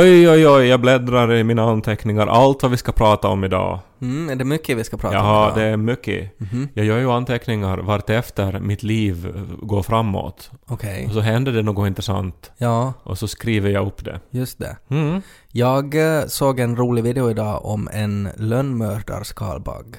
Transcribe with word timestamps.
Oj, 0.00 0.28
oj, 0.28 0.48
oj, 0.48 0.66
jag 0.66 0.80
bläddrar 0.80 1.34
i 1.34 1.44
mina 1.44 1.62
anteckningar. 1.62 2.26
Allt 2.26 2.62
vad 2.62 2.70
vi 2.70 2.76
ska 2.76 2.92
prata 2.92 3.28
om 3.28 3.44
idag. 3.44 3.78
Mm, 4.00 4.30
är 4.30 4.36
det 4.36 4.44
mycket 4.44 4.78
vi 4.78 4.84
ska 4.84 4.96
prata 4.96 5.20
om 5.20 5.26
Jaha, 5.26 5.46
idag? 5.46 5.58
det 5.58 5.64
är 5.64 5.76
mycket. 5.76 6.40
Mhm. 6.40 6.68
Jag 6.74 6.86
gör 6.86 6.98
ju 6.98 7.10
anteckningar 7.10 7.78
vart 7.78 8.10
efter 8.10 8.58
mitt 8.60 8.82
liv 8.82 9.34
går 9.62 9.82
framåt. 9.82 10.50
Okej. 10.66 11.06
Och 11.06 11.12
så 11.12 11.20
händer 11.20 11.52
det 11.52 11.62
något 11.62 11.86
intressant. 11.86 12.50
Ja, 12.58 12.92
Och 13.02 13.18
så 13.18 13.28
skriver 13.28 13.70
jag 13.70 13.86
upp 13.86 14.04
det. 14.04 14.20
just 14.30 14.58
det. 14.58 14.76
Mm. 14.90 15.22
Jag 15.48 15.94
eh, 16.18 16.26
såg 16.26 16.60
en 16.60 16.76
rolig 16.76 17.04
video 17.04 17.30
idag 17.30 17.64
om 17.64 17.88
en 17.92 18.28
lönnmördarskalbagge. 18.36 19.98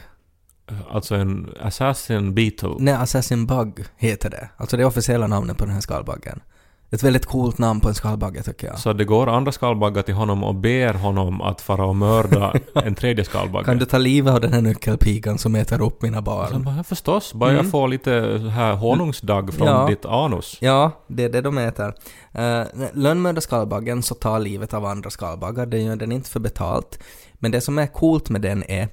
Alltså 0.92 1.16
en 1.16 1.50
Assassin 1.62 2.34
Beetle. 2.34 2.76
Nej, 2.80 2.94
Assassin 2.94 3.46
Bug 3.46 3.86
heter 3.98 4.30
det. 4.30 4.50
Alltså 4.58 4.78
det 4.78 4.86
officiella 4.86 5.28
namnet 5.28 5.58
på 5.58 5.66
den 5.66 5.74
här 5.74 5.82
skalbaggen. 5.82 6.40
Ett 6.94 7.04
väldigt 7.04 7.26
coolt 7.26 7.58
namn 7.58 7.80
på 7.82 7.88
en 7.88 7.96
skalbagge 7.96 8.44
tycker 8.44 8.68
jag. 8.68 8.80
Så 8.80 8.94
det 8.94 9.06
går 9.06 9.30
andra 9.30 9.52
skalbaggar 9.52 10.02
till 10.02 10.14
honom 10.14 10.44
och 10.44 10.56
ber 10.56 10.94
honom 10.94 11.42
att 11.42 11.62
fara 11.62 11.86
och 11.86 11.96
mörda 11.96 12.54
en 12.76 12.96
tredje 12.96 13.26
skalbagge. 13.26 13.66
Kan 13.66 13.78
du 13.78 13.86
ta 13.86 13.98
livet 13.98 14.34
av 14.34 14.42
den 14.42 14.54
här 14.54 14.62
nyckelpigan 14.62 15.38
som 15.38 15.56
äter 15.56 15.82
upp 15.82 16.02
mina 16.02 16.22
barn? 16.22 16.48
han 16.52 16.64
bara, 16.64 16.84
förstås, 16.84 17.34
bara 17.34 17.50
Mm. 17.50 17.64
jag 17.64 17.72
får 17.72 17.88
lite 17.88 18.12
här 18.56 18.74
honungsdagg 18.76 19.54
från 19.54 19.68
Ja. 19.68 19.86
ditt 19.88 20.06
anus. 20.06 20.58
Ja, 20.62 20.92
det 21.08 21.24
är 21.24 21.30
det 21.30 21.42
de 21.42 21.58
äter. 21.58 21.94
Uh, 22.40 22.64
Lönnmördarskalbaggen 22.94 24.04
så 24.04 24.16
tar 24.16 24.40
livet 24.40 24.74
av 24.74 24.86
andra 24.86 25.10
skalbaggar, 25.10 25.66
det 25.66 25.78
gör 25.78 25.96
den 25.96 26.12
inte 26.12 26.30
för 26.30 26.40
betalt. 26.40 27.00
Men 27.34 27.52
det 27.52 27.62
som 27.62 27.78
är 27.80 27.88
coolt 27.88 28.30
med 28.30 28.42
den 28.42 28.64
är 28.72 28.88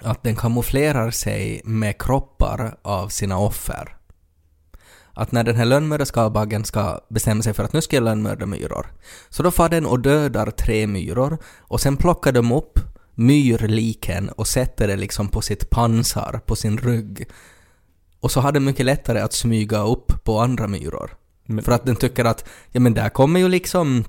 att 0.00 0.22
den 0.22 0.36
kamouflerar 0.36 1.10
sig 1.10 1.60
med 1.64 1.98
kroppar 2.02 2.76
av 2.82 3.08
sina 3.08 3.38
offer. 3.38 3.95
Att 5.18 5.32
när 5.32 5.44
den 5.44 5.56
här 5.56 5.64
lönnmördarskalbaggen 5.64 6.64
ska 6.64 7.00
bestämma 7.08 7.42
sig 7.42 7.54
för 7.54 7.64
att 7.64 7.72
nu 7.72 7.82
ska 7.82 7.96
jag 7.96 8.02
lönnmörda 8.04 8.46
myror, 8.46 8.86
så 9.28 9.42
då 9.42 9.50
far 9.50 9.68
den 9.68 9.86
och 9.86 10.00
dödar 10.00 10.50
tre 10.50 10.86
myror 10.86 11.38
och 11.58 11.80
sen 11.80 11.96
plockar 11.96 12.32
de 12.32 12.52
upp 12.52 12.78
myrliken 13.14 14.28
och 14.28 14.46
sätter 14.48 14.88
det 14.88 14.96
liksom 14.96 15.28
på 15.28 15.40
sitt 15.42 15.70
pansar, 15.70 16.40
på 16.46 16.56
sin 16.56 16.78
rygg. 16.78 17.28
Och 18.20 18.30
så 18.30 18.40
har 18.40 18.52
den 18.52 18.64
mycket 18.64 18.86
lättare 18.86 19.20
att 19.20 19.32
smyga 19.32 19.82
upp 19.82 20.24
på 20.24 20.40
andra 20.40 20.66
myror. 20.68 21.10
Men- 21.46 21.64
För 21.64 21.72
att 21.72 21.86
den 21.86 21.96
tycker 21.96 22.24
att, 22.24 22.44
ja 22.72 22.80
men 22.80 22.94
där 22.94 23.08
kommer 23.08 23.40
ju 23.40 23.48
liksom 23.48 24.04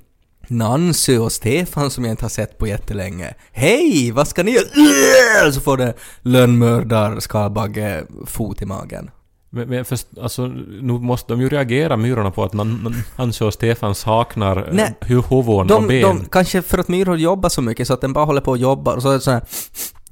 Nancy 0.47 1.17
och 1.17 1.31
Stefan 1.31 1.91
som 1.91 2.03
jag 2.05 2.11
inte 2.13 2.23
har 2.25 2.29
sett 2.29 2.57
på 2.57 2.67
jättelänge. 2.67 3.33
Hej, 3.51 4.11
vad 4.11 4.27
ska 4.27 4.43
ni 4.43 4.51
göra? 4.51 5.51
Så 5.51 5.61
får 5.61 5.77
det 5.77 5.93
lönnmördar 6.21 7.19
skalbagge 7.19 8.03
fot 8.25 8.61
i 8.61 8.65
magen. 8.65 9.09
Men, 9.49 9.69
men 9.69 9.85
först, 9.85 10.07
alltså, 10.21 10.47
nu 10.81 10.93
måste 10.93 11.33
de 11.33 11.41
ju 11.41 11.49
reagera 11.49 11.97
myrorna 11.97 12.31
på 12.31 12.43
att 12.43 12.53
Nan- 12.53 12.81
Nan- 12.83 13.03
Nancy 13.17 13.45
och 13.45 13.53
Stefan 13.53 13.95
saknar 13.95 14.57
eh, 14.57 14.63
Nej. 14.73 14.95
huvuden 15.01 15.71
och 15.77 15.83
ben. 15.87 16.01
de, 16.01 16.25
kanske 16.31 16.61
för 16.61 16.77
att 16.77 16.87
myror 16.87 17.17
jobbar 17.17 17.49
så 17.49 17.61
mycket 17.61 17.87
så 17.87 17.93
att 17.93 18.01
den 18.01 18.13
bara 18.13 18.25
håller 18.25 18.41
på 18.41 18.51
och 18.51 18.57
jobbar 18.57 18.95
och 18.95 19.01
så 19.01 19.09
är 19.09 19.13
det 19.13 19.19
så 19.19 19.31
här, 19.31 19.41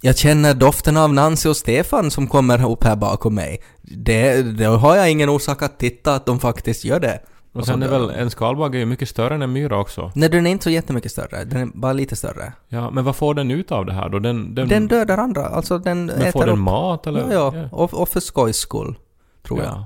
jag 0.01 0.17
känner 0.17 0.53
doften 0.53 0.97
av 0.97 1.13
Nancy 1.13 1.49
och 1.49 1.57
Stefan 1.57 2.11
som 2.11 2.27
kommer 2.27 2.71
upp 2.71 2.83
här 2.83 2.95
bakom 2.95 3.35
mig. 3.35 3.61
Det, 3.81 4.41
då 4.41 4.65
har 4.69 4.95
jag 4.95 5.11
ingen 5.11 5.29
orsak 5.29 5.61
att 5.61 5.79
titta 5.79 6.15
att 6.15 6.25
de 6.25 6.39
faktiskt 6.39 6.85
gör 6.85 6.99
det. 6.99 7.19
och 7.53 7.65
sen 7.65 7.83
är 7.83 7.87
dör 7.89 7.99
väl 7.99 8.09
en 8.09 8.29
skalbagge 8.29 8.77
är 8.77 8.79
ju 8.79 8.85
mycket 8.85 9.09
större 9.09 9.35
än 9.35 9.41
en 9.41 9.53
myra 9.53 9.79
också. 9.79 10.11
Nej, 10.15 10.29
den 10.29 10.47
är 10.47 10.51
inte 10.51 10.63
så 10.63 10.69
jättemycket 10.69 11.11
större. 11.11 11.43
Den 11.43 11.61
är 11.61 11.65
bara 11.73 11.93
lite 11.93 12.15
större. 12.15 12.53
Ja, 12.67 12.89
men 12.91 13.03
vad 13.03 13.15
får 13.15 13.33
den 13.33 13.51
ut 13.51 13.71
av 13.71 13.85
det 13.85 13.93
här 13.93 14.09
då? 14.09 14.19
Den, 14.19 14.55
den, 14.55 14.67
Den 14.67 14.87
dödar 14.87 15.17
andra, 15.17 15.45
alltså 15.45 15.77
den 15.77 16.05
men 16.05 16.15
äter 16.21 16.31
får 16.31 16.39
den 16.45 16.49
upp. 16.49 16.59
mat 16.59 17.07
eller? 17.07 17.33
Ja, 17.33 17.53
ja. 17.55 17.69
Och, 17.71 17.93
och 17.93 18.09
för 18.09 18.19
skojs 18.19 18.57
skull, 18.57 18.95
tror 19.45 19.59
jag. 19.59 19.67
Ja. 19.67 19.85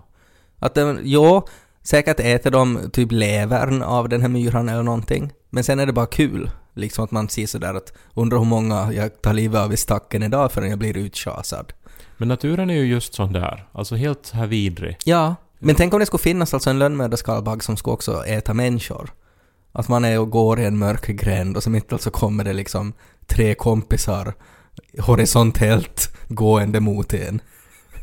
Att 0.60 0.74
den, 0.74 1.00
jo, 1.04 1.48
säkert 1.84 2.20
äter 2.20 2.52
de 2.52 2.90
typ 2.94 3.12
levern 3.12 3.82
av 3.82 4.10
den 4.10 4.22
här 4.22 4.30
myran 4.30 4.70
eller 4.70 4.84
någonting. 4.84 5.32
Men 5.50 5.64
sen 5.64 5.80
är 5.80 5.86
det 5.86 5.94
bara 5.94 6.06
kul. 6.06 6.52
Liksom 6.74 7.04
att 7.04 7.12
man 7.12 7.30
ser 7.30 7.46
sådär 7.46 7.74
att 7.74 7.94
undrar 8.14 8.38
hur 8.38 8.46
många 8.46 8.94
jag 8.94 9.22
tar 9.22 9.34
livet 9.34 9.62
av 9.62 9.74
i 9.74 9.78
stacken 9.78 10.24
idag 10.24 10.52
förrän 10.52 10.70
jag 10.70 10.80
blir 10.80 10.98
uttjasad. 10.98 11.74
Men 12.18 12.28
naturen 12.28 12.70
är 12.70 12.74
ju 12.74 12.86
just 12.86 13.14
sån 13.14 13.34
där. 13.34 13.68
Alltså 13.72 13.96
helt 13.96 14.32
här 14.32 14.48
vidrig. 14.48 14.98
Ja, 15.06 15.36
men 15.60 15.76
tänk 15.76 15.94
om 15.94 16.00
det 16.00 16.06
skulle 16.06 16.22
finnas 16.22 16.54
alltså 16.54 16.70
en 16.70 16.80
lönnmördarskalbagge 16.80 17.64
som 17.64 17.78
skulle 17.78 17.94
också 17.94 18.26
äta 18.26 18.54
människor. 18.54 19.14
Att 19.72 19.88
man 19.88 20.06
är 20.06 20.20
och 20.20 20.30
går 20.30 20.60
i 20.60 20.66
en 20.66 20.78
mörk 20.78 21.08
gränd 21.08 21.58
och 21.58 21.64
så 21.64 21.70
mitt 21.70 21.94
allt 21.94 22.02
så 22.02 22.12
kommer 22.12 22.44
det 22.44 22.54
liksom 22.54 22.94
tre 23.28 23.56
kompisar 23.56 24.34
horisontellt 25.00 26.16
gående 26.28 26.80
mot 26.80 27.14
en. 27.14 27.42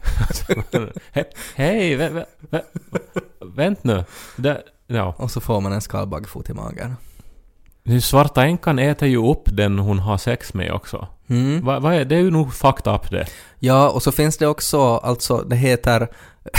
He, 1.12 1.25
hej, 1.55 1.97
vä, 1.97 2.09
vä, 2.09 2.25
vä, 2.50 2.62
vänt 3.56 3.84
nu. 3.84 4.05
Det, 4.37 4.62
ja. 4.87 5.15
Och 5.19 5.31
så 5.31 5.41
får 5.41 5.61
man 5.61 5.72
en 5.72 5.81
skalbaggfot 5.81 6.50
i 6.50 6.53
magen. 6.53 6.97
Den 7.83 8.03
Svarta 8.03 8.45
änkan 8.45 8.78
äter 8.78 9.09
ju 9.09 9.31
upp 9.31 9.43
den 9.47 9.78
hon 9.78 9.99
har 9.99 10.19
sex 10.19 10.55
med 10.55 10.72
också. 10.72 11.09
Mm. 11.28 11.65
Va, 11.65 11.95
är, 11.95 12.05
det 12.05 12.16
är 12.16 12.21
ju 12.21 12.31
nog 12.31 12.55
fucked 12.55 12.95
up 12.95 13.11
det. 13.11 13.27
Ja, 13.59 13.91
och 13.91 14.03
så 14.03 14.12
finns 14.12 14.37
det 14.37 14.47
också, 14.47 14.97
alltså 14.97 15.39
det 15.39 15.56
heter, 15.56 16.09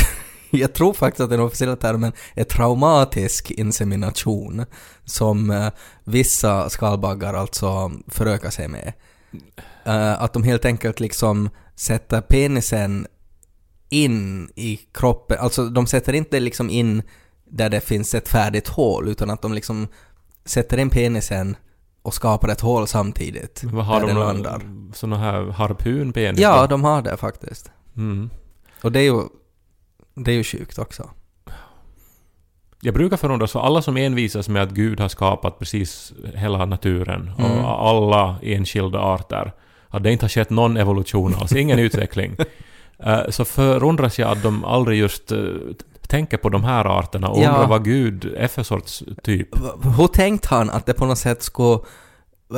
jag 0.49 0.73
tror 0.73 0.93
faktiskt 0.93 1.21
att 1.21 1.29
den 1.29 1.39
officiella 1.39 1.75
termen 1.75 2.13
är 2.35 2.43
traumatisk 2.43 3.51
insemination, 3.51 4.65
som 5.05 5.51
eh, 5.51 5.67
vissa 6.03 6.69
skalbaggar 6.69 7.33
alltså 7.33 7.91
förökar 8.07 8.49
sig 8.49 8.67
med. 8.67 8.93
Eh, 9.83 10.21
att 10.21 10.33
de 10.33 10.43
helt 10.43 10.65
enkelt 10.65 10.99
liksom 10.99 11.49
sätter 11.75 12.21
penisen 12.21 13.07
in 13.89 14.49
i 14.55 14.79
kroppen, 14.93 15.37
alltså 15.39 15.65
de 15.69 15.87
sätter 15.87 16.13
inte 16.13 16.39
liksom 16.39 16.69
in 16.69 17.03
där 17.45 17.69
det 17.69 17.81
finns 17.81 18.15
ett 18.15 18.27
färdigt 18.27 18.67
hål, 18.67 19.07
utan 19.07 19.29
att 19.29 19.41
de 19.41 19.53
liksom 19.53 19.87
sätter 20.45 20.77
in 20.77 20.89
penisen 20.89 21.55
och 22.01 22.13
skapar 22.13 22.47
ett 22.49 22.61
hål 22.61 22.87
samtidigt. 22.87 23.63
Vad 23.63 23.85
har 23.85 23.99
där 23.99 24.07
de 24.07 24.13
den 24.13 24.19
landar. 24.27 24.61
såna 24.93 25.17
här 25.17 25.43
harpunpenis? 25.51 26.39
Ja, 26.41 26.61
då? 26.61 26.67
de 26.67 26.83
har 26.83 27.01
det 27.01 27.17
faktiskt. 27.17 27.71
Mm. 27.97 28.29
Och 28.81 28.91
det 28.91 28.99
är 28.99 29.03
ju, 29.03 29.21
det 30.15 30.31
är 30.31 30.35
ju 30.35 30.43
sjukt 30.43 30.77
också. 30.79 31.09
Jag 32.81 32.93
brukar 32.93 33.17
förundras 33.17 33.51
för 33.51 33.59
alla 33.59 33.81
som 33.81 33.97
envisas 33.97 34.49
med 34.49 34.63
att 34.63 34.69
Gud 34.71 34.99
har 34.99 35.07
skapat 35.07 35.59
precis 35.59 36.13
hela 36.33 36.65
naturen 36.65 37.31
Mm. 37.37 37.51
och 37.65 37.87
alla 37.89 38.35
enskilda 38.41 38.99
arter. 38.99 39.51
Att 39.87 40.03
det 40.03 40.11
inte 40.11 40.23
har 40.23 40.29
skett 40.29 40.49
någon 40.49 40.77
evolution 40.77 41.35
alls, 41.35 41.53
ingen 41.53 41.79
utveckling. 41.79 42.35
Eh, 43.03 43.29
så 43.29 43.45
förundras 43.45 44.19
jag 44.19 44.31
att 44.31 44.43
de 44.43 44.65
aldrig 44.65 44.99
just 44.99 45.31
eh, 45.31 45.39
tänker 46.07 46.37
på 46.37 46.49
de 46.49 46.63
här 46.63 46.85
arterna 46.99 47.27
och 47.29 47.43
Ja. 47.43 47.49
undrar 47.49 47.67
vad 47.67 47.83
Gud 47.85 48.33
är 48.37 48.47
för 48.47 48.63
sorts 48.63 49.03
typ. 49.23 49.47
Hur 49.97 50.07
tänkte 50.07 50.47
han 50.55 50.69
att 50.69 50.85
det 50.85 50.93
på 50.93 51.05
något 51.05 51.17
sätt 51.17 51.43
skulle... 51.43 51.79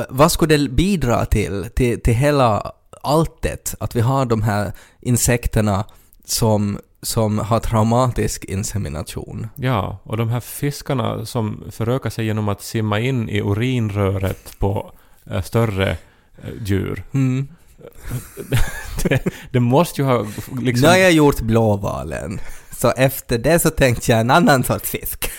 Vad 0.08 0.32
skulle 0.32 0.56
det 0.56 0.68
bidra 0.68 1.24
till, 1.24 1.66
till, 1.74 2.00
till 2.00 2.14
hela 2.14 2.72
alltet? 3.02 3.74
Att 3.80 3.96
vi 3.96 4.00
har 4.00 4.24
de 4.24 4.42
här 4.42 4.72
insekterna 5.00 5.84
som, 6.24 6.78
som 7.02 7.38
har 7.38 7.60
traumatisk 7.60 8.44
insemination. 8.44 9.48
Ja, 9.56 9.98
och 10.02 10.16
de 10.16 10.28
här 10.28 10.40
fiskarna 10.40 11.26
som 11.26 11.64
förökar 11.70 12.10
sig 12.10 12.26
genom 12.26 12.48
att 12.48 12.62
simma 12.62 13.00
in 13.00 13.28
i 13.28 13.40
urinröret 13.40 14.58
på 14.58 14.92
eh, 15.30 15.42
större 15.42 15.96
djur. 16.64 17.02
Mm. 17.12 17.48
Det, 19.02 19.20
det 19.50 19.60
måste 19.60 20.00
ju 20.00 20.06
ha 20.06 20.26
liksom... 20.62 20.82
Nu 20.82 20.88
har 20.88 20.96
jag 20.96 21.12
gjort 21.12 21.40
blåvalen. 21.40 22.40
Så 22.76 22.90
efter 22.90 23.38
det 23.38 23.58
så 23.58 23.70
tänkte 23.70 24.10
jag 24.10 24.20
en 24.20 24.30
annan 24.30 24.64
sorts 24.64 24.90
fisk. 24.90 25.30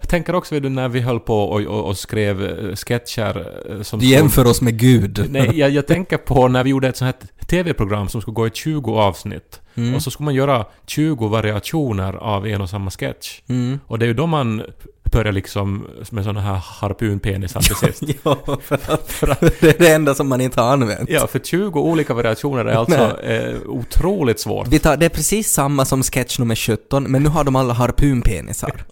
Jag 0.00 0.08
tänker 0.08 0.34
också 0.34 0.54
vet 0.54 0.62
du, 0.62 0.68
när 0.68 0.88
vi 0.88 1.00
höll 1.00 1.20
på 1.20 1.42
och, 1.42 1.60
och, 1.60 1.84
och 1.84 1.98
skrev 1.98 2.44
eh, 2.44 2.74
sketcher 2.76 3.46
eh, 3.70 3.82
som... 3.82 4.00
Du 4.00 4.06
jämför 4.06 4.46
oss 4.46 4.60
med 4.60 4.78
Gud. 4.78 5.26
Nej, 5.30 5.58
jag, 5.58 5.70
jag 5.70 5.86
tänker 5.86 6.16
på 6.16 6.48
när 6.48 6.64
vi 6.64 6.70
gjorde 6.70 6.88
ett 6.88 6.96
sånt 6.96 7.16
här 7.16 7.46
TV-program 7.46 8.08
som 8.08 8.20
skulle 8.20 8.34
gå 8.34 8.46
i 8.46 8.50
20 8.54 8.98
avsnitt. 8.98 9.60
Mm. 9.74 9.94
Och 9.94 10.02
så 10.02 10.10
skulle 10.10 10.24
man 10.24 10.34
göra 10.34 10.66
20 10.86 11.28
variationer 11.28 12.12
av 12.12 12.46
en 12.46 12.60
och 12.60 12.70
samma 12.70 12.90
sketch. 12.90 13.40
Mm. 13.48 13.80
Och 13.86 13.98
det 13.98 14.04
är 14.04 14.08
ju 14.08 14.14
då 14.14 14.26
man 14.26 14.62
börjar 15.10 15.32
liksom 15.32 15.86
med 16.10 16.24
såna 16.24 16.40
här 16.40 16.54
harpunpenisar 16.54 17.60
till 17.60 17.76
sist. 17.76 18.02
Ja, 18.24 18.36
för 18.62 18.74
att 18.92 19.20
det 19.60 19.68
är 19.68 19.78
det 19.78 19.92
enda 19.92 20.14
som 20.14 20.28
man 20.28 20.40
inte 20.40 20.60
har 20.60 20.72
använt. 20.72 21.10
Ja, 21.10 21.26
för 21.26 21.38
20 21.38 21.80
olika 21.80 22.14
variationer 22.14 22.64
är 22.64 22.74
alltså 22.74 23.20
eh, 23.22 23.54
otroligt 23.66 24.40
svårt. 24.40 24.68
Vi 24.68 24.78
tar, 24.78 24.96
det 24.96 25.06
är 25.06 25.10
precis 25.10 25.52
samma 25.52 25.84
som 25.84 26.02
sketch 26.02 26.38
nummer 26.38 26.54
17, 26.54 27.02
men 27.04 27.22
nu 27.22 27.28
har 27.28 27.44
de 27.44 27.56
alla 27.56 27.74
harpunpenisar. 27.74 28.84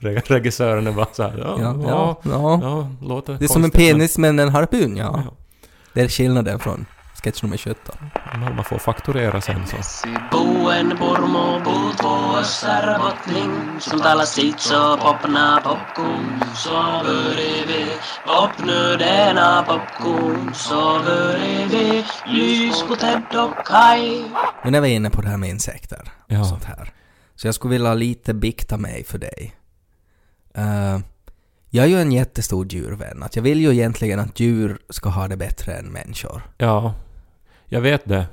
Re- 0.00 0.22
Regissören 0.26 0.86
är 0.86 0.92
bara 0.92 1.06
såhär, 1.12 1.34
ja, 1.38 1.56
Ja, 1.60 1.76
ja, 1.82 2.20
ja, 2.22 2.30
ja, 2.32 2.58
ja. 2.62 3.06
låter 3.06 3.32
Det 3.38 3.44
är 3.44 3.48
som 3.48 3.64
en 3.64 3.70
konstigt, 3.70 3.90
penis 3.92 4.18
men 4.18 4.38
en 4.38 4.48
harpun, 4.48 4.96
ja. 4.96 5.22
Ja. 5.26 5.34
Det 5.94 6.00
är 6.00 6.08
skillnaden 6.08 6.58
från 6.58 6.86
sketch 7.24 7.42
nummer 7.42 7.56
17. 7.56 7.96
Men 8.40 8.56
Man 8.56 8.64
får 8.64 8.78
fakturera 8.78 9.40
sen 9.40 9.66
så. 9.66 9.76
Popna 18.26 19.62
vi 21.70 22.04
lys 22.26 22.82
på 22.88 22.96
Ted 22.96 23.22
och 23.38 23.66
Men 24.62 24.72
när 24.72 24.80
vi 24.80 24.92
är 24.92 24.96
inne 24.96 25.10
på 25.10 25.22
det 25.22 25.28
här 25.28 25.36
med 25.36 25.48
insekter 25.50 26.12
Ja. 26.26 26.40
och 26.40 26.46
sånt 26.46 26.64
här. 26.64 26.92
Så 27.34 27.48
jag 27.48 27.54
skulle 27.54 27.72
vilja 27.72 27.94
lite 27.94 28.34
bikta 28.34 28.76
mig 28.76 29.04
för 29.04 29.18
dig. 29.18 29.54
Eh, 30.54 30.98
jag 31.70 31.84
är 31.84 31.88
ju 31.88 32.00
en 32.00 32.12
jättestor 32.12 32.66
djurvän. 32.72 33.22
Att 33.22 33.36
jag 33.36 33.42
vill 33.42 33.60
ju 33.60 33.72
egentligen 33.72 34.20
att 34.20 34.40
djur 34.40 34.78
ska 34.90 35.08
ha 35.08 35.28
det 35.28 35.36
bättre 35.36 35.72
än 35.72 35.86
människor. 35.86 36.42
Ja, 36.58 36.94
jag 37.74 37.80
vet 37.80 38.04
det. 38.04 38.26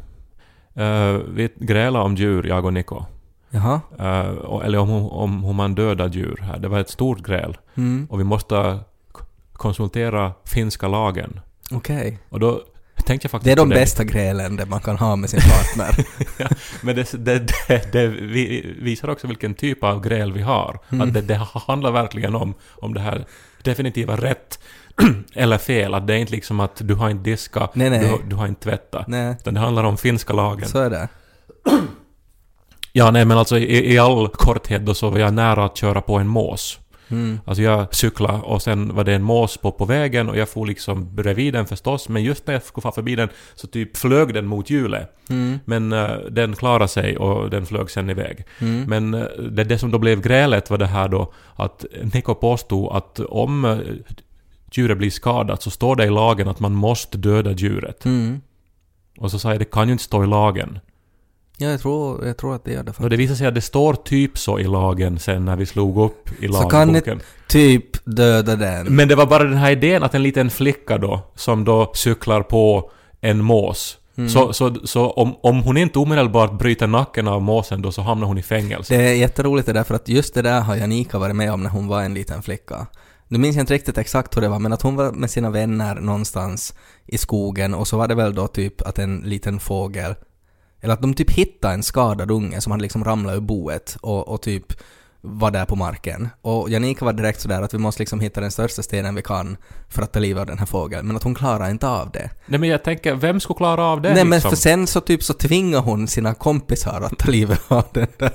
Uh, 0.78 1.22
vi 1.34 1.50
grälade 1.56 2.06
om 2.06 2.16
djur, 2.16 2.48
jag 2.48 2.66
och 2.66 2.74
Niko. 2.74 3.06
Jaha? 3.50 3.82
Uh, 4.00 4.66
eller 4.66 4.78
om, 4.78 4.92
om 5.12 5.44
hur 5.44 5.54
man 5.54 5.76
dödar 5.76 6.10
djur 6.10 6.40
här. 6.42 6.60
Det 6.60 6.68
var 6.68 6.80
ett 6.80 6.90
stort 6.90 7.26
gräl. 7.26 7.58
Mm. 7.76 8.08
Och 8.10 8.20
vi 8.20 8.24
måste 8.24 8.80
konsultera 9.54 10.34
finska 10.46 10.88
lagen. 10.88 11.40
Okej. 11.72 12.20
Och 12.30 12.40
då 12.40 12.62
tänkte 13.06 13.26
jag 13.26 13.32
faktiskt 13.32 13.46
Det 13.46 13.62
är 13.62 13.66
de 13.66 13.70
bästa 13.70 14.04
grälen 14.04 14.56
det 14.56 14.66
man 14.66 14.80
kan 14.80 14.98
ha 14.98 15.16
med 15.16 15.30
sin 15.30 15.40
partner. 15.40 16.06
Men 16.86 16.96
det, 16.96 17.12
det, 17.26 17.54
det, 17.68 17.92
det 17.92 18.08
vi- 18.08 18.76
visar 18.82 19.10
också 19.10 19.28
vilken 19.28 19.54
typ 19.54 19.84
av 19.84 20.02
gräl 20.02 20.34
vi 20.34 20.42
har. 20.42 20.80
Mm. 20.90 21.08
Att 21.08 21.14
det, 21.14 21.22
det 21.22 21.48
handlar 21.68 21.92
verkligen 21.92 22.36
om, 22.36 22.54
om 22.82 22.94
det 22.94 23.02
här 23.02 23.26
definitiva 23.64 24.16
rätt 24.16 24.60
eller 25.34 25.58
fel. 25.58 25.94
Att 25.94 26.08
det 26.08 26.14
är 26.14 26.18
inte 26.18 26.32
liksom 26.34 26.60
att 26.60 26.82
du 26.88 26.94
har 26.96 27.10
inte 27.10 27.30
diskat, 27.30 27.76
Nej, 27.76 27.90
nej. 27.90 28.00
Du, 28.00 28.08
har- 28.08 28.20
du 28.30 28.36
har 28.36 28.48
inte 28.48 28.62
tvättat. 28.62 29.08
Nej, 29.08 29.36
Utan 29.40 29.54
det 29.54 29.60
handlar 29.60 29.84
om 29.84 29.98
finska 29.98 30.34
lagen. 30.34 30.70
så 30.70 30.78
är 30.80 30.90
det. 30.90 31.08
Ja, 32.94 33.12
nej 33.12 33.26
men 33.26 33.38
alltså 33.38 33.58
i, 33.58 33.94
i 33.94 33.98
all 34.00 34.28
korthet 34.28 34.86
då 34.86 34.94
så 34.94 35.10
var 35.10 35.20
jag 35.20 35.34
nära 35.34 35.66
att 35.66 35.78
köra 35.78 36.02
på 36.02 36.16
en 36.18 36.28
mås. 36.28 36.80
Mm. 37.10 37.40
Alltså 37.46 37.64
jag 37.64 37.96
cyklade 37.96 38.40
och 38.42 38.62
sen 38.62 38.96
var 38.96 39.04
det 39.04 39.14
en 39.14 39.24
mås 39.24 39.58
på, 39.58 39.72
på 39.72 39.86
vägen 39.86 40.30
och 40.30 40.38
jag 40.38 40.50
får 40.50 40.66
liksom 40.66 41.16
bredvid 41.16 41.54
den 41.54 41.66
förstås. 41.66 42.10
Men 42.10 42.24
just 42.24 42.48
när 42.48 42.54
jag 42.54 42.64
skulle 42.64 42.82
fara 42.82 42.94
förbi 42.94 43.16
den 43.16 43.30
så 43.56 43.68
typ 43.68 43.98
flög 43.98 44.34
den 44.34 44.46
mot 44.46 44.70
hjulet. 44.70 45.10
Mm. 45.30 45.60
Men 45.66 45.94
eh, 45.94 46.10
den 46.32 46.56
klarade 46.56 46.88
sig 46.88 47.18
och 47.18 47.50
den 47.50 47.66
flög 47.66 47.90
sen 47.90 48.10
iväg. 48.10 48.46
Mm. 48.60 48.84
Men 48.90 49.14
eh, 49.14 49.28
det, 49.52 49.64
det 49.64 49.78
som 49.78 49.92
då 49.92 49.98
blev 49.98 50.22
grälet 50.22 50.70
var 50.70 50.78
det 50.78 50.86
här 50.88 51.08
då 51.08 51.34
att 51.56 51.86
Niko 52.14 52.34
påstod 52.36 52.96
att 52.96 53.20
om 53.20 53.66
eh, 53.66 53.78
djuret 54.78 54.98
blir 54.98 55.10
skadat 55.10 55.62
så 55.62 55.72
står 55.72 55.96
det 55.96 56.06
i 56.06 56.10
lagen 56.10 56.48
att 56.48 56.60
man 56.60 56.74
måste 56.74 57.18
döda 57.18 57.52
djuret. 57.52 58.06
Mm. 58.06 58.42
Och 59.18 59.32
så 59.32 59.40
sa 59.40 59.52
jag 59.52 59.60
det 59.60 59.72
kan 59.72 59.88
ju 59.88 59.92
inte 59.92 60.04
stå 60.04 60.24
i 60.24 60.28
lagen. 60.28 60.80
Ja, 61.58 61.70
jag 61.70 61.82
tror, 61.82 62.26
jag 62.26 62.38
tror 62.38 62.56
att 62.56 62.66
det 62.66 62.72
gör 62.72 62.84
det 62.84 62.90
Och 62.90 62.96
faktiskt. 62.96 63.10
det 63.10 63.18
visade 63.18 63.38
sig 63.38 63.48
att 63.48 63.56
det 63.56 63.62
står 63.62 63.94
typ 63.94 64.38
så 64.38 64.60
i 64.60 64.64
lagen 64.64 65.20
sen 65.20 65.46
när 65.46 65.56
vi 65.56 65.66
slog 65.66 65.98
upp 65.98 66.44
i 66.44 66.48
Så 66.48 66.62
kan 66.62 66.88
lagboken. 66.88 67.20
Typ 67.48 68.06
döda 68.06 68.56
den. 68.56 68.96
Men 68.96 69.08
det 69.08 69.16
var 69.16 69.26
bara 69.26 69.44
den 69.44 69.58
här 69.58 69.72
idén 69.72 70.04
att 70.04 70.16
en 70.16 70.24
liten 70.24 70.50
flicka 70.50 70.98
då, 70.98 71.22
som 71.36 71.66
då 71.66 71.92
cyklar 71.94 72.42
på 72.42 72.92
en 73.22 73.44
mås. 73.44 73.98
Mm. 74.16 74.30
Så, 74.30 74.54
så, 74.54 74.76
så 74.84 75.10
om, 75.10 75.36
om 75.42 75.64
hon 75.64 75.78
inte 75.78 76.00
omedelbart 76.00 76.52
bryter 76.52 76.88
nacken 76.88 77.28
av 77.28 77.42
måsen 77.42 77.82
då 77.82 77.92
så 77.92 78.02
hamnar 78.02 78.28
hon 78.28 78.38
i 78.38 78.44
fängelse. 78.44 78.98
Det 78.98 79.04
är 79.04 79.14
jätteroligt 79.14 79.66
det 79.66 79.74
där 79.74 79.84
för 79.84 79.96
att 79.96 80.08
just 80.08 80.34
det 80.34 80.42
där 80.42 80.62
har 80.62 80.76
Janika 80.76 81.20
varit 81.20 81.36
med 81.36 81.54
om 81.54 81.64
när 81.64 81.70
hon 81.70 81.88
var 81.88 82.02
en 82.02 82.14
liten 82.14 82.42
flicka. 82.42 82.88
Nu 83.32 83.40
minns 83.40 83.56
jag 83.56 83.64
inte 83.64 83.74
riktigt 83.74 83.98
exakt 83.98 84.38
hur 84.38 84.42
det 84.42 84.48
var 84.48 84.60
men 84.60 84.74
att 84.74 84.82
hon 84.82 84.96
var 84.96 85.12
med 85.12 85.32
sina 85.32 85.50
vänner 85.50 85.96
någonstans 85.96 86.74
i 87.06 87.18
skogen 87.18 87.74
och 87.74 87.88
så 87.88 87.98
var 87.98 88.08
det 88.08 88.16
väl 88.16 88.36
då 88.36 88.48
typ 88.48 88.82
att 88.82 89.00
en 89.00 89.18
liten 89.18 89.60
fågel 89.60 90.16
eller 90.82 90.94
att 90.94 91.02
de 91.02 91.14
typ 91.14 91.32
hittade 91.32 91.74
en 91.74 91.84
skadad 91.84 92.32
unge 92.32 92.62
som 92.62 92.72
hade 92.72 92.82
liksom 92.82 93.04
ramlat 93.04 93.36
ur 93.36 93.40
boet 93.40 93.98
och, 94.02 94.28
och 94.28 94.42
typ 94.42 94.74
var 95.22 95.52
där 95.52 95.66
på 95.66 95.76
marken. 95.76 96.30
Och 96.42 96.70
Janika 96.70 97.06
var 97.06 97.14
direkt 97.14 97.42
sådär 97.42 97.62
att 97.62 97.74
vi 97.74 97.78
måste 97.78 98.02
liksom 98.02 98.20
hitta 98.20 98.42
den 98.42 98.52
största 98.52 98.84
stenen 98.84 99.16
vi 99.16 99.22
kan 99.22 99.58
för 99.90 100.02
att 100.02 100.14
ta 100.14 100.20
livet 100.20 100.42
av 100.42 100.48
den 100.48 100.60
här 100.60 100.66
fågeln. 100.66 101.08
Men 101.08 101.16
att 101.16 101.24
hon 101.24 101.36
klarar 101.36 101.70
inte 101.70 101.88
av 101.88 102.12
det. 102.12 102.30
Nej 102.46 102.60
men 102.60 102.70
jag 102.70 102.84
tänker, 102.84 103.16
vem 103.16 103.40
skulle 103.40 103.58
klara 103.58 103.84
av 103.84 104.02
det 104.02 104.14
Nej 104.14 104.24
men 104.24 104.32
liksom? 104.32 104.50
för 104.50 104.58
sen 104.58 104.88
så 104.88 105.02
typ 105.02 105.24
så 105.24 105.34
tvingar 105.34 105.80
hon 105.80 106.08
sina 106.08 106.34
kompisar 106.34 107.02
att 107.02 107.18
ta 107.18 107.32
livet 107.32 107.62
av 107.68 107.86
den 107.94 108.08
där 108.18 108.32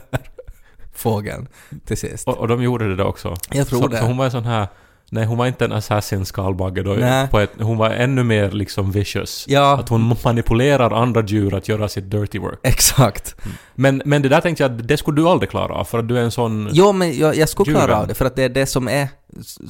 fågeln 0.94 1.48
till 1.86 1.96
sist. 1.96 2.28
Och, 2.28 2.38
och 2.38 2.48
de 2.48 2.62
gjorde 2.62 2.88
det 2.88 2.96
då 2.96 3.04
också? 3.04 3.36
Jag 3.50 3.68
tror 3.68 3.80
så, 3.80 3.88
det. 3.88 3.98
Så 3.98 4.04
hon 4.04 4.16
var 4.16 4.24
en 4.24 4.30
sån 4.30 4.44
här... 4.44 4.68
Nej, 5.10 5.24
hon 5.24 5.38
var 5.38 5.46
inte 5.46 5.64
en 5.64 5.72
assassin 5.72 6.24
skalbagge 6.26 6.82
då. 6.82 6.92
Nej. 6.92 7.28
På 7.28 7.38
ett, 7.40 7.50
hon 7.60 7.78
var 7.78 7.90
ännu 7.90 8.22
mer 8.24 8.50
liksom 8.50 8.90
vicious. 8.92 9.44
Ja, 9.48 9.78
Att 9.78 9.88
hon 9.88 10.16
manipulerar 10.24 10.90
andra 10.90 11.22
djur 11.26 11.54
att 11.54 11.68
göra 11.68 11.88
sitt 11.88 12.10
dirty 12.10 12.38
work. 12.38 12.58
exakt. 12.62 13.36
Men, 13.74 14.02
men 14.04 14.22
det 14.22 14.28
där 14.28 14.40
tänkte 14.40 14.62
jag 14.64 14.72
att 14.80 14.88
det 14.88 14.96
skulle 14.96 15.20
du 15.22 15.28
aldrig 15.28 15.50
klara 15.50 15.74
av 15.74 15.84
för 15.84 15.98
att 15.98 16.08
du 16.08 16.18
är 16.18 16.22
en 16.22 16.30
sån... 16.30 16.68
Jo, 16.72 16.92
men 16.92 17.18
jag, 17.18 17.36
jag 17.36 17.48
skulle 17.48 17.72
klara 17.72 17.86
Djuren. 17.86 18.00
av 18.00 18.06
det 18.08 18.14
för 18.14 18.24
att 18.24 18.36
det 18.36 18.42
är 18.42 18.48
det 18.48 18.66
som 18.66 18.88
är, 18.88 19.08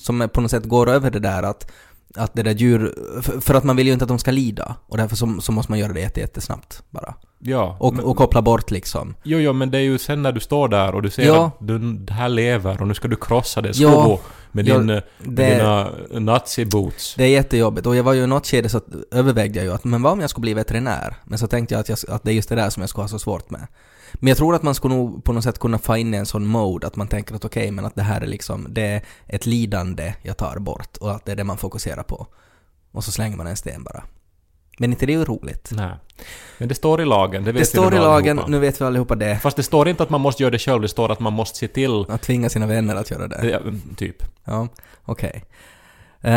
som 0.01 0.21
är 0.21 0.27
på 0.27 0.41
något 0.41 0.51
sätt 0.51 0.65
går 0.65 0.89
över 0.91 1.11
det 1.11 1.19
där 1.21 1.43
att, 1.43 1.71
att 2.17 2.35
det 2.35 2.43
där 2.43 2.53
djur, 2.55 2.95
för, 3.23 3.41
för 3.41 3.55
att 3.55 3.65
man 3.65 3.77
vill 3.77 3.87
ju 3.87 3.93
inte 3.93 4.05
att 4.05 4.09
de 4.09 4.19
ska 4.19 4.31
lida 4.31 4.77
och 4.89 4.97
därför 4.97 5.17
så, 5.17 5.37
så 5.41 5.53
måste 5.53 5.73
man 5.73 5.79
göra 5.79 5.93
det 5.93 6.01
jätte, 6.01 6.21
jättesnabbt 6.21 6.83
bara. 6.91 7.15
Ja. 7.39 7.77
Och, 7.81 7.95
men, 7.95 8.05
och 8.05 8.17
koppla 8.17 8.43
bort 8.43 8.71
liksom. 8.71 9.15
jo, 9.23 9.39
jo, 9.39 9.53
men 9.53 9.71
det 9.71 9.79
är 9.79 9.83
ju 9.83 9.99
sen 9.99 10.23
när 10.23 10.33
du 10.33 10.41
står 10.41 10.69
där 10.69 10.95
och 10.95 11.03
du 11.03 11.11
ser 11.11 11.27
Ja. 11.27 11.47
att 11.47 11.67
du, 11.67 11.79
det 11.79 12.13
här 12.13 12.29
lever 12.29 12.81
och 12.81 12.89
nu 12.89 12.95
ska 12.95 13.09
du 13.09 13.17
krossa 13.17 13.61
det 13.61 13.77
Ja. 13.79 14.19
Med, 14.57 14.67
Ja, 14.69 14.79
din, 14.79 14.91
eh, 14.91 15.03
det- 15.19 15.55
dina 15.55 15.91
nazi-boots. 16.11 17.15
Det 17.17 17.25
är 17.25 17.29
jättejobbigt 17.29 17.87
och 17.87 17.97
jag 17.97 18.03
var 18.05 18.13
ju 18.13 18.23
i 18.23 18.27
något 18.27 18.47
skede 18.47 18.69
så 18.69 18.81
övervägde 19.11 19.59
jag 19.59 19.65
ju 19.67 19.73
att 19.75 19.85
men 19.85 20.03
vad 20.03 20.13
om 20.13 20.21
jag 20.21 20.31
skulle 20.31 20.43
bli 20.43 20.55
veterinär? 20.55 21.17
Men 21.25 21.39
så 21.39 21.47
tänkte 21.47 21.75
jag 21.75 21.81
att, 21.81 21.89
jag 21.89 21.99
att 22.09 22.23
det 22.23 22.31
är 22.31 22.35
just 22.35 22.49
det 22.49 22.55
där 22.55 22.71
som 22.71 22.81
jag 22.81 22.91
skulle 22.91 23.03
ha 23.05 23.09
så 23.09 23.19
svårt 23.19 23.51
med. 23.51 23.67
Men 24.15 24.29
jag 24.29 24.37
tror 24.37 24.55
att 24.55 24.63
man 24.63 24.75
skulle 24.75 24.95
nog 24.95 25.25
på 25.25 25.33
något 25.33 25.45
sätt 25.45 25.59
kunna 25.59 25.79
få 25.79 25.97
in 25.97 26.15
en 26.15 26.27
sån 26.27 26.47
mode 26.47 26.87
att 26.87 26.97
man 26.97 27.09
tänker 27.09 27.35
att 27.35 27.45
okej, 27.45 27.71
men 27.71 27.85
att 27.85 27.95
det 27.95 28.03
här 28.03 28.21
är 28.21 28.27
liksom, 28.27 28.67
det 28.71 28.83
är 28.83 29.03
ett 29.27 29.47
lidande 29.47 30.15
jag 30.23 30.37
tar 30.37 30.59
bort 30.59 30.97
och 30.97 31.11
att 31.11 31.25
det 31.25 31.33
är 31.33 31.37
det 31.37 31.45
man 31.45 31.59
fokuserar 31.59 32.03
på. 32.03 32.27
Och 32.93 33.05
så 33.05 33.13
slänger 33.13 33.37
man 33.37 33.47
en 33.47 33.57
sten 33.57 33.85
bara. 33.85 34.05
Men 34.77 34.91
inte 34.91 35.07
det 35.07 35.13
är 35.15 35.19
ju 35.19 35.25
roligt. 35.25 35.71
Nej. 35.73 35.91
Men 36.59 36.69
det 36.69 36.75
står 36.75 37.01
i 37.03 37.05
lagen, 37.05 37.45
det 37.45 37.53
vet 37.53 37.63
Det 37.63 37.67
står 37.67 37.95
i 37.95 37.99
lagen, 37.99 38.39
allihopa. 38.39 38.51
nu 38.51 38.59
vet 38.59 38.81
vi 38.81 38.85
allihopa 38.85 39.15
det. 39.15 39.39
Fast 39.39 39.57
det 39.57 39.63
står 39.63 39.89
inte 39.89 40.03
att 40.03 40.11
man 40.11 40.21
måste 40.21 40.43
göra 40.43 40.51
det 40.51 40.59
själv, 40.59 40.83
det 40.83 40.89
står 40.89 41.13
att 41.13 41.21
man 41.21 41.33
måste 41.33 41.59
se 41.59 41.69
till... 41.69 42.05
Att 42.09 42.23
tvinga 42.23 42.49
sina 42.49 42.67
vänner 42.67 42.97
att 42.97 43.11
göra 43.11 43.29
det. 43.29 43.49
Ja, 43.51 43.59
typ. 43.97 44.17
Ja, 44.45 44.69
okej. 45.05 45.45
Eh, 46.21 46.33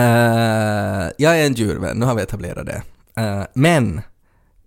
jag 1.18 1.40
är 1.40 1.46
en 1.46 1.54
djurvän, 1.54 1.98
nu 1.98 2.06
har 2.06 2.16
vi 2.16 2.22
etablerat 2.22 2.66
det. 2.66 2.82
Eh, 3.22 3.44
men 3.54 4.02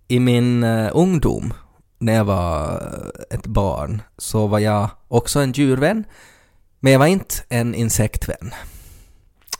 i 0.07 0.19
min 0.19 0.63
eh, 0.63 0.89
ungdom, 0.93 1.53
när 1.97 2.13
jag 2.13 2.25
var 2.25 2.81
ett 3.29 3.47
barn, 3.47 4.01
så 4.17 4.47
var 4.47 4.59
jag 4.59 4.89
också 5.07 5.39
en 5.39 5.51
djurvän. 5.51 6.03
Men 6.79 6.91
jag 6.91 6.99
var 6.99 7.07
inte 7.07 7.35
en 7.49 7.75
insektvän. 7.75 8.53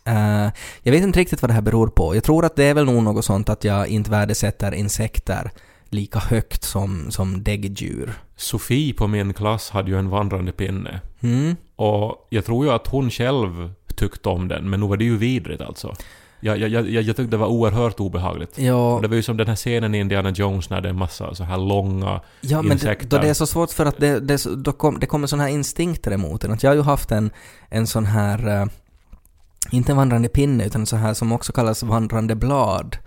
Eh, 0.06 0.50
jag 0.84 0.92
vet 0.92 1.04
inte 1.04 1.20
riktigt 1.20 1.42
vad 1.42 1.50
det 1.50 1.54
här 1.54 1.62
beror 1.62 1.88
på. 1.88 2.16
Jag 2.16 2.24
tror 2.24 2.46
att 2.46 2.56
det 2.56 2.64
är 2.64 2.74
väl 2.74 2.86
nog 2.86 3.04
något 3.04 3.26
sånt 3.26 3.50
att 3.50 3.64
jag 3.64 3.88
inte 3.88 4.12
värdesätter 4.12 4.72
insekter 4.72 5.52
lika 5.90 6.20
högt 6.20 6.64
som, 6.64 7.12
som 7.12 7.44
däggdjur. 7.44 8.14
Sofie 8.36 8.94
på 8.94 9.08
min 9.08 9.34
klass 9.34 9.70
hade 9.70 9.92
ju 9.92 10.00
en 10.00 10.10
vandrande 10.10 10.52
pinne. 10.52 11.02
Mm. 11.20 11.56
Och 11.76 12.28
jag 12.30 12.46
tror 12.46 12.66
ju 12.66 12.72
att 12.72 12.88
hon 12.88 13.10
själv 13.10 13.72
tyckte 13.96 14.30
om 14.30 14.48
den, 14.48 14.70
men 14.70 14.80
nu 14.80 14.88
var 14.88 14.98
det 14.98 15.06
ju 15.06 15.18
vidrigt 15.18 15.62
alltså. 15.62 15.96
Jag, 16.40 16.58
jag, 16.58 16.70
jag, 16.70 16.90
jag 16.90 17.06
tyckte 17.06 17.24
det 17.24 17.38
var 17.38 17.48
oerhört 17.48 18.00
obehagligt. 18.00 18.58
Ja, 18.60 19.00
det 19.02 19.08
var 19.08 19.16
ju 19.16 19.24
som 19.24 19.38
den 19.38 19.48
här 19.48 19.56
scenen 19.56 19.96
i 19.96 20.00
Indiana 20.00 20.30
Jones 20.30 20.70
när 20.70 20.82
det 20.82 20.90
är 20.90 20.94
massa 20.94 21.36
så 21.36 21.44
här 21.44 21.58
långa... 21.58 22.22
Ja, 22.42 22.62
men 22.62 22.78
det, 22.78 23.10
då 23.10 23.18
det 23.18 23.30
är 23.30 23.34
så 23.34 23.48
svårt 23.48 23.72
för 23.72 23.86
att 23.86 23.98
det, 23.98 24.20
det, 24.20 24.46
då 24.56 24.72
kom, 24.72 25.00
det 25.00 25.06
kommer 25.06 25.28
sådana 25.28 25.44
här 25.44 25.54
instinkter 25.54 26.12
emot 26.12 26.44
en. 26.44 26.52
Att 26.52 26.64
jag 26.64 26.70
har 26.70 26.76
ju 26.76 26.82
haft 26.82 27.12
en, 27.12 27.32
en 27.70 27.88
sån 27.88 28.06
här, 28.06 28.62
eh, 28.62 28.66
inte 29.72 29.92
en 29.92 29.98
vandrande 29.98 30.30
pinne, 30.30 30.66
utan 30.66 30.86
så 30.86 30.96
här 30.96 31.14
som 31.14 31.32
också 31.32 31.54
kallas 31.54 31.84
vandrande 31.84 32.36
blad. 32.36 32.98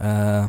Eh, 0.00 0.46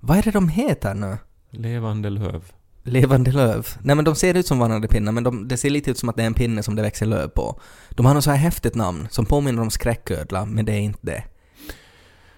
vad 0.00 0.18
är 0.18 0.22
det 0.22 0.30
de 0.30 0.48
heter 0.48 0.94
nu? 0.94 1.18
Levande 1.50 2.10
löv. 2.10 2.52
Levande 2.82 3.32
löv. 3.32 3.68
Nej 3.82 3.96
men 3.96 4.04
de 4.04 4.14
ser 4.14 4.34
ut 4.34 4.46
som 4.46 4.58
vandrande 4.58 4.88
pinnar, 4.88 5.12
men 5.12 5.24
de, 5.24 5.48
det 5.48 5.56
ser 5.56 5.70
lite 5.70 5.90
ut 5.90 5.98
som 5.98 6.08
att 6.08 6.16
det 6.16 6.22
är 6.22 6.26
en 6.26 6.34
pinne 6.34 6.62
som 6.62 6.76
det 6.76 6.82
växer 6.82 7.06
löv 7.06 7.28
på. 7.28 7.60
De 7.90 8.06
har 8.06 8.14
något 8.14 8.24
så 8.24 8.30
här 8.30 8.38
häftigt 8.38 8.74
namn 8.74 9.08
som 9.10 9.26
påminner 9.26 9.62
om 9.62 9.70
skräcködla, 9.70 10.44
men 10.44 10.64
det 10.64 10.72
är 10.72 10.80
inte 10.80 10.98
det. 11.02 11.24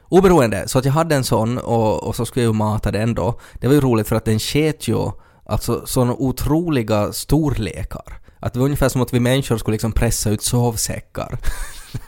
Oberoende, 0.09 0.69
så 0.69 0.79
att 0.79 0.85
jag 0.85 0.93
hade 0.93 1.15
en 1.15 1.25
sån 1.25 1.59
och, 1.59 2.05
och 2.05 2.17
så 2.17 2.27
skulle 2.27 2.45
jag 2.45 2.53
ju 2.53 2.59
mata 2.59 2.91
den 2.91 3.15
då. 3.15 3.41
Det 3.61 3.67
var 3.67 3.75
ju 3.75 3.81
roligt 3.81 4.09
för 4.09 4.17
att 4.17 4.25
den 4.25 4.39
sket 4.39 4.89
ju 4.89 5.11
alltså 5.47 5.87
sådana 5.87 6.15
otroliga 6.15 7.13
storlekar. 7.13 8.21
Att 8.41 8.53
det 8.53 8.59
var 8.59 8.65
ungefär 8.65 8.89
som 8.89 9.03
att 9.03 9.15
vi 9.15 9.21
människor 9.21 9.59
skulle 9.59 9.75
liksom 9.75 9.93
pressa 9.93 10.31
ut 10.31 10.43
sovsäckar. 10.43 11.39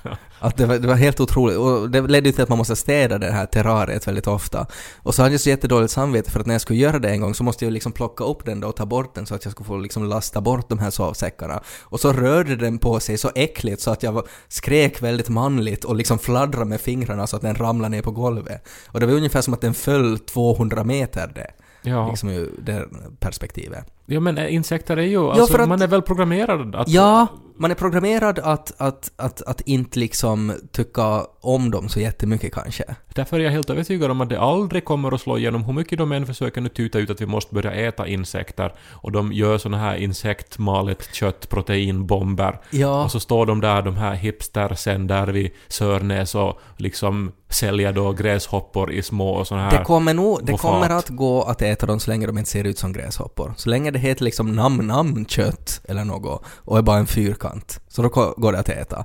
Att 0.38 0.56
det 0.56 0.66
var, 0.66 0.78
det 0.78 0.88
var 0.88 0.94
helt 0.94 1.20
otroligt. 1.20 1.56
Och 1.58 1.90
det 1.90 2.00
ledde 2.00 2.32
till 2.32 2.42
att 2.42 2.48
man 2.48 2.58
måste 2.58 2.76
städa 2.76 3.18
det 3.18 3.30
här 3.32 3.46
terrariet 3.46 4.08
väldigt 4.08 4.26
ofta. 4.26 4.66
Och 5.02 5.14
så 5.14 5.22
hade 5.22 5.34
jag 5.34 5.40
så 5.40 5.48
jättedåligt 5.48 5.92
samvete 5.92 6.30
för 6.30 6.40
att 6.40 6.46
när 6.46 6.54
jag 6.54 6.60
skulle 6.60 6.78
göra 6.78 6.98
det 6.98 7.08
en 7.10 7.20
gång 7.20 7.34
så 7.34 7.44
måste 7.44 7.64
jag 7.64 7.72
liksom 7.72 7.92
plocka 7.92 8.24
upp 8.24 8.44
den 8.44 8.60
då 8.60 8.68
och 8.68 8.76
ta 8.76 8.86
bort 8.86 9.14
den 9.14 9.26
så 9.26 9.34
att 9.34 9.44
jag 9.44 9.52
skulle 9.52 9.66
få 9.66 9.76
liksom 9.76 10.04
lasta 10.04 10.40
bort 10.40 10.68
de 10.68 10.78
här 10.78 10.90
sovsäckarna. 10.90 11.60
Och 11.82 12.00
så 12.00 12.12
rörde 12.12 12.56
den 12.56 12.78
på 12.78 13.00
sig 13.00 13.18
så 13.18 13.30
äckligt 13.34 13.80
så 13.82 13.90
att 13.90 14.02
jag 14.02 14.12
var, 14.12 14.24
skrek 14.48 15.02
väldigt 15.02 15.28
manligt 15.28 15.84
och 15.84 15.96
liksom 15.96 16.18
fladdrade 16.18 16.64
med 16.66 16.80
fingrarna 16.80 17.26
så 17.26 17.36
att 17.36 17.42
den 17.42 17.54
ramlade 17.54 17.88
ner 17.96 18.02
på 18.02 18.10
golvet. 18.10 18.68
Och 18.88 19.00
det 19.00 19.06
var 19.06 19.12
ungefär 19.14 19.40
som 19.40 19.54
att 19.54 19.60
den 19.60 19.74
föll 19.74 20.18
200 20.18 20.84
meter 20.84 21.32
det. 21.34 21.50
Ja. 21.82 22.08
Liksom 22.08 22.28
ur 22.28 22.50
det 22.62 22.84
perspektivet. 23.20 23.84
ja, 24.06 24.20
men 24.20 24.38
äh, 24.38 24.54
insekter 24.54 24.96
är 24.96 25.02
ju... 25.02 25.30
Alltså, 25.30 25.46
för 25.46 25.58
att- 25.62 25.68
Man 25.68 25.82
är 25.82 25.86
väl 25.86 26.02
programmerad 26.02 26.74
att... 26.74 26.88
Ja, 26.88 27.26
Man 27.58 27.70
är 27.70 27.74
programmerad 27.74 28.38
att, 28.38 28.72
att, 28.76 29.12
att, 29.16 29.42
att 29.42 29.60
inte 29.60 29.98
liksom 29.98 30.52
tycka 30.72 31.26
om 31.40 31.70
dem 31.70 31.88
så 31.88 32.00
jättemycket 32.00 32.54
kanske. 32.54 32.84
Därför 33.14 33.40
är 33.40 33.44
jag 33.44 33.50
helt 33.50 33.70
övertygad 33.70 34.10
om 34.10 34.20
att 34.20 34.28
det 34.28 34.40
aldrig 34.40 34.84
kommer 34.84 35.14
att 35.14 35.20
slå 35.20 35.38
igenom 35.38 35.64
hur 35.64 35.72
mycket 35.72 35.98
de 35.98 36.12
än 36.12 36.26
försöker 36.26 36.60
nu 36.60 36.68
tuta 36.68 36.98
ut 36.98 37.10
att 37.10 37.20
vi 37.20 37.26
måste 37.26 37.54
börja 37.54 37.72
äta 37.72 38.06
insekter 38.06 38.74
och 38.90 39.12
de 39.12 39.32
gör 39.32 39.58
såna 39.58 39.78
här 39.78 39.96
insektmalet 39.96 41.14
kött, 41.14 41.48
proteinbomber 41.48 42.60
Ja, 42.70 43.04
och 43.04 43.10
så 43.10 43.20
står 43.20 43.46
de 43.46 43.60
där, 43.60 43.82
de 43.82 43.96
här 43.96 44.14
hipstersen 44.14 45.06
där 45.06 45.26
vid 45.26 45.50
Sörnäs 45.68 46.34
och 46.34 46.60
liksom 46.76 47.32
säljer 47.48 47.92
då 47.92 48.12
gräshoppor 48.12 48.92
i 48.92 49.02
små 49.02 49.30
och 49.30 49.46
såna 49.46 49.62
här... 49.62 49.78
det 49.78 49.84
kommer 49.84 50.14
nog, 50.14 50.40
det 50.42 50.52
på 50.52 50.58
kommer 50.58 50.90
att 50.90 51.08
gå 51.08 51.42
att 51.42 51.62
äta 51.62 51.86
dem 51.86 52.00
så 52.00 52.10
länge 52.10 52.26
de 52.26 52.38
inte 52.38 52.50
ser 52.50 52.64
ut 52.64 52.78
som 52.78 52.92
gräshoppor. 52.92 53.54
Så 53.56 53.68
länge 53.68 53.90
det 53.90 53.98
heter 53.98 54.24
liksom 54.24 54.56
nam-nam-kött 54.56 55.80
eller 55.88 56.04
något 56.04 56.42
och 56.56 56.78
är 56.78 56.82
bara 56.82 56.98
en 56.98 57.06
fyrkant. 57.06 57.45
Så 57.88 58.02
då 58.02 58.08
går 58.36 58.52
det 58.52 58.58
att 58.58 58.68
äta 58.68 59.04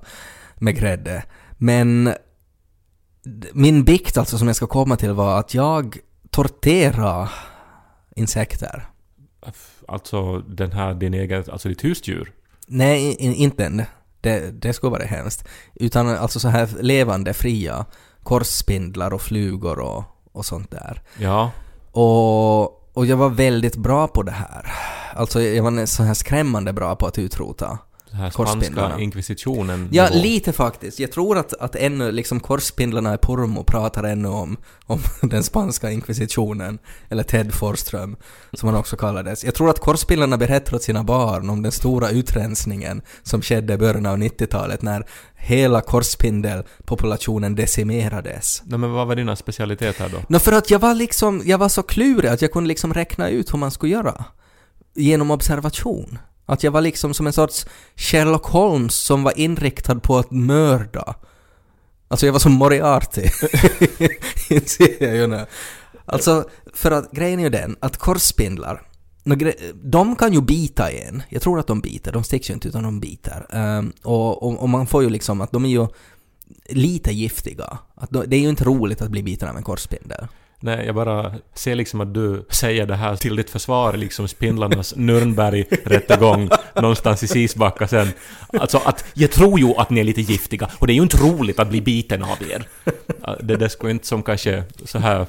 med 0.56 0.76
grädde. 0.76 1.24
Men 1.58 2.14
min 3.54 3.84
bikt 3.84 4.18
alltså 4.18 4.38
som 4.38 4.48
jag 4.48 4.56
ska 4.56 4.68
komma 4.68 4.96
till 4.96 5.12
var 5.12 5.40
att 5.40 5.54
jag 5.54 5.98
torterade 6.30 7.30
insekter. 8.16 8.88
Alltså 9.88 10.40
den 10.40 10.72
här, 10.72 10.94
din 10.94 11.14
egen, 11.14 11.44
alltså 11.52 11.70
ditt 11.70 11.84
husdjur. 11.84 12.32
Nej, 12.68 13.16
inte 13.20 13.64
den. 13.64 13.84
Det, 14.22 14.52
det 14.62 14.74
skulle 14.74 14.92
vara 14.92 15.04
hemskt. 15.04 15.48
Utan 15.76 16.10
alltså 16.10 16.40
så 16.40 16.48
här 16.48 16.70
levande, 16.82 17.34
fria 17.34 17.86
korsspindlar 18.24 19.14
och 19.14 19.22
flugor 19.22 19.80
och, 19.80 20.04
och 20.32 20.46
sånt 20.46 20.72
där. 20.72 21.02
Ja. 21.18 21.52
Och, 21.92 22.98
och 22.98 23.06
jag 23.06 23.18
var 23.18 23.30
väldigt 23.30 23.76
bra 23.76 24.08
på 24.08 24.24
det 24.24 24.32
här. 24.32 24.72
Alltså 25.16 25.42
jag 25.42 25.64
var 25.64 25.86
så 25.86 26.04
här 26.04 26.14
skrämmande 26.14 26.74
bra 26.74 26.96
på 26.96 27.08
att 27.08 27.20
utrota. 27.20 27.80
Den 28.12 28.20
här 28.20 28.30
spanska 28.30 29.00
inkvisitionen. 29.00 29.90
Ja, 29.92 30.10
nivå. 30.10 30.24
lite 30.24 30.54
faktiskt. 30.54 31.00
Jag 31.00 31.12
tror 31.12 31.38
att, 31.38 31.54
att 31.54 31.76
ännu, 31.76 32.12
liksom 32.12 32.40
korsspindlarna 32.40 33.14
i 33.14 33.18
Pormo 33.18 33.64
pratar 33.64 34.04
ännu 34.04 34.28
om, 34.28 34.58
om 34.86 35.00
den 35.30 35.44
spanska 35.44 35.92
inkvisitionen, 35.92 36.80
eller 37.10 37.24
Ted 37.24 37.54
Forström, 37.54 38.16
som 38.54 38.70
han 38.70 38.78
också 38.78 38.98
kallades. 38.98 39.44
Jag 39.44 39.56
tror 39.56 39.70
att 39.70 39.80
korsspindlarna 39.80 40.38
berättar 40.38 40.76
åt 40.76 40.84
sina 40.84 41.04
barn 41.04 41.50
om 41.50 41.62
den 41.62 41.72
stora 41.72 42.10
utrensningen 42.10 43.02
som 43.24 43.42
skedde 43.42 43.74
i 43.74 43.78
början 43.78 44.06
av 44.06 44.18
90-talet 44.18 44.82
när 44.82 45.06
hela 45.36 45.82
korsspindelpopulationen 45.82 47.56
decimerades. 47.56 48.62
Nej, 48.66 48.80
men 48.80 48.92
vad 48.92 49.08
var 49.08 49.16
dina 49.16 49.36
specialiteter 49.36 50.10
då? 50.10 50.18
Nå, 50.28 50.40
för 50.40 50.52
att 50.52 50.72
jag 50.72 50.80
var 50.80 50.96
liksom, 50.96 51.42
jag 51.46 51.58
var 51.58 51.70
så 51.70 51.84
klurig 51.84 52.30
att 52.30 52.42
jag 52.42 52.52
kunde 52.52 52.68
liksom 52.68 52.94
räkna 52.94 53.30
ut 53.30 53.54
hur 53.54 53.58
man 53.58 53.72
skulle 53.72 53.94
göra. 53.94 54.26
Genom 54.96 55.32
observation. 55.32 56.20
Att 56.46 56.64
jag 56.64 56.72
var 56.72 56.82
liksom 56.82 57.14
som 57.14 57.28
en 57.28 57.34
sorts 57.34 57.66
Sherlock 57.96 58.46
Holmes 58.46 58.96
som 58.96 59.24
var 59.24 59.40
inriktad 59.40 60.00
på 60.00 60.18
att 60.18 60.32
mörda. 60.32 61.16
Alltså 62.08 62.26
jag 62.26 62.34
var 62.34 62.40
som 62.40 62.52
Moriarty. 62.52 63.22
Inser 64.50 65.04
jag 65.04 65.16
ju 65.16 65.28
nu. 65.28 65.46
Alltså, 66.06 66.50
för 66.74 66.92
att 66.92 67.12
grejen 67.12 67.40
är 67.40 67.44
ju 67.44 67.50
den 67.50 67.76
att 67.80 67.98
korsspindlar, 67.98 68.82
de 69.84 70.16
kan 70.16 70.34
ju 70.34 70.42
bita 70.42 70.92
en. 70.92 71.24
Jag 71.30 71.42
tror 71.42 71.60
att 71.60 71.68
de 71.68 71.82
biter, 71.82 72.12
de 72.12 72.24
sticks 72.24 72.50
ju 72.50 72.54
inte 72.54 72.68
utan 72.68 72.84
de 72.84 73.00
biter. 73.00 73.46
Um, 73.50 73.94
och, 74.04 74.44
och, 74.44 74.60
och 74.60 74.70
man 74.70 74.88
får 74.88 75.04
ju 75.04 75.10
liksom 75.10 75.42
att 75.42 75.52
de 75.52 75.66
är 75.66 75.70
ju 75.70 75.88
lite 76.70 77.12
giftiga. 77.12 77.78
Att 77.96 78.10
de, 78.10 78.24
det 78.28 78.36
är 78.36 78.40
ju 78.40 78.50
inte 78.50 78.64
roligt 78.64 79.02
att 79.02 79.12
bli 79.12 79.24
biten 79.24 79.50
av 79.50 79.58
en 79.58 79.64
korsspindel. 79.64 80.28
Nej, 80.64 80.86
jag 80.86 80.96
bara 80.96 81.34
ser 81.54 81.76
liksom 81.76 82.02
att 82.02 82.14
du 82.14 82.46
säger 82.50 82.86
det 82.86 82.96
här 82.96 83.16
till 83.16 83.36
ditt 83.36 83.50
försvar, 83.50 83.94
liksom 83.94 84.28
spindlarnas 84.28 84.96
Nürnberg-rättegång 84.96 86.50
någonstans 86.76 87.24
i 87.24 87.28
Sisbacka 87.28 87.88
sen. 87.88 88.08
Alltså 88.60 88.82
att 88.86 89.06
jag 89.14 89.32
tror 89.32 89.60
ju 89.60 89.74
att 89.78 89.90
ni 89.90 90.00
är 90.00 90.04
lite 90.04 90.22
giftiga 90.22 90.70
och 90.80 90.88
det 90.88 90.94
är 90.94 90.96
ju 90.96 91.02
inte 91.02 91.18
roligt 91.18 91.60
att 91.60 91.70
bli 91.70 91.82
biten 91.82 92.24
av 92.24 92.38
er. 92.50 92.68
Det, 93.44 93.56
det 93.56 93.70
skulle 93.70 93.92
inte 93.92 94.08
som 94.08 94.24
kanske 94.24 94.64
så 94.86 95.00
här 95.00 95.26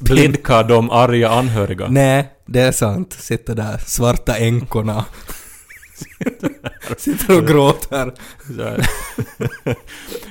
blidka 0.00 0.62
de 0.62 0.90
arga 0.90 1.28
anhöriga. 1.30 1.88
Nej, 1.88 2.32
det 2.46 2.60
är 2.60 2.72
sant. 2.72 3.12
Sitter 3.12 3.54
där, 3.54 3.78
svarta 3.86 4.36
änkorna. 4.36 5.04
Sitter 6.98 7.38
och 7.38 7.46
gråter. 7.46 8.12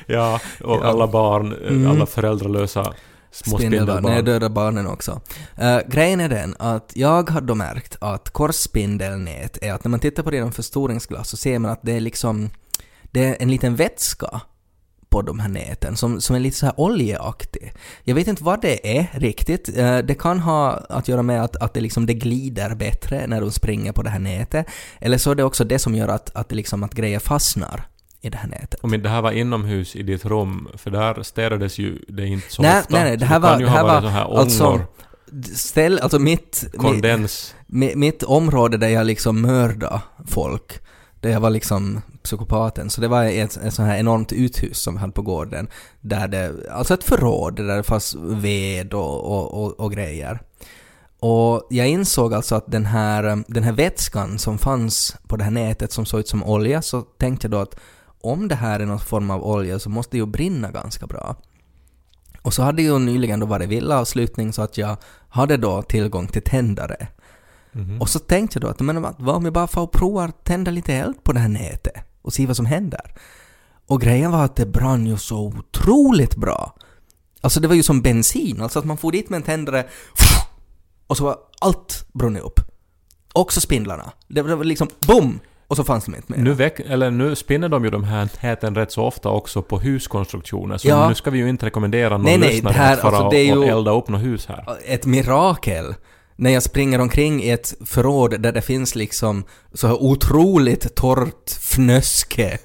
Ja, 0.06 0.40
och 0.64 0.86
alla 0.86 1.08
barn, 1.08 1.54
Mm. 1.68 1.92
alla 1.92 2.06
föräldralösa 2.06 2.94
små 3.32 3.58
Spindelbarn. 3.58 4.04
Nej, 4.04 4.24
döda 4.24 4.50
barnen 4.50 4.88
också. 4.88 5.22
Uh, 5.62 5.80
grejen 5.88 6.20
är 6.20 6.30
den 6.30 6.56
att 6.60 6.92
jag 6.96 7.30
har 7.30 7.42
då 7.42 7.56
märkt 7.56 7.98
att 8.02 8.30
korsspindelnät 8.30 9.58
är 9.62 9.74
att 9.74 9.84
när 9.84 9.90
man 9.90 10.00
tittar 10.00 10.24
på 10.24 10.30
det 10.30 10.36
genom 10.36 10.52
förstoringsglas 10.52 11.30
så 11.30 11.38
ser 11.38 11.60
man 11.60 11.72
att 11.72 11.80
det 11.82 11.92
är 11.92 12.00
liksom, 12.00 12.50
det 13.12 13.26
är 13.26 13.38
en 13.40 13.52
liten 13.52 13.76
vätska 13.76 14.42
på 15.10 15.22
de 15.22 15.40
här 15.40 15.50
näten 15.50 15.96
som, 15.96 16.22
som 16.22 16.36
är 16.36 16.40
lite 16.40 16.58
så 16.58 16.66
här 16.66 16.80
oljeaktig. 16.80 17.74
Jag 18.04 18.16
vet 18.16 18.28
inte 18.28 18.44
vad 18.44 18.62
det 18.62 18.98
är 18.98 19.08
riktigt. 19.14 19.78
Eh, 19.78 19.98
Det 19.98 20.16
kan 20.20 20.40
ha 20.40 20.72
att 20.72 21.08
göra 21.08 21.24
med 21.24 21.44
att, 21.44 21.56
att 21.56 21.74
det, 21.74 21.82
liksom, 21.82 22.06
det 22.06 22.14
glider 22.14 22.76
bättre 22.76 23.28
när 23.28 23.42
de 23.42 23.52
springer 23.52 23.92
på 23.92 24.02
det 24.02 24.10
här 24.10 24.20
nätet. 24.20 24.66
Eller 25.00 25.18
så 25.18 25.32
är 25.32 25.36
det 25.36 25.44
också 25.44 25.64
det 25.64 25.80
som 25.80 25.96
gör 25.96 26.08
att, 26.08 26.36
att, 26.36 26.50
det 26.50 26.56
liksom, 26.56 26.84
att 26.84 26.94
grejer 26.94 27.20
fastnar 27.20 27.88
i 28.22 28.30
det 28.30 28.38
här 28.38 28.48
nätet. 28.50 28.80
Och 28.80 28.90
men 28.90 29.02
det 29.04 29.10
här 29.10 29.22
var 29.22 29.32
inomhus 29.32 29.96
i 29.96 30.04
ditt 30.04 30.26
rum, 30.26 30.68
för 30.78 30.92
där 30.92 31.24
städades 31.24 31.78
ju 31.80 32.00
det 32.08 32.28
inte 32.28 32.50
så 32.52 32.62
Nej, 32.62 32.80
ofta. 32.80 32.94
nej, 32.96 33.04
nej, 33.04 33.18
det 33.18 33.26
här 33.26 33.40
var- 33.40 33.60
det 33.60 33.70
här 33.70 33.84
var 33.84 34.02
så 34.02 34.08
här 34.08 34.38
alltså 34.40 34.80
Ställ, 35.56 36.00
alltså 36.00 36.20
mitt... 36.20 36.64
mitt 36.72 36.82
kondens. 36.82 37.56
Mi- 37.68 37.96
mitt 37.96 38.24
område 38.24 38.78
där 38.78 38.88
jag 38.90 39.06
liksom 39.08 39.42
mördade 39.42 40.02
folk, 40.28 40.80
där 41.20 41.30
jag 41.30 41.40
var 41.40 41.50
liksom 41.50 42.02
psykopaten, 42.24 42.90
så 42.90 43.02
det 43.02 43.08
var 43.08 43.24
ett, 43.26 43.58
ett 43.58 43.74
sånt 43.74 43.88
här 43.88 43.98
enormt 43.98 44.32
uthus 44.34 44.78
som 44.82 44.94
vi 44.94 45.00
hade 45.00 45.14
på 45.14 45.22
gården, 45.22 45.68
där 46.02 46.28
det, 46.28 46.54
alltså 46.72 46.94
ett 46.94 47.04
förråd 47.04 47.56
där 47.56 47.78
det 47.78 47.84
fanns 47.84 48.16
ved 48.20 48.94
och, 48.94 49.20
och, 49.32 49.64
och, 49.64 49.80
och 49.80 49.92
grejer. 49.92 50.40
Och 51.20 51.68
jag 51.70 51.88
insåg 51.88 52.34
alltså 52.34 52.56
att 52.56 52.72
den 52.72 52.86
här, 52.86 53.44
den 53.48 53.64
här 53.64 53.72
vätskan 53.74 54.40
som 54.40 54.58
fanns 54.58 55.16
på 55.28 55.36
det 55.38 55.44
här 55.44 55.52
nätet 55.52 55.92
som 55.92 56.06
såg 56.06 56.20
ut 56.20 56.28
som 56.28 56.44
olja, 56.44 56.82
så 56.82 57.02
tänkte 57.02 57.46
jag 57.48 57.52
då 57.52 57.58
att 57.60 57.76
om 58.24 58.48
det 58.48 58.56
här 58.56 58.80
är 58.80 58.86
någon 58.86 59.00
form 59.00 59.32
av 59.32 59.44
olja 59.44 59.80
så 59.80 59.90
måste 59.90 60.12
det 60.12 60.18
ju 60.18 60.26
brinna 60.26 60.72
ganska 60.72 61.08
bra. 61.08 61.36
Och 62.42 62.54
så 62.54 62.64
hade 62.64 62.82
ju 62.82 63.00
nyligen 63.00 63.40
då 63.40 63.46
varit 63.46 63.70
villavslutning 63.70 64.54
så 64.54 64.62
att 64.62 64.78
jag 64.78 64.98
hade 65.30 65.58
då 65.58 65.82
tillgång 65.82 66.28
till 66.28 66.42
tändare. 66.42 67.08
Mhm. 67.72 68.02
Och 68.02 68.10
så 68.10 68.20
tänkte 68.20 68.58
jag 68.58 68.62
då 68.62 68.68
att 68.68 68.80
men 68.80 69.02
vad 69.02 69.36
om 69.36 69.46
jag 69.46 69.54
bara 69.54 69.68
får 69.68 69.88
prova 69.88 70.24
att 70.24 70.44
tända 70.44 70.72
lite 70.72 70.94
eld 70.94 71.24
på 71.24 71.34
det 71.34 71.40
här 71.40 71.50
nätet 71.50 71.96
och 72.22 72.34
se 72.34 72.46
vad 72.46 72.56
som 72.56 72.66
händer. 72.66 73.14
Och 73.88 74.02
grejen 74.02 74.32
var 74.32 74.46
att 74.46 74.56
det 74.56 74.66
brann 74.66 75.08
ju 75.08 75.18
så 75.18 75.40
otroligt 75.40 76.36
bra. 76.36 76.76
Alltså 77.42 77.60
det 77.60 77.68
var 77.68 77.76
ju 77.76 77.84
som 77.84 78.02
bensin, 78.02 78.62
alltså 78.62 78.80
att 78.80 78.86
man 78.86 78.98
får 78.98 79.12
dit 79.12 79.30
med 79.30 79.38
en 79.38 79.44
tändare 79.44 79.86
och 81.08 81.18
så 81.18 81.24
var 81.24 81.38
allt 81.60 82.08
brunnit 82.14 82.44
upp. 82.44 82.60
Också 83.34 83.62
spindlarna. 83.62 84.12
Det 84.28 84.42
var 84.42 84.64
liksom 84.64 84.90
BOOM! 85.08 85.40
Och 85.72 85.78
så 85.78 85.84
fanns 85.84 86.06
de 86.06 86.16
inte 86.16 86.32
mer. 86.32 86.40
Nu, 86.40 86.54
väck, 86.54 86.80
eller 86.80 87.12
nu 87.12 87.36
spinner 87.36 87.70
de 87.70 87.84
ju 87.84 87.90
de 87.90 88.04
här 88.04 88.30
näten 88.44 88.76
rätt 88.76 88.92
så 88.92 89.04
ofta 89.04 89.30
också 89.30 89.62
på 89.62 89.80
huskonstruktioner, 89.80 90.78
så 90.78 90.88
Ja. 90.88 91.10
nu 91.10 91.16
ska 91.16 91.30
vi 91.30 91.38
ju 91.38 91.50
inte 91.50 91.66
rekommendera 91.66 92.10
någon 92.10 92.26
Nej, 92.26 92.38
nej, 92.38 92.50
lyssnare 92.54 92.74
här- 92.74 92.94
att 92.94 93.00
fara 93.02 93.16
alltså, 93.16 93.30
det 93.30 93.38
är 93.50 93.58
och, 93.58 93.66
elda 93.66 93.92
upp 93.92 94.10
något 94.10 94.22
hus 94.24 94.46
här. 94.46 94.66
ett 94.86 95.06
mirakel 95.06 95.96
när 96.36 96.50
jag 96.52 96.64
springer 96.64 97.02
omkring 97.02 97.44
i 97.44 97.50
ett 97.50 97.74
förråd 97.86 98.42
där 98.42 98.52
det 98.52 98.62
finns 98.62 98.96
liksom 98.96 99.44
så 99.74 99.88
här 99.88 100.04
otroligt 100.04 100.96
torrt 100.96 101.50
fnöske 101.50 102.58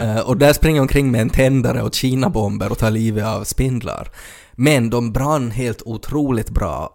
Eh, 0.00 0.18
och 0.20 0.36
där 0.36 0.52
springer 0.52 0.76
jag 0.76 0.82
omkring 0.82 1.10
med 1.10 1.20
en 1.20 1.30
tändare 1.30 1.82
och 1.82 1.94
kinabomber 1.94 2.72
och 2.72 2.78
tar 2.78 2.90
livet 2.90 3.24
av 3.26 3.44
spindlar. 3.44 4.08
Men 4.52 4.90
de 4.90 5.12
brann 5.12 5.50
helt 5.50 5.82
otroligt 5.84 6.50
bra. 6.50 6.94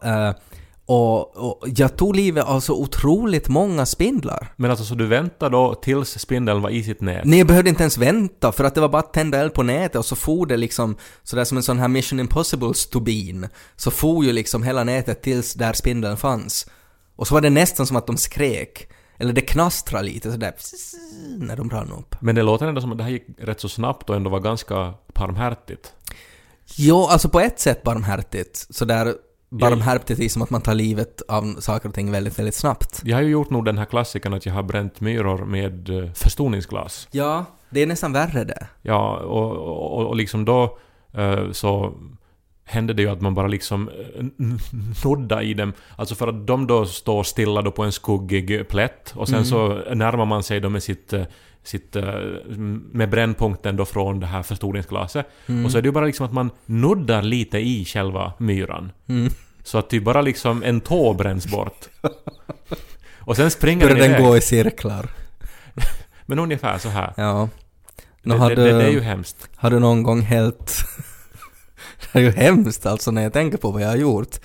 Och, 0.86 1.38
och 1.38 1.68
jag 1.76 1.98
tog 1.98 2.16
livet 2.16 2.46
av 2.46 2.60
så 2.60 2.82
otroligt 2.82 3.50
många 3.50 3.86
spindlar. 3.86 4.54
Men 4.56 4.72
alltså 4.72 4.86
så 4.86 4.96
du 4.96 5.08
väntar 5.08 5.50
då 5.50 5.76
tills 5.76 6.20
spindeln 6.20 6.62
var 6.62 6.70
i 6.70 6.84
sitt 6.84 7.02
nät? 7.02 7.26
Nej, 7.26 7.40
jag 7.40 7.48
behövde 7.48 7.70
inte 7.70 7.84
ens 7.84 7.98
vänta 7.98 8.52
för 8.52 8.64
att 8.64 8.76
det 8.76 8.82
var 8.82 8.90
bara 8.90 9.00
att 9.00 9.14
tända 9.14 9.40
eld 9.40 9.54
på 9.54 9.64
nätet 9.64 9.96
och 9.96 10.06
så 10.06 10.16
for 10.16 10.46
det 10.46 10.58
liksom 10.58 10.96
sådär 11.24 11.44
som 11.44 11.58
en 11.58 11.64
sån 11.64 11.80
här 11.80 11.88
Mission 11.88 12.20
Impossible-stubin. 12.20 13.50
Så 13.76 13.92
for 13.92 14.26
ju 14.26 14.32
liksom 14.32 14.64
hela 14.64 14.84
nätet 14.84 15.22
tills 15.22 15.54
där 15.54 15.74
spindeln 15.74 16.18
fanns. 16.18 16.68
Och 17.16 17.28
så 17.28 17.34
var 17.34 17.42
det 17.42 17.50
nästan 17.50 17.88
som 17.88 17.98
att 17.98 18.08
de 18.08 18.18
skrek. 18.18 18.88
Eller 19.18 19.34
det 19.34 19.42
knastrade 19.42 20.06
lite 20.06 20.32
sådär 20.32 20.54
när 21.38 21.56
de 21.56 21.68
brann 21.68 21.92
upp. 21.92 22.16
Men 22.20 22.36
det 22.36 22.44
låter 22.44 22.68
ändå 22.68 22.82
som 22.82 22.92
att 22.92 22.98
det 22.98 23.04
här 23.04 23.12
gick 23.12 23.26
rätt 23.38 23.60
så 23.60 23.70
snabbt 23.70 24.10
och 24.10 24.16
ändå 24.16 24.30
var 24.30 24.40
ganska 24.40 24.94
barmhärtigt. 25.14 25.94
Jo, 26.76 27.06
alltså 27.06 27.30
på 27.30 27.40
ett 27.40 27.60
sätt 27.60 27.84
barmhärtigt. 27.84 28.68
Sådär 28.70 29.16
barmhärtigt 29.60 30.20
i 30.20 30.30
som 30.30 30.42
att 30.42 30.50
man 30.50 30.62
tar 30.62 30.74
livet 30.74 31.22
av 31.28 31.56
saker 31.60 31.90
och 31.90 31.96
ting 31.96 32.12
väldigt, 32.12 32.40
väldigt 32.40 32.56
snabbt. 32.56 33.02
Jag 33.04 33.18
har 33.18 33.22
ju 33.22 33.30
gjort 33.30 33.50
nog 33.50 33.66
den 33.66 33.78
här 33.78 33.86
klassikern 33.86 34.34
att 34.34 34.46
jag 34.46 34.54
har 34.54 34.64
bränt 34.64 35.02
myror 35.02 35.46
med 35.46 35.90
eh, 35.90 36.12
förstoringsglas. 36.14 37.08
Ja, 37.12 37.46
det 37.70 37.82
är 37.82 37.88
nästan 37.88 38.14
värre 38.14 38.44
det. 38.44 38.68
Ja, 38.82 39.18
och, 39.18 39.52
och, 39.52 40.08
och 40.08 40.16
liksom 40.16 40.46
då 40.46 40.78
eh, 41.14 41.52
så 41.52 41.94
hände 42.66 42.94
det 42.94 43.02
ju 43.02 43.10
att 43.10 43.22
man 43.22 43.34
bara 43.36 43.48
liksom 43.48 43.90
eh, 43.90 44.26
nodda 45.06 45.44
i 45.44 45.54
dem. 45.54 45.74
Alltså 45.96 46.16
för 46.16 46.28
att 46.28 46.48
de 46.48 46.68
då 46.68 46.86
står 46.86 47.24
stilla 47.24 47.62
då 47.62 47.72
på 47.72 47.84
en 47.84 47.92
skuggig 47.92 48.68
plätt 48.68 49.14
och 49.16 49.28
sen 49.28 49.36
Mm. 49.36 49.46
så 49.46 49.68
närmar 49.96 50.26
man 50.26 50.44
sig 50.44 50.60
då 50.60 50.70
med 50.70 50.84
sitt 50.84 51.14
sitt, 51.64 51.96
eh, 51.96 52.04
med 52.92 53.10
brännpunkten 53.10 53.76
då 53.76 53.86
från 53.86 54.20
det 54.20 54.26
här 54.26 54.44
förstoringsglaset. 54.44 55.26
Mm. 55.48 55.66
Och 55.66 55.72
så 55.72 55.78
är 55.78 55.82
det 55.82 55.88
ju 55.88 55.92
bara 55.92 56.06
liksom 56.06 56.26
att 56.26 56.34
man 56.34 56.52
nuddar 56.66 57.22
lite 57.22 57.58
i 57.58 57.86
själva 57.86 58.34
myran. 58.38 58.92
Mm. 59.08 59.30
Så 59.64 59.78
att 59.78 59.90
det 59.90 60.00
bara 60.00 60.22
liksom 60.22 60.64
en 60.64 60.82
tå 60.82 61.14
bränns 61.14 61.48
bort. 61.48 61.90
Och 63.26 63.36
sen 63.36 63.52
springer 63.52 63.88
den 63.88 63.98
den 63.98 64.10
iväg. 64.12 64.22
gå 64.22 64.38
i 64.38 64.42
cirklar? 64.42 65.10
Men 66.26 66.40
ungefär 66.40 66.78
så 66.78 66.90
här. 66.90 67.14
Ja. 67.18 67.50
Nå, 68.24 68.50
Det, 68.50 68.56
det, 68.56 68.64
du, 68.64 68.78
det, 68.78 68.84
är 68.84 68.92
ju 68.92 69.02
hemskt. 69.02 69.50
har 69.56 69.70
du 69.70 69.80
någon 69.80 70.04
gång 70.04 70.22
hällt... 70.22 70.74
det 72.14 72.20
är 72.20 72.24
ju 72.24 72.32
hemskt 72.32 72.86
alltså 72.86 73.12
när 73.12 73.24
jag 73.24 73.34
tänker 73.34 73.58
på 73.58 73.72
vad 73.72 73.82
jag 73.82 73.88
har 73.88 73.96
gjort. 73.96 74.40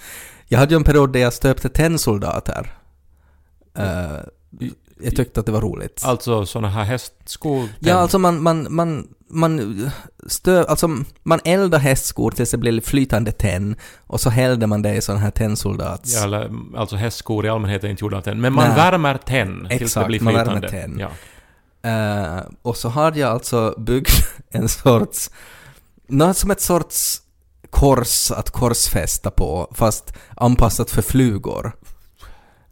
Jag 0.49 0.59
hade 0.59 0.75
ju 0.75 0.77
en 0.77 0.85
period 0.85 1.13
där 1.13 1.21
jag 1.21 1.33
stöpte 1.33 1.69
tennsoldater. 1.69 2.73
Eh, 3.79 4.17
jag 5.01 5.17
tyckte 5.17 5.41
att 5.41 5.47
det 5.47 5.53
var 5.53 5.61
roligt. 5.61 6.03
Alltså 6.05 6.47
såna 6.47 6.69
här 6.69 6.85
hästskor. 6.85 7.69
Ja, 7.79 7.95
alltså 7.95 8.19
man, 8.19 8.43
man, 8.43 8.67
man, 8.71 9.09
man 9.29 9.91
stö, 10.27 10.65
alltså 10.65 10.89
man 11.23 11.41
eldar 11.45 11.79
hästskor 11.79 12.31
tills 12.31 12.51
det 12.51 12.59
blir 12.59 12.81
flytande 12.81 13.33
tenn 13.33 13.77
och 14.07 14.21
så 14.21 14.31
hällde 14.31 14.67
man 14.67 14.83
det 14.83 14.95
i 14.95 15.01
sån 15.01 15.17
här 15.17 15.31
tennsoldats... 15.31 16.15
Ja, 16.15 16.25
eller, 16.25 16.51
alltså 16.77 16.97
hästskor 16.97 17.47
i 17.47 17.49
allmänhet 17.49 17.85
är 17.85 17.89
inte 17.89 18.05
gjorda 18.05 18.17
av 18.17 18.23
tenn. 18.23 18.41
Men 18.41 18.53
man 18.53 18.69
Nej. 18.69 18.77
värmer 18.77 19.17
tenn 19.17 19.59
tills 19.59 19.69
det 19.69 19.85
Exakt, 19.85 20.07
blir 20.07 20.21
man 20.21 20.35
flytande. 20.35 20.55
värmer 20.55 20.69
tenn. 20.69 20.99
Ja. 20.99 21.09
Eh, 21.83 22.43
och 22.63 22.77
så 22.77 22.89
hade 22.89 23.19
jag 23.19 23.31
alltså 23.31 23.75
byggt 23.79 24.29
en 24.51 24.69
sorts, 24.69 25.31
något 26.07 26.37
som 26.37 26.51
ett 26.51 26.61
sorts 26.61 27.23
kors 27.71 28.31
att 28.31 28.51
korsfästa 28.51 29.31
på, 29.31 29.73
fast 29.75 30.13
anpassat 30.37 30.91
för 30.91 31.03
flugor. 31.03 31.73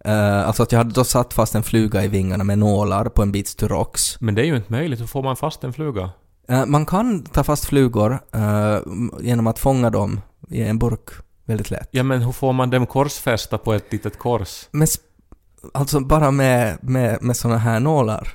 Eh, 0.06 0.46
alltså 0.46 0.62
att 0.62 0.72
jag 0.72 0.78
hade 0.78 0.90
då 0.94 1.04
satt 1.04 1.34
fast 1.34 1.54
en 1.54 1.62
fluga 1.62 2.04
i 2.04 2.08
vingarna 2.08 2.44
med 2.44 2.58
nålar 2.58 3.04
på 3.04 3.22
en 3.22 3.32
bit 3.32 3.48
styrox. 3.48 4.20
Men 4.20 4.34
det 4.34 4.42
är 4.42 4.46
ju 4.46 4.56
inte 4.56 4.72
möjligt. 4.72 5.00
Hur 5.00 5.06
får 5.06 5.22
man 5.22 5.36
fast 5.36 5.64
en 5.64 5.72
fluga? 5.72 6.10
Eh, 6.48 6.66
man 6.66 6.86
kan 6.86 7.22
ta 7.24 7.44
fast 7.44 7.64
flugor 7.64 8.18
eh, 8.34 8.78
genom 9.20 9.46
att 9.46 9.58
fånga 9.58 9.90
dem 9.90 10.20
i 10.48 10.62
en 10.62 10.78
burk 10.78 11.10
väldigt 11.44 11.70
lätt. 11.70 11.88
Ja, 11.90 12.02
men 12.02 12.22
hur 12.22 12.32
får 12.32 12.52
man 12.52 12.70
dem 12.70 12.86
korsfästa 12.86 13.58
på 13.58 13.72
ett 13.74 13.92
litet 13.92 14.18
kors? 14.18 14.68
Sp- 14.72 14.98
alltså 15.74 16.00
bara 16.00 16.30
med, 16.30 16.78
med, 16.80 17.22
med 17.22 17.36
såna 17.36 17.58
här 17.58 17.80
nålar. 17.80 18.28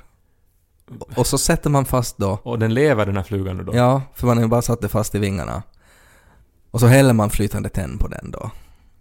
Och 1.16 1.26
så 1.26 1.38
sätter 1.38 1.70
man 1.70 1.84
fast 1.84 2.18
då 2.18 2.38
Och 2.42 2.58
den 2.58 2.74
lever 2.74 3.06
den 3.06 3.16
här 3.16 3.22
flugan 3.24 3.56
nu 3.56 3.64
då? 3.64 3.76
Ja, 3.76 4.02
för 4.14 4.26
man 4.26 4.36
har 4.36 4.44
ju 4.44 4.48
bara 4.48 4.62
satt 4.62 4.80
det 4.80 4.88
fast 4.88 5.14
i 5.14 5.18
vingarna. 5.18 5.62
Och 6.70 6.80
så 6.80 6.86
häller 6.86 7.12
man 7.12 7.30
flytande 7.30 7.68
tenn 7.68 7.98
på 7.98 8.08
den 8.08 8.30
då. 8.30 8.50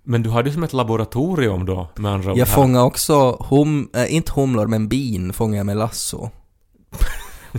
Men 0.03 0.23
du 0.23 0.29
hade 0.29 0.49
ju 0.49 0.53
som 0.53 0.63
ett 0.63 0.73
laboratorium 0.73 1.65
då, 1.65 1.89
med 1.95 2.11
andra 2.11 2.31
ord. 2.31 2.37
Jag 2.37 2.47
fångar 2.47 2.83
också 2.83 3.45
hum, 3.49 3.89
äh, 3.93 4.15
inte 4.15 4.31
humlor, 4.35 4.67
men 4.67 4.87
bin 4.87 5.33
fångar 5.33 5.57
jag 5.57 5.65
med 5.65 5.77
lasso. 5.77 6.29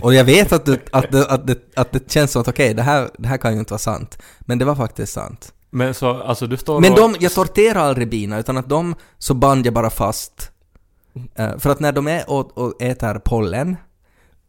Och 0.01 0.13
jag 0.13 0.23
vet 0.23 0.51
att 0.53 0.65
det, 0.65 0.79
att 0.91 1.11
det, 1.11 1.25
att 1.27 1.47
det, 1.47 1.59
att 1.75 1.91
det 1.91 2.11
känns 2.11 2.31
som 2.31 2.41
att 2.41 2.47
okej, 2.47 2.73
det, 2.73 2.81
här, 2.81 3.09
det 3.17 3.27
här 3.27 3.37
kan 3.37 3.53
ju 3.53 3.59
inte 3.59 3.73
vara 3.73 3.79
sant. 3.79 4.17
Men 4.39 4.57
det 4.57 4.65
var 4.65 4.75
faktiskt 4.75 5.13
sant. 5.13 5.53
Men 5.69 5.93
så, 5.93 6.21
alltså 6.21 6.47
du 6.47 6.57
står 6.57 6.81
Men 6.81 6.95
de, 6.95 7.15
jag 7.19 7.33
torterar 7.33 7.79
aldrig 7.79 8.09
bina, 8.09 8.39
utan 8.39 8.57
att 8.57 8.69
de 8.69 8.95
så 9.17 9.33
band 9.33 9.65
jag 9.65 9.73
bara 9.73 9.89
fast. 9.89 10.51
Eh, 11.35 11.57
för 11.57 11.69
att 11.69 11.79
när 11.79 11.91
de 11.91 12.07
är 12.07 12.29
och, 12.29 12.57
och 12.57 12.81
äter 12.81 13.19
pollen 13.19 13.77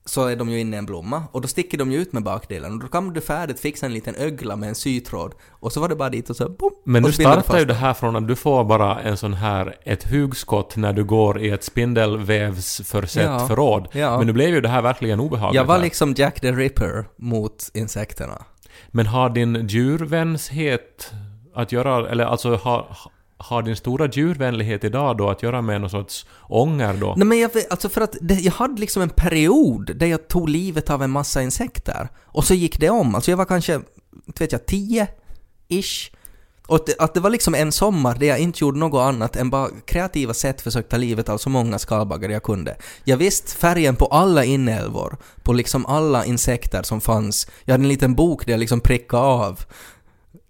så 0.07 0.27
är 0.27 0.37
de 0.37 0.49
ju 0.51 0.61
inne 0.61 0.77
i 0.77 0.79
en 0.79 0.87
blomma 0.87 1.23
och 1.33 1.41
då 1.41 1.49
sticker 1.49 1.79
de 1.79 1.93
ju 1.93 1.99
ut 1.99 2.13
med 2.13 2.23
bakdelen 2.23 2.73
och 2.73 2.79
då 2.79 2.87
kan 2.89 3.13
du 3.13 3.21
färdigt 3.21 3.61
fixa 3.61 3.87
en 3.87 3.93
liten 3.95 4.15
ögla 4.15 4.57
med 4.57 4.69
en 4.69 4.75
sytråd 4.75 5.35
och 5.51 5.73
så 5.73 5.81
var 5.81 5.89
det 5.89 5.97
bara 5.97 6.11
dit 6.11 6.31
och 6.31 6.37
så 6.37 6.49
boom, 6.49 6.73
Men 6.85 7.03
nu 7.03 7.13
startar 7.13 7.59
ju 7.59 7.65
det 7.65 7.75
här 7.75 7.95
från 7.95 8.17
att 8.17 8.29
du 8.29 8.37
får 8.37 8.65
bara 8.65 9.01
en 9.01 9.17
sån 9.17 9.35
här, 9.35 9.77
ett 9.85 10.11
hugskott 10.11 10.77
när 10.77 10.93
du 10.93 11.05
går 11.05 11.41
i 11.41 11.51
ett 11.51 11.65
spindelvävsförsett 11.65 13.25
Ja. 13.25 13.47
förråd. 13.49 13.89
Ja. 13.93 14.19
Men 14.19 14.27
nu 14.27 14.33
blev 14.33 14.49
ju 14.49 14.61
det 14.61 14.69
här 14.69 14.83
verkligen 14.83 15.21
obehagligt. 15.21 15.57
Jag 15.57 15.65
var 15.65 15.75
här. 15.75 15.83
liksom 15.83 16.15
Jack 16.17 16.41
the 16.41 16.53
Ripper 16.53 17.05
mot 17.17 17.71
insekterna. 17.75 18.45
Men 18.89 19.07
har 19.07 19.31
din 19.31 19.67
djurvänshet 19.69 21.11
att 21.55 21.73
göra, 21.73 22.11
eller 22.11 22.25
alltså 22.25 22.57
har, 22.57 22.97
har 23.37 23.63
din 23.63 23.77
stora 23.77 24.09
djurvänlighet 24.09 24.85
idag 24.85 25.17
då 25.17 25.31
att 25.31 25.43
göra 25.43 25.63
med 25.63 25.81
någon 25.81 25.91
sorts 25.91 26.27
ånger 26.43 26.95
då? 26.95 27.15
Nej 27.17 27.27
men 27.27 27.39
jag 27.39 27.55
vet, 27.55 27.71
alltså 27.71 27.89
för 27.89 28.01
att 28.01 28.17
det, 28.21 28.35
jag 28.35 28.53
hade 28.53 28.81
liksom 28.81 29.03
en 29.03 29.09
period 29.09 29.97
där 29.97 30.07
jag 30.07 30.29
tog 30.29 30.49
livet 30.49 30.91
av 30.91 31.03
en 31.03 31.11
massa 31.11 31.43
insekter. 31.43 32.09
Och 32.25 32.45
så 32.45 32.55
gick 32.55 32.81
det 32.81 32.91
om. 32.91 33.15
Alltså 33.15 33.31
jag 33.31 33.37
var 33.37 33.45
kanske, 33.45 33.75
inte 34.27 34.45
vet 34.45 34.53
jag, 34.53 34.67
tio 34.67 35.09
ish. 35.69 36.11
Och 36.67 36.77
att 36.77 36.87
det, 36.87 36.95
att 36.99 37.15
det 37.15 37.21
var 37.21 37.31
liksom 37.31 37.55
en 37.55 37.73
sommar 37.73 38.15
där 38.15 38.27
jag 38.27 38.39
inte 38.39 38.65
gjorde 38.65 38.79
något 38.79 39.01
annat 39.01 39.37
än 39.37 39.51
bara 39.51 39.69
kreativa 39.85 40.35
sätt 40.35 40.61
försökte 40.61 40.91
ta 40.91 40.97
livet 40.97 41.29
av 41.29 41.39
så 41.39 41.51
många 41.51 41.79
skalbaggar 41.79 42.31
jag 42.31 42.43
kunde. 42.43 42.77
Jag 43.05 43.17
visste 43.17 43.57
färgen 43.57 43.97
på 43.97 44.07
alla 44.07 44.45
inälvor, 44.45 45.17
på 45.43 45.53
liksom 45.53 45.87
alla 45.87 46.25
insekter 46.25 46.83
som 46.83 47.01
fanns. 47.01 47.51
Jag 47.65 47.75
hade 47.75 47.85
en 47.85 47.89
liten 47.89 48.15
bok 48.15 48.47
där 48.47 48.53
jag 48.53 48.61
liksom 48.61 48.81
prickade 48.81 49.23
av. 49.23 49.61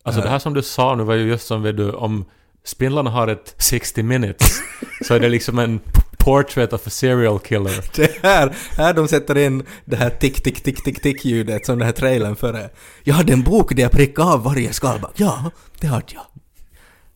Alltså 0.02 0.20
det 0.20 0.28
här 0.28 0.38
som 0.38 0.54
du 0.54 0.62
sa 0.62 0.94
nu 0.94 1.04
var 1.04 1.14
ju 1.14 1.28
just 1.28 1.46
som 1.46 1.62
vet 1.62 1.76
du, 1.76 1.92
om 1.92 2.24
spindlarna 2.64 3.10
har 3.10 3.28
ett 3.28 3.54
60 3.58 4.02
minutes 4.02 4.60
så 5.06 5.14
är 5.14 5.20
det 5.20 5.28
liksom 5.28 5.58
en 5.58 5.80
portrait 6.18 6.72
of 6.72 6.86
a 6.86 6.90
serial 6.90 7.38
killer. 7.38 7.84
Det 7.96 8.22
här, 8.22 8.56
här 8.76 8.94
de 8.94 9.08
sätter 9.08 9.38
in 9.38 9.62
det 9.84 9.96
här 9.96 10.10
tick, 10.10 10.42
tick, 10.42 10.62
tick, 10.62 10.84
tick, 10.84 11.02
tick 11.02 11.24
ljudet 11.24 11.66
som 11.66 11.78
den 11.78 11.86
här 11.86 11.92
trailern 11.92 12.36
före. 12.36 12.70
Jag 13.02 13.14
hade 13.14 13.32
en 13.32 13.42
bok 13.42 13.74
där 13.76 13.82
jag 13.82 13.92
prickade 13.92 14.28
av 14.28 14.42
varje 14.42 14.72
skalbagge. 14.72 15.14
Ja, 15.16 15.50
det 15.80 15.86
hade 15.86 16.06
jag. 16.14 16.22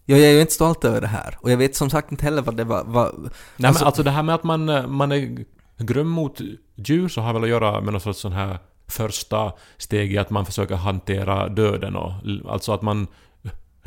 Jag 0.05 0.21
är 0.21 0.31
ju 0.31 0.41
inte 0.41 0.53
stolt 0.53 0.85
över 0.85 1.01
det 1.01 1.07
här. 1.07 1.39
Och 1.41 1.51
jag 1.51 1.57
vet 1.57 1.77
som 1.77 1.91
sagt 1.91 2.11
inte 2.11 2.25
heller 2.25 2.43
vad 2.43 2.57
det 2.57 2.65
var... 2.65 2.85
vad 2.87 3.15
Nej 3.57 3.69
Alltså- 3.69 3.83
men 3.83 3.87
alltså 3.87 4.03
det 4.03 4.11
här 4.11 4.23
med 4.23 4.35
att 4.35 4.45
man, 4.45 4.69
eh, 4.69 4.87
man 4.87 5.13
är 5.13 5.45
grym 5.79 6.09
mot 6.09 6.41
djur 6.77 7.09
så 7.09 7.21
har 7.21 7.33
väl 7.33 7.43
att 7.43 7.49
göra 7.49 7.81
med 7.81 7.93
något 7.93 8.03
sorts 8.03 8.21
sån 8.21 8.33
här 8.33 8.59
första 8.89 9.53
steg 9.77 10.13
i 10.13 10.19
att 10.19 10.31
man 10.31 10.47
försöker 10.47 10.75
hantera 10.75 11.49
döden 11.49 11.97
och 11.97 12.13
alltså 12.49 12.73
att 12.73 12.83
man 12.83 13.07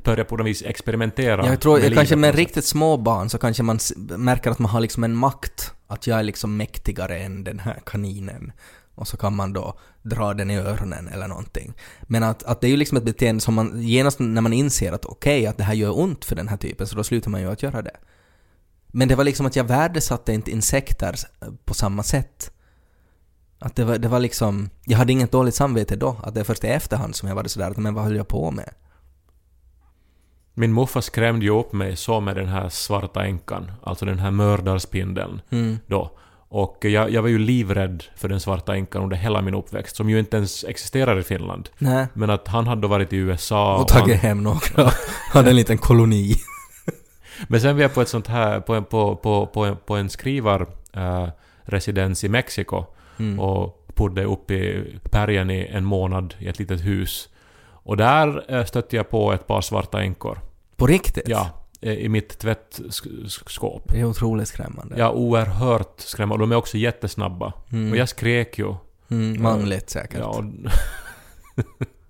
börjar 0.03 0.25
på 0.25 0.37
något 0.37 0.47
vis 0.47 0.63
experimentera 0.65 1.45
jag 1.45 1.61
tror, 1.61 1.79
med 1.79 1.85
jag 1.85 1.93
kanske 1.93 2.15
med 2.15 2.35
riktigt 2.35 2.65
små 2.65 2.97
barn 2.97 3.29
så 3.29 3.37
kanske 3.37 3.63
man 3.63 3.79
märker 4.17 4.51
att 4.51 4.59
man 4.59 4.71
har 4.71 4.79
liksom 4.79 5.03
en 5.03 5.15
makt. 5.15 5.73
Att 5.87 6.07
jag 6.07 6.19
är 6.19 6.23
liksom 6.23 6.57
mäktigare 6.57 7.19
än 7.19 7.43
den 7.43 7.59
här 7.59 7.81
kaninen. 7.85 8.51
Och 8.95 9.07
så 9.07 9.17
kan 9.17 9.35
man 9.35 9.53
då 9.53 9.79
dra 10.01 10.33
den 10.33 10.51
i 10.51 10.57
öronen 10.57 11.07
eller 11.07 11.27
någonting. 11.27 11.73
Men 12.01 12.23
att, 12.23 12.43
att 12.43 12.61
det 12.61 12.67
är 12.67 12.71
ju 12.71 12.77
liksom 12.77 12.97
ett 12.97 13.03
beteende 13.03 13.41
som 13.41 13.53
man 13.53 13.81
genast 13.81 14.19
när 14.19 14.41
man 14.41 14.53
inser 14.53 14.91
att 14.91 15.05
okej, 15.05 15.47
att 15.47 15.57
det 15.57 15.63
här 15.63 15.73
gör 15.73 15.99
ont 15.99 16.25
för 16.25 16.35
den 16.35 16.47
här 16.47 16.57
typen, 16.57 16.87
så 16.87 16.95
då 16.95 17.03
slutar 17.03 17.31
man 17.31 17.41
ju 17.41 17.51
att 17.51 17.63
göra 17.63 17.81
det. 17.81 17.95
Men 18.87 19.07
det 19.07 19.15
var 19.15 19.23
liksom 19.23 19.45
att 19.45 19.55
jag 19.55 19.63
värdesatte 19.63 20.33
inte 20.33 20.51
insekter 20.51 21.15
på 21.65 21.73
samma 21.73 22.03
sätt. 22.03 22.51
Att 23.59 23.75
det 23.75 23.85
var, 23.85 23.97
det 23.97 24.07
var 24.07 24.19
liksom, 24.19 24.69
jag 24.85 24.97
hade 24.97 25.11
inget 25.11 25.31
dåligt 25.31 25.55
samvete 25.55 25.95
då, 25.95 26.17
att 26.23 26.33
det 26.33 26.39
är 26.39 26.43
först 26.43 26.63
i 26.63 26.67
efterhand 26.67 27.15
som 27.15 27.29
jag 27.29 27.35
var 27.35 27.43
sådär 27.43 27.71
att 27.71 27.77
men 27.77 27.93
vad 27.93 28.03
höll 28.03 28.15
jag 28.15 28.27
på 28.27 28.51
med? 28.51 28.73
Min 30.53 30.71
morfar 30.71 31.01
skrämde 31.01 31.45
ju 31.45 31.51
upp 31.59 31.73
mig 31.73 31.95
så 31.95 32.19
med 32.19 32.35
den 32.35 32.47
här 32.47 32.69
svarta 32.69 33.25
änkan, 33.25 33.71
alltså 33.83 34.05
den 34.05 34.19
här 34.19 34.31
mördarspindeln 34.31 35.41
Mm. 35.49 35.79
då. 35.87 36.11
Och 36.53 36.77
jag, 36.85 37.11
jag 37.11 37.21
var 37.21 37.29
ju 37.29 37.39
livrädd 37.39 38.03
för 38.15 38.29
den 38.29 38.39
svarta 38.39 38.75
änkan 38.75 39.03
under 39.03 39.17
hela 39.17 39.41
min 39.41 39.53
uppväxt, 39.53 39.95
som 39.95 40.09
ju 40.09 40.19
inte 40.19 40.37
ens 40.37 40.63
existerar 40.63 41.19
i 41.19 41.23
Finland. 41.23 41.69
Nej. 41.77 42.07
Men 42.13 42.29
att 42.29 42.47
han 42.47 42.67
hade 42.67 42.81
då 42.81 42.87
varit 42.87 43.13
i 43.13 43.17
USA 43.17 43.77
Och 43.77 43.87
tagit 43.87 44.15
han, 44.21 44.27
hem 44.29 44.43
några. 44.43 44.91
Hade 45.31 45.49
en 45.49 45.55
liten 45.55 45.77
koloni. 45.77 46.35
Men 47.47 47.61
sen 47.61 47.75
var 47.75 47.81
jag 47.81 47.93
på 47.93 48.01
ett 48.01 48.09
sånt 48.09 48.27
här, 48.27 48.59
på 48.59 48.73
en, 48.75 48.83
på, 48.83 49.15
på, 49.15 49.45
på 49.47 49.65
en, 49.65 49.77
på 49.85 49.95
en 49.95 50.09
skrivarresidens 50.09 51.33
residens 51.65 52.23
i 52.23 52.29
Mexiko 52.29 52.85
Mm. 53.19 53.39
och 53.39 53.85
bodde 53.95 54.23
uppe 54.23 54.53
i 54.53 54.99
bergen 55.11 55.49
i 55.51 55.67
en 55.71 55.85
månad 55.85 56.35
i 56.39 56.47
ett 56.47 56.59
litet 56.59 56.85
hus. 56.85 57.29
Och 57.83 57.97
där 57.97 58.53
eh, 58.55 58.65
stötte 58.65 58.95
jag 58.95 59.09
på 59.09 59.33
ett 59.33 59.47
par 59.47 59.61
svarta 59.61 60.01
änkor. 60.01 60.39
På 60.75 60.87
riktigt? 60.87 61.27
Ja, 61.27 61.49
eh, 61.81 61.93
i 61.93 62.09
mitt 62.09 62.39
tvättskåp. 62.39 63.83
Det 63.91 63.99
är 63.99 64.05
otroligt 64.05 64.47
skrämmande. 64.47 64.95
Ja, 64.97 65.11
oerhört 65.11 65.99
skrämmande. 65.99 66.43
De 66.43 66.51
är 66.51 66.55
också 66.55 66.77
jättesnabba. 66.77 67.53
Mm. 67.71 67.91
Och 67.91 67.97
jag 67.97 68.09
skrek 68.09 68.59
ju. 68.59 68.75
Mm, 69.11 69.41
manligt 69.41 69.89
säkert. 69.89 70.19
Ja, 70.19 70.43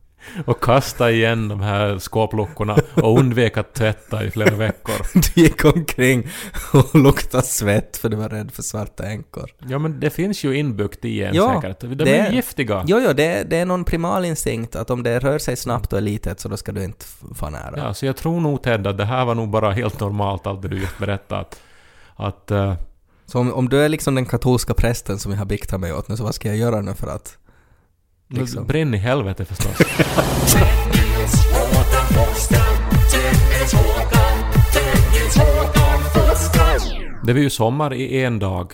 och, 0.46 0.64
kastade 0.64 1.12
igen 1.12 1.48
de 1.48 1.62
här 1.62 2.00
skåpluckorna 2.00 2.78
och 2.94 3.20
undvek 3.20 3.58
att 3.58 3.74
tvätta 3.74 4.24
i 4.24 4.32
flera 4.32 4.56
veckor. 4.56 4.96
Du 5.36 5.42
gick 5.42 5.66
omkring 5.66 6.28
och 6.74 6.96
luktade 6.96 7.44
svett 7.44 7.98
för 7.98 8.10
du 8.10 8.18
var 8.18 8.30
rädd 8.30 8.52
för 8.52 8.64
svarta 8.64 9.04
änkor. 9.04 9.50
Ja, 9.58 9.80
men 9.80 10.00
det 10.00 10.10
finns 10.10 10.44
ju 10.44 10.58
inbyggt 10.58 11.06
i 11.06 11.24
en 11.24 11.36
Ja, 11.36 11.62
säkert. 11.62 11.80
De 11.80 11.96
det 11.96 12.18
är 12.18 12.32
giftiga. 12.32 12.84
Jo, 12.88 13.00
jo, 13.06 13.14
det, 13.14 13.44
det 13.50 13.58
är 13.58 13.66
någon 13.66 13.84
primal 13.84 14.26
instinkt 14.26 14.76
att 14.76 14.90
om 14.90 15.04
det 15.04 15.20
rör 15.20 15.40
sig 15.40 15.56
snabbt 15.56 15.94
och 15.94 16.00
är 16.00 16.04
litet 16.04 16.40
så 16.40 16.50
då 16.50 16.58
ska 16.58 16.72
du 16.72 16.84
inte 16.84 17.06
få 17.36 17.50
nära. 17.50 17.74
Ja, 17.78 17.94
så 17.94 18.06
jag 18.06 18.16
tror 18.18 18.40
nog 18.40 18.64
Ted 18.64 18.88
att 18.88 18.98
det 18.98 19.06
här 19.06 19.26
var 19.26 19.36
nog 19.36 19.50
bara 19.50 19.72
helt 19.72 20.00
normalt 20.00 20.48
allt 20.48 20.62
det 20.62 20.68
du 20.68 20.80
just 20.80 20.98
berättade. 20.98 21.42
Att, 21.42 21.62
att 22.16 22.52
eh, 22.52 22.74
Så 23.26 23.40
om, 23.40 23.54
om 23.54 23.70
du 23.70 23.82
är 23.82 23.90
liksom 23.90 24.16
den 24.16 24.26
katolska 24.26 24.74
prästen 24.74 25.20
som 25.20 25.32
jag 25.32 25.40
har 25.40 25.46
biktat 25.46 25.80
mig 25.80 25.94
åt 25.94 26.08
nu, 26.08 26.18
så 26.18 26.24
vad 26.24 26.36
ska 26.36 26.48
jag 26.48 26.58
göra 26.58 26.82
nu 26.82 26.94
för 26.94 27.08
att... 27.08 27.38
Liksom. 28.32 28.68
brinn 28.68 28.94
i 28.94 28.98
helvete 28.98 29.46
förstås. 29.46 29.78
Det 37.24 37.34
var 37.34 37.40
ju 37.40 37.50
sommar 37.50 37.94
i 37.94 38.24
en 38.24 38.40
dag. 38.40 38.74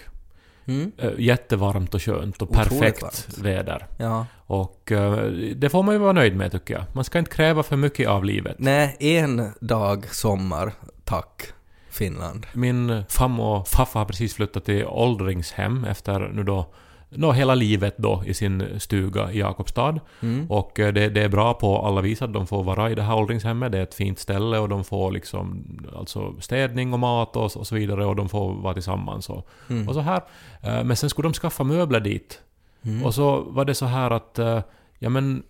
Mm. 0.67 0.91
Eh, 0.98 1.10
Jättevarmt 1.17 1.93
och 1.93 2.02
skönt 2.02 2.41
och 2.41 2.52
Otroligt 2.52 2.70
perfekt 2.70 3.02
varmt. 3.02 3.38
väder. 3.38 3.88
Ja. 3.98 4.26
Och 4.48 4.91
eh, 4.91 5.24
det 5.56 5.70
får 5.70 5.84
man 5.84 5.96
ju 5.96 6.00
vara 6.00 6.12
nöjd 6.12 6.36
med 6.36 6.52
tycker 6.52 6.74
jag. 6.74 6.84
Man 6.93 7.04
ska 7.04 7.20
inte 7.20 7.32
kräva 7.32 7.63
för 7.63 7.76
mycket 7.78 8.08
av 8.10 8.26
livet. 8.26 8.56
Nej, 8.60 8.96
en 9.00 9.52
dag 9.60 10.06
sommar, 10.12 10.72
tack, 11.06 11.43
Finland. 11.89 12.46
Min 12.54 13.04
farmor 13.10 13.58
och 13.60 13.67
farfar 13.67 14.00
har 14.00 14.06
precis 14.08 14.34
flyttat 14.34 14.65
till 14.65 14.86
åldringshem 14.86 15.84
efter 15.86 16.20
nu 16.20 16.43
då 16.43 16.74
nå 17.10 17.32
hela 17.32 17.56
livet 17.56 17.98
då 17.98 18.24
i 18.26 18.34
sin 18.34 18.80
stuga 18.80 19.32
i 19.32 19.39
Jakobstad. 19.39 20.00
Mm. 20.22 20.52
Och 20.52 20.80
eh, 20.80 20.93
det, 20.93 21.10
det 21.10 21.22
är 21.24 21.30
bra 21.30 21.54
på 21.54 21.78
alla 21.86 22.02
vis 22.02 22.22
att 22.22 22.34
de 22.34 22.48
får 22.48 22.63
vara 22.63 22.91
i 22.91 22.96
det 22.96 23.02
här 23.02 23.15
åldringshemmet. 23.15 23.72
Det 23.72 23.78
är 23.78 23.84
ett 23.84 23.93
fint 23.96 24.20
ställe 24.20 24.60
och 24.60 24.70
de 24.70 24.84
får 24.84 25.12
liksom 25.12 25.63
alltså 25.96 26.36
städning 26.41 26.93
och 26.93 27.00
mat 27.00 27.36
och, 27.36 27.58
och 27.58 27.67
så 27.67 27.76
vidare 27.76 28.06
och 28.06 28.15
de 28.15 28.30
får 28.30 28.54
vara 28.54 28.74
tillsammans 28.74 29.30
och, 29.30 29.48
Mm. 29.70 29.88
och 29.88 29.93
så 29.93 30.00
här. 30.00 30.22
Eh, 30.62 30.84
Men 30.84 30.96
sen 30.96 31.10
skulle 31.10 31.26
de 31.30 31.34
skaffa 31.34 31.63
möbler 31.63 32.00
dit. 32.00 32.41
Mm. 32.86 33.06
Och 33.06 33.13
så 33.15 33.41
var 33.41 33.65
det 33.65 33.76
så 33.76 33.86
här 33.86 34.12
att, 34.12 34.39
eh, 34.39 34.62
ja 35.00 35.10
men, 35.10 35.43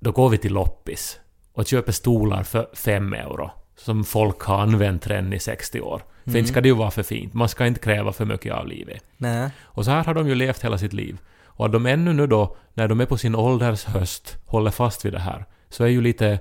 då 0.00 0.12
går 0.12 0.28
vi 0.28 0.38
till 0.38 0.52
loppis 0.52 1.20
och 1.52 1.66
köper 1.66 1.92
stolar 1.92 2.42
för 2.42 2.68
fem 2.74 3.12
euro. 3.12 3.50
Som 3.76 4.04
folk 4.04 4.40
har 4.40 4.58
använt 4.58 5.06
redan 5.06 5.32
i 5.32 5.38
60 5.38 5.80
år. 5.80 6.02
För 6.28 6.32
Mm. 6.32 6.38
inte 6.38 6.48
ska 6.52 6.60
det 6.60 6.68
ju 6.68 6.74
vara 6.74 6.90
för 6.90 7.02
fint. 7.02 7.34
Man 7.34 7.48
ska 7.48 7.66
inte 7.66 7.80
kräva 7.80 8.12
för 8.12 8.24
mycket 8.24 8.54
av 8.54 8.66
livet. 8.66 9.02
Nej. 9.16 9.50
Och 9.62 9.84
så 9.84 9.90
här 9.90 10.04
har 10.04 10.14
de 10.14 10.28
ju 10.28 10.34
levt 10.34 10.64
hela 10.64 10.78
sitt 10.78 10.92
liv. 10.92 11.18
Och 11.44 11.66
att 11.66 11.72
de 11.72 11.86
ännu 11.86 12.12
nu 12.12 12.26
då, 12.26 12.56
när 12.74 12.88
de 12.88 13.00
är 13.00 13.06
på 13.06 13.16
sin 13.16 13.34
ålders 13.34 13.84
höst, 13.84 14.36
håller 14.46 14.70
fast 14.70 15.04
vid 15.04 15.12
det 15.12 15.18
här, 15.18 15.44
så 15.68 15.84
är 15.84 15.88
ju 15.88 16.00
lite... 16.00 16.38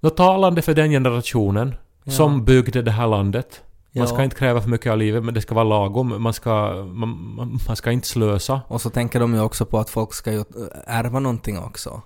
Något 0.00 0.16
talande 0.16 0.62
för 0.62 0.74
den 0.74 0.90
generationen 0.90 1.74
Ja. 2.04 2.12
som 2.12 2.44
byggde 2.44 2.82
det 2.82 2.90
här 2.90 3.06
landet. 3.06 3.62
Man 3.92 4.08
ska 4.08 4.24
inte 4.24 4.36
kräva 4.36 4.60
för 4.60 4.68
mycket 4.68 4.92
av 4.92 4.98
livet, 4.98 5.24
men 5.24 5.34
det 5.34 5.40
ska 5.40 5.54
vara 5.54 5.64
lagom. 5.64 6.22
Man 6.22 6.32
ska, 6.32 6.72
man, 6.92 7.58
man 7.68 7.76
ska 7.76 7.92
inte 7.92 8.06
slösa. 8.08 8.60
Och 8.68 8.80
så 8.80 8.90
tänker 8.90 9.20
de 9.20 9.34
ju 9.34 9.40
också 9.40 9.64
på 9.66 9.78
att 9.78 9.90
folk 9.90 10.14
ska 10.14 10.32
ju 10.32 10.44
ärva 10.86 11.18
någonting 11.20 11.58
också. 11.58 12.02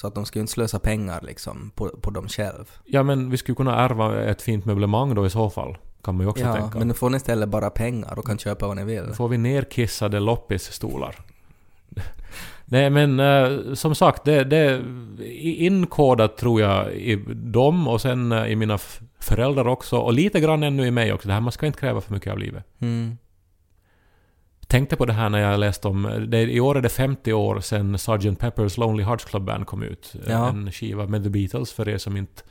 Så 0.00 0.06
att 0.06 0.14
de 0.14 0.26
ska 0.26 0.38
ju 0.38 0.40
inte 0.40 0.52
slösa 0.52 0.78
pengar 0.78 1.20
liksom 1.22 1.70
på, 1.74 1.88
på 1.88 2.10
dem 2.10 2.28
själv. 2.28 2.70
Ja, 2.84 3.02
men 3.02 3.30
vi 3.30 3.36
skulle 3.36 3.56
kunna 3.56 3.76
ärva 3.76 4.22
ett 4.22 4.42
fint 4.42 4.64
möblemang 4.64 5.14
då 5.14 5.26
i 5.26 5.30
så 5.30 5.50
fall. 5.50 5.76
Kan 6.02 6.14
man 6.14 6.26
ju 6.26 6.30
också 6.30 6.44
Ja, 6.44 6.52
tänka. 6.54 6.78
men 6.78 6.88
nu 6.88 6.94
får 6.94 7.10
ni 7.10 7.16
istället 7.16 7.48
bara 7.48 7.70
pengar 7.70 8.18
och 8.18 8.26
kan 8.26 8.38
köpa 8.38 8.66
vad 8.66 8.76
ni 8.76 8.84
vill. 8.84 9.06
Då 9.06 9.14
får 9.14 9.28
vi 9.28 9.38
nerkissade 9.38 10.20
loppisstolar. 10.20 11.16
Nej 12.64 12.90
men 12.90 13.20
eh, 13.20 13.74
som 13.74 13.94
sagt, 13.94 14.24
det, 14.24 14.44
det 14.44 14.56
är 14.56 14.82
inkodat 15.44 16.36
tror 16.36 16.60
jag 16.60 16.92
i 16.92 17.16
dem 17.34 17.88
och 17.88 18.00
sen 18.00 18.32
eh, 18.32 18.46
i 18.46 18.56
mina 18.56 18.78
föräldrar 19.20 19.68
också 19.68 19.96
och 19.96 20.12
lite 20.12 20.40
grann 20.40 20.62
ännu 20.62 20.86
i 20.86 20.90
mig 20.90 21.12
också. 21.12 21.28
Det 21.28 21.34
här 21.34 21.40
man 21.40 21.52
ska 21.52 21.66
inte 21.66 21.80
kräva 21.80 22.00
för 22.00 22.12
mycket 22.14 22.32
av 22.32 22.38
livet. 22.38 22.64
Mm. 22.78 23.18
Tänkte 24.68 24.96
på 24.96 25.04
det 25.06 25.12
här 25.12 25.28
när 25.28 25.38
jag 25.38 25.60
läste 25.60 25.88
om... 25.88 26.26
Det, 26.28 26.40
I 26.42 26.60
år 26.60 26.76
är 26.76 26.80
det 26.82 26.88
50 26.88 27.32
år 27.32 27.60
sedan 27.60 27.98
Sgt. 27.98 28.08
Pepper's 28.40 28.80
Lonely 28.80 29.02
Hearts 29.04 29.24
Club 29.24 29.44
Band 29.44 29.66
kom 29.66 29.82
ut. 29.82 30.14
Eh, 30.26 30.32
Ja. 30.32 30.48
En 30.48 30.72
skiva 30.72 31.06
med 31.06 31.22
The 31.24 31.30
Beatles 31.30 31.72
för 31.72 31.88
er 31.88 31.98
som 31.98 32.16
inte 32.16 32.42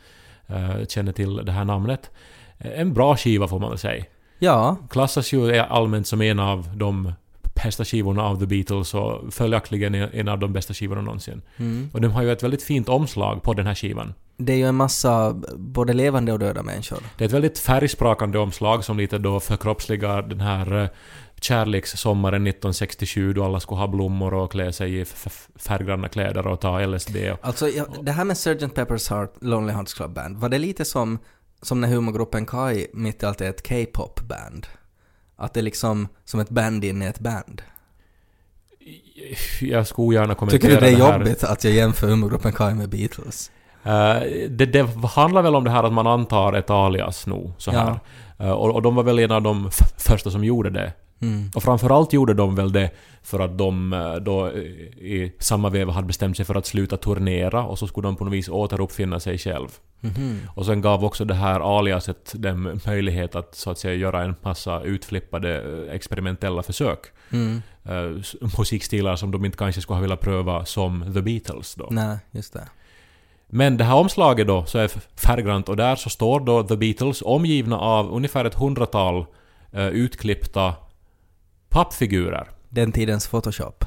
eh, 0.47 0.85
känner 0.87 1.11
till 1.11 1.35
det 1.35 1.51
här 1.51 1.65
namnet. 1.65 2.11
Eh, 2.57 2.79
En 2.81 2.93
bra 2.93 3.17
skiva 3.17 3.47
får 3.47 3.59
man 3.59 3.69
väl 3.69 3.79
säga. 3.79 4.03
Ja, 4.39 4.77
klassas 4.89 5.33
ju 5.33 5.57
allmänt 5.57 6.07
som 6.07 6.21
en 6.21 6.39
av 6.39 6.69
de 6.77 7.13
bästa 7.63 7.85
skivorna 7.85 8.23
av 8.23 8.39
The 8.39 8.45
Beatles 8.45 8.93
och 8.93 9.33
följaktligen 9.33 9.95
en 9.95 10.27
av 10.27 10.39
de 10.39 10.53
bästa 10.53 10.73
skivorna 10.73 11.01
någonsin. 11.01 11.41
mm. 11.57 11.89
Och 11.93 12.01
de 12.01 12.07
har 12.11 12.21
ju 12.23 12.31
ett 12.31 12.43
väldigt 12.43 12.63
fint 12.63 12.89
omslag 12.89 13.43
på 13.43 13.53
den 13.53 13.67
här 13.67 13.75
skivan. 13.75 14.13
det 14.37 14.53
är 14.53 14.57
ju 14.57 14.65
en 14.67 14.75
massa 14.75 15.33
både 15.55 15.93
levande 15.93 16.33
och 16.33 16.39
döda 16.39 16.63
människor. 16.63 16.99
Det 17.17 17.23
är 17.23 17.27
ett 17.27 17.33
väldigt 17.33 17.59
färgsprakande 17.59 18.37
omslag 18.39 18.83
som 18.83 18.97
lite 18.97 19.17
då 19.17 19.39
förkroppsligar 19.39 20.21
den 20.21 20.39
här 20.41 20.89
kärlekssommaren 21.41 22.47
1967 22.47 23.33
då 23.33 23.43
alla 23.45 23.59
skulle 23.59 23.79
ha 23.79 23.87
blommor 23.87 24.33
och 24.33 24.51
klä 24.51 24.73
sig 24.73 24.99
i 25.01 25.05
färggranna 25.55 26.07
kläder 26.09 26.47
och 26.47 26.61
ta 26.61 26.79
LSD. 26.79 27.15
och- 27.31 27.39
Alltså, 27.41 27.67
ja, 27.69 27.85
det 28.01 28.11
här 28.11 28.23
med 28.25 28.37
Sgt. 28.37 28.47
Pepper's 28.75 29.09
Heart, 29.09 29.33
Lonely 29.41 29.73
Hearts 29.73 29.93
Club 29.93 30.13
Band, 30.13 30.37
var 30.37 30.49
det 30.49 30.59
lite 30.59 30.85
som, 30.85 31.19
som 31.61 31.81
när 31.81 31.87
humorgruppen 31.87 32.45
Kai 32.45 32.87
mitt 32.93 33.23
i 33.23 33.25
allt 33.25 33.41
är 33.41 33.49
ett 33.49 33.67
K-pop-band? 33.69 34.67
Att 35.35 35.53
det 35.53 35.59
är 35.59 35.63
liksom 35.63 36.07
som 36.25 36.39
ett 36.39 36.49
band 36.49 36.83
in 36.85 37.01
i 37.01 37.05
ett 37.05 37.19
band? 37.19 37.61
Jag 39.61 39.87
skulle 39.87 40.15
gärna 40.15 40.35
kommentera 40.35 40.59
Tycker 40.61 40.75
du 40.75 40.81
det 40.81 41.03
är 41.03 41.11
här. 41.11 41.19
jobbigt 41.19 41.43
att 41.43 41.63
jag 41.63 41.73
jämför 41.73 42.07
humorgruppen 42.07 42.53
Kai 42.53 42.73
med 42.73 42.89
Beatles? 42.89 43.51
Eh, 43.83 44.19
det, 44.49 44.65
det 44.65 44.83
handlar 45.07 45.41
väl 45.41 45.55
om 45.55 45.63
det 45.63 45.69
här 45.71 45.83
att 45.83 45.93
man 45.93 46.07
antar 46.07 46.53
ett 46.53 46.69
alias 46.69 47.27
nu, 47.27 47.51
så 47.57 47.71
här. 47.71 47.99
Eh, 48.39 48.49
och, 48.51 48.75
och 48.75 48.81
de 48.81 48.95
var 48.95 49.03
väl 49.03 49.19
en 49.19 49.31
av 49.31 49.41
de 49.41 49.69
första 49.97 50.31
som 50.31 50.43
gjorde 50.43 50.69
det. 50.69 50.93
Mm. 51.19 51.51
Och 51.55 51.63
framförallt 51.63 52.13
gjorde 52.13 52.33
de 52.33 52.55
väl 52.55 52.71
det 52.71 52.91
för 53.21 53.39
att 53.39 53.57
de 53.57 53.93
eh, 53.93 54.15
då 54.15 54.47
eh, 54.47 54.53
i 54.61 55.33
samma 55.39 55.69
veva 55.69 55.93
hade 55.93 56.07
bestämt 56.07 56.37
sig 56.37 56.45
för 56.45 56.55
att 56.55 56.65
sluta 56.65 56.97
turnera 56.97 57.63
och 57.63 57.79
så 57.79 57.87
skulle 57.87 58.07
de 58.07 58.15
på 58.15 58.23
något 58.25 58.33
vis 58.33 58.49
återuppfinna 58.49 59.19
sig 59.19 59.37
själv. 59.37 59.67
Mhm. 59.99 60.39
Och 60.55 60.65
sen 60.65 60.81
gav 60.81 61.05
också 61.05 61.25
det 61.25 61.33
här 61.33 61.77
aliaset 61.79 62.33
dem 62.35 62.79
möjlighet 62.85 63.35
att 63.35 63.55
så 63.55 63.71
att 63.71 63.77
säga 63.79 63.93
göra 63.93 64.23
en 64.23 64.35
massa 64.41 64.81
utflippade 64.81 65.61
eh, 65.87 65.95
experimentella 65.95 66.63
försök. 66.63 66.99
Mm. 67.31 67.61
S- 68.19 68.35
musikstilar 68.57 69.15
som 69.15 69.31
de 69.31 69.45
inte 69.45 69.57
kanske 69.57 69.81
skulle 69.81 69.95
ha 69.95 70.01
velat 70.01 70.21
pröva 70.21 70.65
som 70.65 71.13
The 71.13 71.21
Beatles 71.21 71.75
då. 71.75 71.87
Nej, 71.91 72.17
just 72.31 72.53
det. 72.53 72.67
Men 73.49 73.77
det 73.77 73.83
här 73.83 73.95
omslaget 73.95 74.47
då 74.47 74.65
så 74.65 74.77
är 74.77 74.91
färggrant 75.15 75.69
och 75.69 75.75
där 75.77 75.95
så 75.95 76.09
står 76.09 76.39
då 76.39 76.63
The 76.63 76.77
Beatles 76.77 77.21
omgivna 77.21 77.77
av 77.77 78.11
ungefär 78.13 78.45
ett 78.45 78.55
hundratal 78.55 79.25
eh, 79.71 79.87
utklippta 79.87 80.73
pappfigurer. 81.69 82.49
Den 82.69 82.91
tidens 82.91 83.27
Photoshop. 83.27 83.85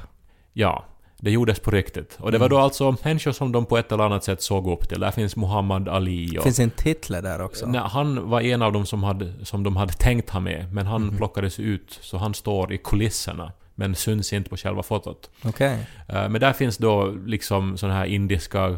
Ja, 0.53 0.85
det 1.19 1.31
gjordes 1.31 1.61
på 1.61 1.71
riktigt. 1.71 2.17
Och 2.21 2.33
det 2.33 2.39
var 2.39 2.49
då 2.49 2.59
alltså 2.59 2.97
människor 3.05 3.33
som 3.33 3.53
de 3.53 3.67
på 3.67 3.79
ett 3.79 3.93
eller 3.93 4.05
annat 4.05 4.25
sätt 4.25 4.43
såg 4.43 4.69
upp 4.73 4.89
till. 4.89 5.01
Där 5.01 5.11
finns 5.11 5.37
Muhammad 5.37 5.89
Ali 5.89 6.39
och... 6.39 6.43
Finns 6.43 6.59
en 6.61 6.71
Hitler 6.85 7.23
där 7.23 7.41
också? 7.43 7.67
Nej, 7.67 7.81
han 7.85 8.29
var 8.31 8.41
en 8.41 8.63
av 8.63 8.73
dem 8.73 8.87
som, 8.87 9.03
hade, 9.03 9.45
som 9.45 9.63
de 9.63 9.77
hade 9.77 9.93
tänkt 9.93 10.31
ha 10.31 10.41
med, 10.41 10.73
men 10.73 10.87
han 10.87 11.03
Mhm. 11.07 11.17
plockades 11.17 11.61
ut 11.61 11.99
så 12.03 12.17
han 12.19 12.35
står 12.35 12.73
i 12.73 12.79
kulisserna. 12.79 13.53
Men 13.75 13.95
syns 13.95 14.33
inte 14.33 14.51
på 14.51 14.57
själva 14.57 14.83
fotot. 14.83 15.31
Okej. 15.45 15.87
Eh, 16.09 16.29
Men 16.29 16.41
där 16.41 16.53
finns 16.53 16.79
då 16.79 17.07
liksom 17.27 17.77
såna 17.79 17.95
här 17.95 18.05
indiska 18.05 18.77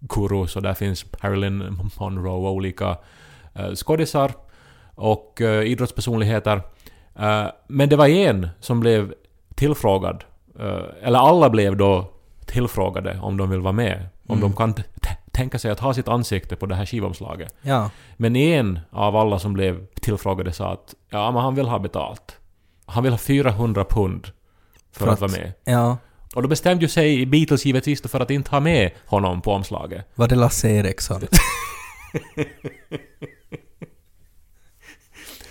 gurus 0.00 0.56
och 0.56 0.62
där 0.62 0.74
finns 0.74 1.04
Marilyn 1.22 1.78
Monroe 2.00 2.32
och 2.48 2.52
olika 2.52 2.98
uh, 3.60 3.74
skådisar 3.74 4.32
och 4.94 5.38
uh, 5.40 5.62
idrottspersonligheter. 5.62 6.62
Eh, 7.18 7.46
men 7.68 7.88
det 7.88 7.96
var 7.96 8.06
en 8.08 8.48
som 8.60 8.80
blev 8.80 9.12
tillfrågad, 9.54 10.24
eh, 10.60 10.82
eller 11.02 11.18
alla 11.18 11.50
blev 11.50 11.76
då 11.76 12.10
tillfrågade 12.46 13.18
om 13.22 13.36
de 13.36 13.50
vill 13.50 13.60
vara 13.60 13.72
med. 13.72 14.08
Om 14.26 14.38
Mm. 14.38 14.50
de 14.50 14.56
kan 14.56 14.74
t- 14.74 14.82
tänka 15.32 15.58
sig 15.58 15.70
att 15.70 15.80
ha 15.80 15.94
sitt 15.94 16.08
ansikte 16.08 16.56
på 16.56 16.66
det 16.66 16.74
här 16.74 16.86
skivomslaget. 16.86 17.54
Ja. 17.62 17.90
Men 18.16 18.36
en 18.36 18.80
av 18.90 19.16
alla 19.16 19.38
som 19.38 19.52
blev 19.52 19.86
tillfrågade 19.86 20.52
sa 20.52 20.72
att 20.72 20.94
ja, 21.10 21.30
men 21.30 21.42
han 21.42 21.54
vill 21.54 21.68
ha 21.68 21.78
betalt. 21.78 22.36
Han 22.86 23.02
vill 23.02 23.12
ha 23.12 23.18
400 23.18 23.84
pund 23.84 24.26
för, 24.92 25.04
För 25.04 25.06
att, 25.06 25.12
att- 25.12 25.20
vara 25.20 25.30
med. 25.42 25.52
Ja. 25.64 25.96
Och 26.34 26.42
då 26.42 26.48
bestämde 26.48 26.82
ju 26.84 26.88
sig 26.88 27.26
Beatles 27.26 27.64
givetvis 27.64 28.02
för 28.02 28.20
att 28.20 28.30
inte 28.30 28.50
ha 28.50 28.60
med 28.60 28.90
honom 29.06 29.40
på 29.42 29.52
omslaget. 29.52 30.06
Var 30.14 30.28
det 30.28 30.34
Lasse 30.34 30.68
Eriksson? 30.68 31.20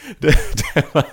Det, 0.19 0.27
det, 0.73 0.93
var, 0.93 1.03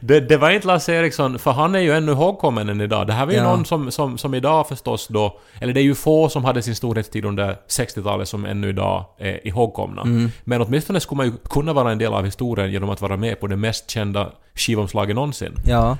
det, 0.00 0.20
det 0.20 0.36
var 0.36 0.50
inte 0.50 0.66
Lasse 0.66 0.92
Eriksson, 0.94 1.38
för 1.38 1.50
han 1.50 1.74
är 1.74 1.78
ju 1.78 1.92
ännu 1.92 2.12
ihågkommen 2.12 2.68
än 2.68 2.80
idag. 2.80 3.06
Det 3.06 3.12
här 3.12 3.26
var 3.26 3.32
ju 3.32 3.38
Ja. 3.38 3.44
någon 3.44 3.64
som, 3.64 3.90
som, 3.90 4.18
som 4.18 4.34
idag 4.34 4.68
förstås 4.68 5.08
då... 5.08 5.38
Eller 5.60 5.72
det 5.72 5.80
är 5.80 5.84
ju 5.84 5.94
få 5.94 6.28
som 6.28 6.44
hade 6.44 6.62
sin 6.62 6.74
storhetstid 6.74 7.24
under 7.24 7.56
60-talet 7.68 8.28
som 8.28 8.44
ännu 8.44 8.68
idag 8.68 9.04
är 9.18 9.46
ihågkomna. 9.46 10.02
Mm. 10.02 10.30
Men 10.44 10.62
åtminstone 10.62 11.00
skulle 11.00 11.16
man 11.16 11.26
ju 11.26 11.32
kunna 11.50 11.72
vara 11.72 11.92
en 11.92 11.98
del 11.98 12.12
av 12.14 12.24
historien 12.24 12.72
genom 12.72 12.90
att 12.90 13.00
vara 13.00 13.16
med 13.16 13.40
på 13.40 13.46
det 13.46 13.56
mest 13.56 13.90
kända 13.90 14.32
skivomslaget 14.54 15.14
någonsin. 15.14 15.52
Ja. 15.66 15.96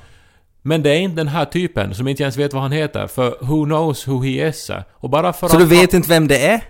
Men 0.61 0.83
det 0.83 0.89
är 0.89 0.99
inte 0.99 1.15
den 1.15 1.27
här 1.27 1.45
typen 1.45 1.93
som 1.95 2.07
inte 2.07 2.23
ens 2.23 2.37
vet 2.37 2.53
vad 2.53 2.61
han 2.61 2.71
heter, 2.71 3.07
för 3.07 3.37
who 3.41 3.65
knows 3.65 4.07
who 4.07 4.23
he 4.23 4.47
is? 4.47 4.71
Och 4.93 5.09
bara 5.09 5.33
för 5.33 5.47
Så 5.47 5.55
att 5.55 5.59
du 5.61 5.65
vet 5.67 5.93
inte 5.93 6.09
vem 6.09 6.27
det 6.27 6.45
är? 6.47 6.61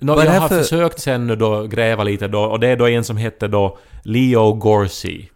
Är 0.00 0.06
jag 0.24 0.40
har 0.40 0.48
för- 0.48 0.62
försökt 0.62 1.00
sen 1.00 1.26
nu 1.26 1.36
då 1.36 1.66
gräva 1.66 2.04
lite 2.04 2.28
då, 2.28 2.40
och 2.42 2.60
det 2.60 2.68
är 2.68 2.76
då 2.76 2.88
en 2.88 3.04
som 3.04 3.16
hette 3.16 3.48
då 3.48 3.78
Leo 4.02 4.52
Gorsi. 4.52 5.30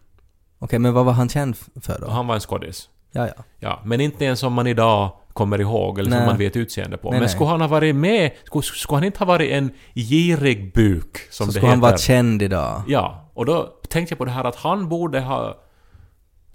Okej, 0.59 0.79
men 0.79 0.93
vad 0.93 1.05
var 1.05 1.13
han 1.13 1.29
känd 1.29 1.55
för 1.81 1.99
då? 2.01 2.09
Han 2.09 2.27
var 2.27 2.35
en 2.35 2.41
skådis. 2.41 2.89
Ja, 3.11 3.27
ja. 3.27 3.43
Ja, 3.59 3.81
men 3.85 4.01
inte 4.01 4.25
en 4.25 4.37
som 4.37 4.53
man 4.53 4.67
idag 4.67 5.11
kommer 5.33 5.61
ihåg 5.61 5.99
eller 5.99 6.09
som 6.11 6.17
Nej. 6.19 6.27
man 6.27 6.37
vet 6.37 6.55
utseende 6.55 6.97
på. 6.97 7.09
Nej, 7.09 7.13
men 7.19 7.21
nej. 7.21 7.29
skulle 7.29 7.49
han 7.49 7.61
ha 7.61 7.67
varit 7.67 7.95
med, 7.95 8.31
skulle, 8.43 8.63
skulle 8.63 8.97
han 8.97 9.03
inte 9.03 9.19
ha 9.19 9.25
varit 9.25 9.51
en 9.51 9.71
girig 9.95 10.73
buk, 10.73 11.17
som 11.17 11.45
Så 11.45 11.45
det 11.45 11.51
skulle 11.51 11.61
heter? 11.67 11.69
han 11.69 11.79
vara 11.79 11.97
känd 11.97 12.41
idag? 12.41 12.83
Ja, 12.87 13.29
och 13.33 13.45
då 13.45 13.63
tänkte 13.89 14.11
jag 14.11 14.17
på 14.17 14.25
det 14.25 14.31
här 14.31 14.43
att 14.43 14.55
han 14.55 14.89
borde 14.89 15.19
ha 15.19 15.57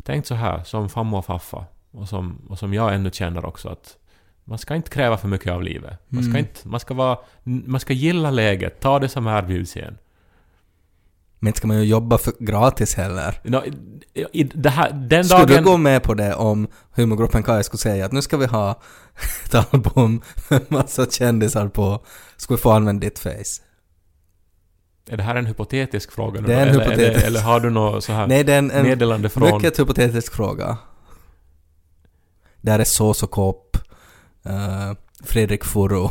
tänkt 0.03 0.27
så 0.27 0.35
här 0.35 0.62
som 0.64 0.88
farmor 0.88 1.19
och 1.19 1.25
faffa 1.25 1.64
och 1.92 2.09
som, 2.09 2.47
och 2.49 2.59
som 2.59 2.75
jag 2.75 2.95
ännu 2.95 3.11
känner 3.11 3.45
också 3.45 3.69
att 3.69 3.97
Man 4.48 4.59
ska 4.59 4.74
inte 4.74 4.90
kräva 4.90 5.16
för 5.16 5.28
mycket 5.28 5.52
av 5.52 5.62
livet. 5.62 5.98
Man 6.09 6.22
ska, 6.22 6.30
Mm. 6.30 6.38
inte, 6.38 6.68
man 6.68 6.80
ska, 6.80 6.94
vara, 6.94 7.18
man 7.42 7.80
ska 7.80 7.92
gilla 7.92 8.30
läget, 8.30 8.80
ta 8.80 8.98
det 8.98 9.09
som 9.09 9.26
erbjuds 9.26 9.76
igen. 9.76 9.98
Men 11.38 11.48
inte 11.48 11.59
ska 11.59 11.68
man 11.68 11.76
ju 11.76 11.85
jobba 11.85 12.18
för 12.18 12.32
gratis 12.38 12.94
heller. 12.94 13.40
Nå, 13.44 13.64
i, 14.14 14.24
i, 14.32 14.44
det 14.44 14.70
här, 14.70 14.92
den 14.92 15.24
Skulle 15.24 15.44
dagen... 15.44 15.64
du 15.64 15.70
gå 15.70 15.76
med 15.76 16.02
på 16.02 16.14
det 16.14 16.35
om 16.35 16.68
humorgruppen 16.90 17.42
Kaj 17.42 17.64
skulle 17.64 17.78
säga 17.78 18.06
att 18.06 18.12
nu 18.12 18.22
ska 18.22 18.37
vi 18.37 18.46
ha 18.46 18.80
ett 19.44 19.54
album 19.72 20.22
med 20.48 20.62
massa 20.68 21.06
kändisar 21.06 21.68
på, 21.68 22.04
ska 22.37 22.54
vi 22.54 22.61
få 22.61 22.70
använda 22.70 23.00
ditt 23.00 23.18
face? 23.18 23.62
Är 25.09 25.16
det 25.16 25.22
här 25.22 25.35
en 25.37 25.46
hypotetisk 25.46 26.12
fråga 26.12 26.40
nu 26.40 26.46
Det 26.46 26.54
är 26.54 26.62
en 26.62 26.68
eller, 26.68 26.80
hypotetisk. 26.80 27.16
Eller, 27.16 27.26
eller 27.26 27.40
har 27.40 27.61
du 27.61 27.70
något 27.70 28.04
så 28.04 28.12
här 28.12 28.26
Nej, 28.26 28.44
det 28.44 28.52
är 28.54 28.59
en, 28.59 28.70
en 28.70 28.82
meddelande 28.87 29.28
från... 29.28 29.56
mycket 29.56 29.78
hypotetisk 29.78 30.35
fråga. 30.35 30.78
Där 32.61 32.78
är 32.78 32.85
Sås 32.85 33.22
och 33.22 33.30
Eh, 34.46 34.92
Fredrik 35.24 35.64
Furro, 35.64 36.11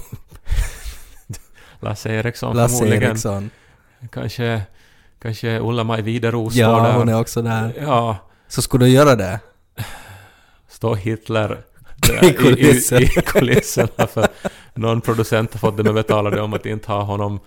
Lasse 1.80 2.10
Eriksson 2.10 2.56
Lasse 2.56 2.78
förmodligen. 2.78 3.04
Eriksson. 3.12 3.50
Kanske, 4.12 4.62
kanske 5.22 5.60
Ulla-Maj 5.60 6.02
Wideros 6.02 6.56
Ja, 6.56 6.80
där. 6.84 6.94
hon 6.94 7.10
är 7.10 7.20
också 7.20 7.42
där. 7.42 7.74
Ja, 7.82 8.18
Så 8.48 8.62
skulle 8.62 8.86
du 8.86 8.92
göra 8.92 9.16
det? 9.16 9.40
står 10.68 10.96
Hitler 10.96 11.62
I 12.22 12.34
kulissen. 12.34 12.98
i, 12.98 13.02
i, 13.06 13.06
i 13.06 13.22
kulisserna 13.26 14.08
för 14.08 14.28
någon 14.74 15.02
producent 15.02 15.54
har 15.54 15.60
fått 15.60 15.78
dem 15.78 15.88
att 15.88 15.94
betala 15.96 16.30
det 16.30 16.42
om 16.42 16.54
att 16.54 16.66
inte 16.66 16.92
ha 16.92 17.02
honom. 17.02 17.40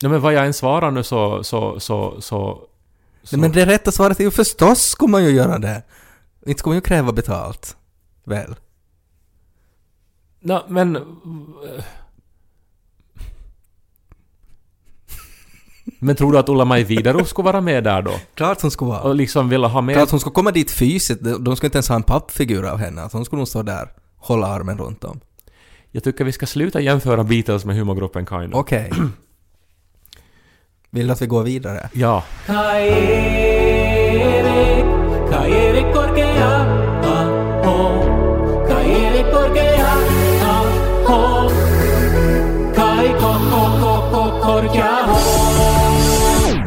Ja 0.00 0.08
men 0.08 0.20
vad 0.20 0.32
jag 0.32 0.46
än 0.46 0.54
svarar 0.54 0.90
nu 0.90 1.02
så, 1.02 1.44
så, 1.44 1.80
så, 1.80 2.20
så, 2.20 2.62
så 3.22 3.36
Nej, 3.36 3.40
men 3.40 3.52
det 3.52 3.66
rätta 3.66 3.92
svaret 3.92 4.20
är 4.20 4.24
ju 4.24 4.30
förstås 4.30 4.82
skulle 4.82 5.10
man 5.10 5.24
ju 5.24 5.30
göra 5.30 5.58
det. 5.58 5.82
Inte 6.48 6.58
skulle 6.58 6.70
man 6.70 6.76
ju 6.76 6.80
kräva 6.80 7.12
betalt. 7.12 7.76
Väl? 8.24 8.54
Nå, 10.40 10.64
men... 10.68 10.98
Men 15.98 16.16
tror 16.16 16.32
du 16.32 16.38
att 16.38 16.48
Ulla-Maj 16.48 16.84
Wideros 16.84 17.28
skulle 17.28 17.46
vara 17.46 17.60
med 17.60 17.84
där 17.84 18.02
då? 18.02 18.12
Klart 18.34 18.62
hon 18.62 18.70
skulle 18.70 18.88
vara. 18.88 19.00
Och 19.00 19.14
liksom 19.14 19.48
vilja 19.48 19.68
ha 19.68 19.80
med... 19.80 19.94
Klart 19.94 20.10
hon 20.10 20.20
skulle 20.20 20.34
komma 20.34 20.50
dit 20.50 20.70
fysiskt. 20.70 21.20
De 21.22 21.56
skulle 21.56 21.66
inte 21.66 21.78
ens 21.78 21.88
ha 21.88 21.96
en 21.96 22.02
pappfigur 22.02 22.64
av 22.64 22.78
henne. 22.78 23.02
Att 23.02 23.12
hon 23.12 23.24
skulle 23.24 23.38
nog 23.40 23.48
stå 23.48 23.62
där, 23.62 23.92
hålla 24.16 24.46
armen 24.46 24.78
runt 24.78 25.00
dem. 25.00 25.20
Jag 25.90 26.04
tycker 26.04 26.24
vi 26.24 26.32
ska 26.32 26.46
sluta 26.46 26.80
jämföra 26.80 27.24
Beatles 27.24 27.64
med 27.64 27.76
humorgruppen 27.76 28.26
Kind. 28.26 28.54
Okej. 28.54 28.90
Vill 30.90 31.06
du 31.06 31.12
att 31.12 31.22
vi 31.22 31.26
går 31.26 31.42
vidare? 31.42 31.90
Ja. 31.92 32.24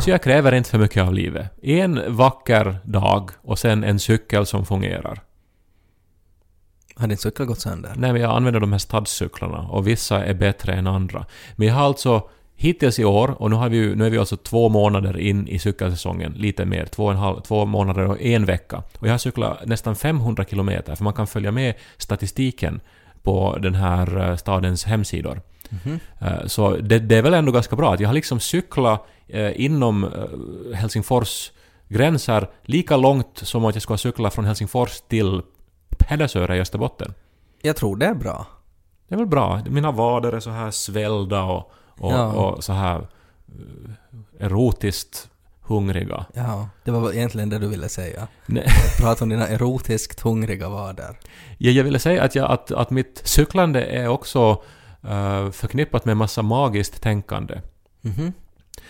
Så 0.04 0.10
jag 0.10 0.24
kräver 0.24 0.52
inte 0.52 0.70
för 0.70 0.78
mycket 0.78 1.04
av 1.04 1.14
livet. 1.14 1.52
En 1.62 2.16
vacker 2.16 2.78
dag 2.84 3.32
och 3.42 3.60
sen 3.60 3.84
en 3.84 4.00
cykel 4.00 4.46
som 4.46 4.66
fungerar. 4.66 5.22
Har 6.96 7.08
din 7.08 7.18
cykel 7.18 7.46
gått 7.46 7.60
sönder? 7.60 7.94
Nej, 7.98 8.14
men 8.14 8.22
jag 8.22 8.32
använder 8.32 8.60
de 8.60 8.72
här 8.72 8.80
stadscyklarna 8.80 9.60
och 9.60 9.88
vissa 9.88 10.26
är 10.26 10.34
bättre 10.34 10.74
än 10.74 10.88
andra. 10.88 11.26
Men 11.56 11.68
jag 11.68 11.76
har 11.76 11.86
alltså 11.86 12.30
hittills 12.56 13.00
i 13.00 13.06
år, 13.06 13.42
och 13.42 13.50
nu, 13.50 13.56
har 13.56 13.70
vi, 13.70 13.96
nu 13.96 14.06
är 14.06 14.10
vi 14.10 14.18
alltså 14.18 14.38
två 14.38 14.70
månader 14.70 15.18
in 15.18 15.48
i 15.48 15.60
cykelsäsongen, 15.60 16.32
lite 16.32 16.66
mer, 16.66 16.86
två, 16.86 17.06
och 17.06 17.12
en 17.12 17.18
halv, 17.18 17.42
två 17.42 17.66
månader 17.66 18.08
och 18.08 18.22
en 18.22 18.46
vecka. 18.46 18.84
Och 19.00 19.08
jag 19.08 19.14
har 19.14 19.18
cyklat 19.18 19.66
nästan 19.66 19.96
500 19.96 20.46
kilometer, 20.46 20.96
för 20.96 21.04
man 21.04 21.14
kan 21.14 21.28
följa 21.28 21.52
med 21.52 21.74
statistiken 21.98 22.82
på 23.24 23.58
den 23.62 23.76
här 23.76 24.30
eh, 24.30 24.36
stadens 24.36 24.84
hemsidor. 24.86 25.42
Eh, 26.20 26.46
Så 26.48 26.76
det, 26.78 27.00
det 27.00 27.16
är 27.18 27.22
väl 27.22 27.34
ändå 27.34 27.52
ganska 27.52 27.76
bra 27.76 27.94
att 27.94 28.00
jag 28.00 28.10
har 28.10 28.14
liksom 28.14 28.40
cyklat 28.40 29.06
eh, 29.28 29.62
inom 29.66 30.04
eh, 30.04 30.76
Helsingfors 30.78 31.52
gränser 31.88 32.50
lika 32.64 32.98
långt 32.98 33.38
som 33.38 33.66
att 33.66 33.76
jag 33.76 33.82
skulle 33.82 33.94
ha 33.94 33.98
cyklat 33.98 34.34
från 34.34 34.46
Helsingfors 34.46 35.02
till 35.02 35.42
Pedersöre 35.98 36.58
i 36.58 36.62
Österbotten. 36.62 37.14
Jag 37.62 37.76
tror 37.76 37.96
det 37.96 38.06
är 38.06 38.14
bra. 38.14 38.46
Det 39.08 39.16
är 39.16 39.20
väl 39.20 39.28
bra. 39.28 39.62
Mina 39.70 39.92
vader 39.92 40.32
är 40.34 40.40
så 40.40 40.50
här 40.50 40.72
svällda 40.72 41.44
och, 41.44 41.72
och, 42.00 42.12
Ja. 42.12 42.26
och 42.34 42.64
så 42.64 42.74
här 42.74 43.08
erotiskt 44.40 45.30
hungriga. 45.62 46.26
Ja, 46.34 46.70
det 46.84 46.92
var 46.92 47.14
egentligen 47.14 47.50
det 47.50 47.60
du 47.60 47.68
ville 47.68 47.90
säga. 47.90 48.28
Nej. 48.46 48.68
Prata 49.00 49.24
om 49.24 49.30
dina 49.30 49.48
erotiskt 49.48 50.20
hungriga 50.22 50.70
vader. 50.70 51.20
Jag, 51.58 51.74
jag 51.74 51.84
ville 51.84 52.00
säga 52.00 52.24
att, 52.24 52.36
jag, 52.36 52.52
att, 52.52 52.72
att 52.72 52.90
mitt 52.90 53.22
cyklande 53.24 53.84
är 53.84 54.08
också 54.08 54.64
eh, 55.04 55.52
förknippat 55.52 56.06
med 56.06 56.18
massa 56.18 56.42
magiskt 56.42 57.02
tänkande. 57.02 57.62
Mhm. 58.02 58.34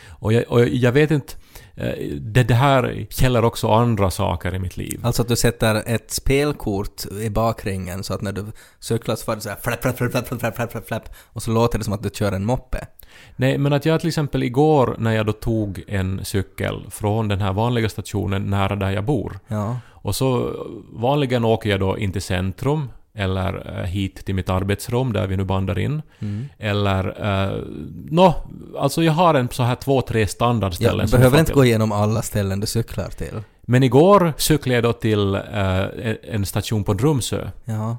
Och 0.09 0.33
jag, 0.33 0.43
och 0.51 0.67
jag 0.67 0.91
vet 0.91 1.11
inte... 1.11 1.33
eh, 1.75 1.93
Det, 2.21 2.43
det 2.43 2.53
här 2.53 3.07
gäller 3.09 3.45
också 3.45 3.67
andra 3.71 4.11
saker 4.11 4.55
i 4.55 4.59
mitt 4.59 4.77
liv. 4.77 4.99
Alltså 5.03 5.21
att 5.21 5.27
du 5.27 5.35
sätter 5.35 5.83
ett 5.85 6.11
spelkort 6.11 7.05
i 7.21 7.29
bakringen 7.29 8.03
så 8.03 8.13
att 8.13 8.21
när 8.21 8.31
du 8.31 8.45
cyklar 8.79 9.15
så 9.15 9.25
får 9.25 9.35
du 9.35 9.41
såhär 9.41 9.57
flapp, 9.61 9.81
flapp, 9.81 9.97
flapp, 9.97 10.11
flapp, 10.11 10.27
flapp, 10.27 10.55
flapp, 10.55 10.71
flapp, 10.71 10.87
flapp 10.87 11.09
och 11.33 11.43
så 11.43 11.51
låter 11.51 11.77
det 11.77 11.83
som 11.83 11.93
att 11.93 12.03
du 12.03 12.09
kör 12.13 12.31
en 12.31 12.45
moppe. 12.45 12.87
Nej, 13.35 13.57
men 13.57 13.73
att 13.73 13.85
jag 13.85 13.99
till 13.99 14.07
exempel 14.07 14.43
igår 14.43 14.95
när 14.99 15.11
jag 15.11 15.25
då 15.25 15.31
tog 15.33 15.83
en 15.87 16.25
cykel 16.25 16.85
från 16.89 17.27
den 17.27 17.41
här 17.41 17.53
vanliga 17.53 17.89
stationen 17.89 18.49
nära 18.49 18.75
där 18.75 18.91
jag 18.91 19.05
bor 19.05 19.39
Ja. 19.47 19.77
Och 20.03 20.15
så 20.15 20.51
vanligen 20.93 21.45
åker 21.45 21.69
jag 21.69 21.79
då 21.79 21.97
in 21.97 22.11
till 22.11 22.21
centrum 22.21 22.89
eller 23.13 23.79
eh, 23.79 23.85
hit 23.85 24.25
till 24.25 24.35
mitt 24.35 24.49
arbetsrum 24.49 25.13
där 25.13 25.27
vi 25.27 25.37
nu 25.37 25.43
bandar 25.43 25.79
in. 25.79 26.01
Mm. 26.19 26.45
Eller... 26.57 27.05
Eh, 27.25 27.63
Nå, 28.09 28.35
alltså 28.77 29.03
jag 29.03 29.13
har 29.13 29.33
en 29.33 29.49
så 29.49 29.63
här 29.63 29.75
två, 29.75 30.01
tre 30.01 30.21
Ja, 30.21 30.27
standardställen 30.27 31.05
du 31.05 31.07
som 31.07 31.21
jag 31.21 31.21
behöver 31.21 31.39
inte 31.39 31.53
gå 31.53 31.65
igenom 31.65 31.91
alla 31.91 32.21
ställen 32.21 32.59
du 32.59 32.67
cyklar 32.67 33.09
till. 33.09 33.41
Men 33.61 33.83
igår 33.83 34.33
cyklade 34.37 34.75
jag 34.75 34.83
då 34.83 34.93
till 34.93 35.35
eh, 35.35 35.85
en 36.23 36.45
station 36.45 36.83
på 36.83 36.93
Drumsö. 36.93 37.49
Ja. 37.65 37.97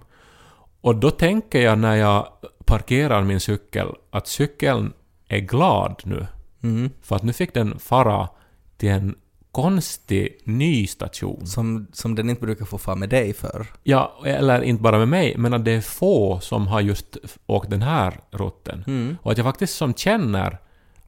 Och 0.81 0.96
då 0.96 1.11
tänker 1.11 1.61
jag 1.61 1.79
när 1.79 1.96
jag 1.96 2.27
parkerar 2.64 3.22
min 3.22 3.40
cykel 3.40 3.87
att 4.11 4.27
cykeln 4.27 4.92
är 5.29 5.38
glad 5.38 6.01
nu. 6.05 6.27
Mm. 6.62 6.90
För 7.03 7.16
att 7.16 7.22
nu 7.22 7.33
fick 7.33 7.55
den 7.55 7.79
fara 7.79 8.29
till 8.77 8.88
en 8.88 9.14
konstig 9.53 10.38
ny 10.45 10.87
station. 10.87 11.47
Som, 11.47 11.87
som 11.93 12.15
den 12.15 12.31
inte 12.31 12.43
brukar 12.43 12.65
få 12.65 12.79
fara 12.79 12.97
med 12.97 13.09
dig 13.09 13.33
för. 13.33 13.67
Ja, 13.83 14.23
eller 14.25 14.62
inte 14.62 14.83
bara 14.83 14.99
med 14.99 15.09
mig, 15.09 15.35
men 15.37 15.55
att 15.55 15.65
det 15.65 15.73
är 15.73 15.81
få 15.81 16.41
som 16.41 16.67
har 16.67 16.81
just 16.81 17.17
åkt 17.47 17.71
den 17.71 17.83
här 17.83 18.21
rutten. 18.31 18.85
Mm. 18.87 19.17
Och 19.23 19.33
att 19.33 19.38
jag 19.38 19.45
faktiskt 19.45 19.77
som 19.77 19.95
känner 19.95 20.59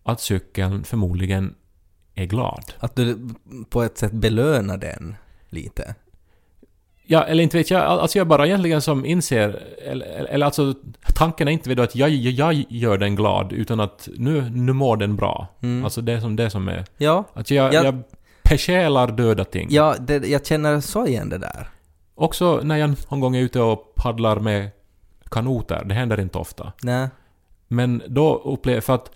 att 0.02 0.20
cykeln 0.20 0.84
förmodligen 0.84 1.54
är 2.14 2.24
glad. 2.24 2.72
Att 2.78 2.96
du 2.96 3.28
på 3.68 3.82
ett 3.82 3.98
sätt 3.98 4.12
belönar 4.12 4.76
den 4.76 5.14
lite. 5.48 5.94
Ja, 7.06 7.24
eller 7.24 7.42
inte 7.42 7.56
vet 7.56 7.70
jag, 7.70 7.82
alltså 7.82 8.18
jag 8.18 8.26
bara 8.26 8.46
egentligen 8.46 8.82
som 8.82 9.04
inser, 9.04 9.62
eller, 9.86 10.06
eller 10.06 10.46
alltså 10.46 10.74
tanken 11.14 11.48
är 11.48 11.52
inte 11.52 11.82
att 11.82 11.94
jag, 11.96 12.10
jag, 12.10 12.32
jag 12.54 12.64
gör 12.68 12.98
den 12.98 13.16
glad, 13.16 13.52
utan 13.52 13.80
att 13.80 14.08
nu, 14.16 14.50
nu 14.50 14.72
mår 14.72 14.96
den 14.96 15.16
bra. 15.16 15.48
Mm. 15.60 15.84
Alltså 15.84 16.00
det 16.00 16.12
är 16.12 16.20
som 16.20 16.36
det 16.36 16.50
som 16.50 16.68
är... 16.68 16.84
Ja, 16.96 17.24
Att 17.32 17.50
jag, 17.50 17.74
Ja. 17.74 17.84
jag 17.84 18.02
besjälar 18.50 19.06
döda 19.12 19.44
ting. 19.44 19.68
ja 19.70 19.94
det, 20.00 20.26
jag 20.26 20.46
känner 20.46 20.80
så 20.80 21.06
igen 21.06 21.28
det 21.28 21.38
där. 21.38 21.68
Också 22.14 22.60
när 22.62 22.76
jag 22.76 22.94
någon 23.10 23.20
gång 23.20 23.36
är 23.36 23.40
ute 23.40 23.60
och 23.60 23.94
paddlar 23.94 24.36
med 24.40 24.70
kanoter, 25.30 25.82
det 25.84 25.94
händer 25.94 26.20
inte 26.20 26.38
ofta. 26.38 26.72
Nej. 26.82 27.08
Men 27.68 28.02
då 28.08 28.42
upplever 28.44 28.80
för 28.80 28.94
att 28.94 29.10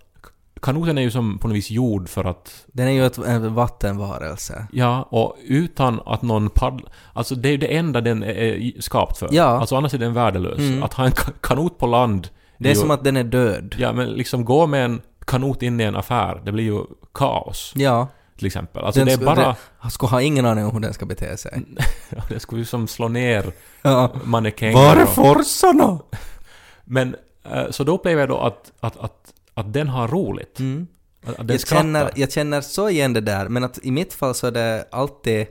kanoten 0.61 0.97
är 0.97 1.01
ju 1.01 1.11
som 1.11 1.37
på 1.37 1.47
något 1.47 1.57
vis 1.57 1.71
gjord 1.71 2.09
för 2.09 2.25
att... 2.25 2.65
Den 2.67 2.87
är 2.87 2.91
ju 2.91 3.05
ett, 3.05 3.17
en 3.17 3.53
vattenvarelse. 3.55 4.67
Ja, 4.71 5.07
och 5.09 5.37
utan 5.45 6.01
att 6.05 6.21
någon 6.21 6.49
paddlar... 6.49 6.91
Alltså 7.13 7.35
det 7.35 7.49
är 7.49 7.51
ju 7.51 7.57
det 7.57 7.77
enda 7.77 8.01
den 8.01 8.23
är- 8.23 8.27
är 8.27 8.81
skapt 8.81 9.17
för. 9.17 9.29
Ja. 9.31 9.43
Alltså 9.43 9.75
annars 9.75 9.93
är 9.93 9.97
den 9.97 10.13
värdelös. 10.13 10.59
Mm. 10.59 10.83
Att 10.83 10.93
ha 10.93 11.05
en 11.05 11.11
ka- 11.11 11.33
kanot 11.41 11.77
på 11.77 11.87
land... 11.87 12.27
Det 12.57 12.69
är 12.69 12.73
ju- 12.73 12.79
som 12.79 12.91
att 12.91 13.03
den 13.03 13.17
är 13.17 13.23
död. 13.23 13.75
Ja, 13.79 13.93
men 13.93 14.09
liksom 14.09 14.45
gå 14.45 14.67
med 14.67 14.85
en 14.85 15.01
kanot 15.25 15.63
in 15.63 15.79
i 15.79 15.83
en 15.83 15.95
affär, 15.95 16.41
det 16.45 16.51
blir 16.51 16.63
ju 16.63 16.81
kaos. 17.13 17.73
Ja. 17.75 18.07
Till 18.39 18.47
exempel. 18.47 18.83
Alltså 18.83 18.99
Den 18.99 19.05
det 19.07 19.13
är 19.13 19.15
ska- 19.17 19.25
bara... 19.25 19.55
Jag 19.81 19.91
skulle 19.91 20.09
ha 20.09 20.21
ingen 20.21 20.45
aning 20.45 20.65
om 20.65 20.71
hur 20.73 20.79
den 20.79 20.93
ska 20.93 21.05
bete 21.05 21.37
sig. 21.37 21.61
Ja, 22.09 22.23
det 22.29 22.39
skulle 22.39 22.61
ju 22.61 22.65
som 22.65 22.87
slå 22.87 23.07
ner 23.07 23.51
Ja. 23.81 24.11
mannekänger. 24.23 24.73
Var 24.73 24.95
är 24.95 25.03
och- 25.03 25.09
forsarna? 25.09 25.99
Men 26.85 27.15
eh, 27.51 27.69
så 27.69 27.83
då 27.83 27.95
upplever 27.95 28.19
jag 28.21 28.29
då 28.29 28.37
att, 28.37 28.71
att, 28.79 28.97
att, 28.97 29.33
att 29.53 29.73
den 29.73 29.87
har 29.87 30.07
roligt. 30.07 30.59
Mm. 30.59 30.87
Att, 31.25 31.39
att 31.39 31.49
Jag 31.49 31.67
känner, 31.67 32.11
jag 32.15 32.31
känner 32.31 32.61
så 32.61 32.89
igen 32.89 33.13
det 33.13 33.21
där, 33.21 33.47
men 33.49 33.63
att 33.63 33.79
i 33.83 33.91
mitt 33.91 34.13
fall 34.13 34.35
så 34.35 34.47
är 34.47 34.51
det 34.51 34.85
alltid 34.91 35.47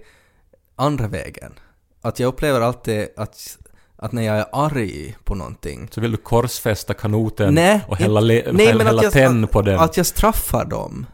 andra 0.77 1.07
vägen. 1.09 1.53
Att 2.03 2.21
jag 2.21 2.29
upplever 2.29 2.61
alltid 2.61 3.09
att, 3.17 3.59
att 3.97 4.13
när 4.13 4.23
jag 4.23 4.37
är 4.39 4.47
arg 4.53 5.17
på 5.25 5.35
någonting 5.35 5.89
Så 5.91 6.01
vill 6.01 6.11
du 6.11 6.17
korsfästa 6.17 6.95
kanoten 6.95 7.55
Nej, 7.55 7.81
och 7.89 7.97
hälla, 7.97 8.21
le, 8.21 8.53
nej, 8.53 8.67
hälla, 8.67 8.85
hälla 8.85 9.03
jag- 9.03 9.13
tenn 9.13 9.47
på 9.47 9.63
den. 9.63 9.79
Att 9.79 9.97
jag 9.97 10.07
straffar 10.07 10.65
dem. 10.65 11.07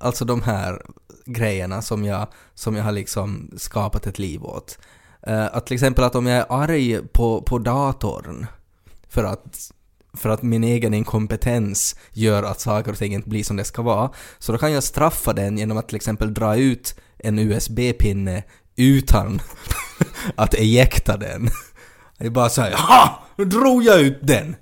Alltså 0.00 0.24
de 0.24 0.42
här 0.42 0.82
grejerna 1.24 1.82
som 1.82 2.04
jag, 2.04 2.26
som 2.54 2.76
jag 2.76 2.84
har 2.84 2.92
liksom 2.92 3.50
skapat 3.56 4.06
ett 4.06 4.18
liv 4.18 4.44
åt. 4.44 4.78
Eh, 5.26 5.44
att 5.44 5.66
till 5.66 5.74
exempel 5.74 6.04
att 6.04 6.14
om 6.14 6.26
jag 6.26 6.38
är 6.38 6.62
arg 6.62 7.02
på, 7.12 7.42
på 7.42 7.58
datorn 7.58 8.46
för 9.08 9.24
att, 9.24 9.70
för 10.16 10.28
att 10.28 10.42
min 10.42 10.64
egen 10.64 10.94
inkompetens 10.94 11.96
gör 12.12 12.42
att 12.42 12.60
saker 12.60 12.92
och 12.92 12.98
ting 12.98 13.14
inte 13.14 13.28
blir 13.28 13.44
som 13.44 13.56
det 13.56 13.64
ska 13.64 13.82
vara, 13.82 14.10
så 14.38 14.52
då 14.52 14.58
kan 14.58 14.72
jag 14.72 14.82
straffa 14.82 15.32
den 15.32 15.58
genom 15.58 15.78
att 15.78 15.88
till 15.88 15.96
exempel 15.96 16.34
dra 16.34 16.56
ut 16.56 17.00
en 17.18 17.38
USB-pinne 17.38 18.42
utan 18.76 19.40
att 20.36 20.54
ejekta 20.54 21.16
den. 21.16 21.48
Det 22.18 22.26
är 22.26 22.30
bara 22.30 22.48
såhär 22.48 22.72
”Ha! 22.72 23.26
Nu 23.36 23.44
drog 23.44 23.82
jag 23.82 24.00
ut 24.00 24.18
den!” 24.22 24.56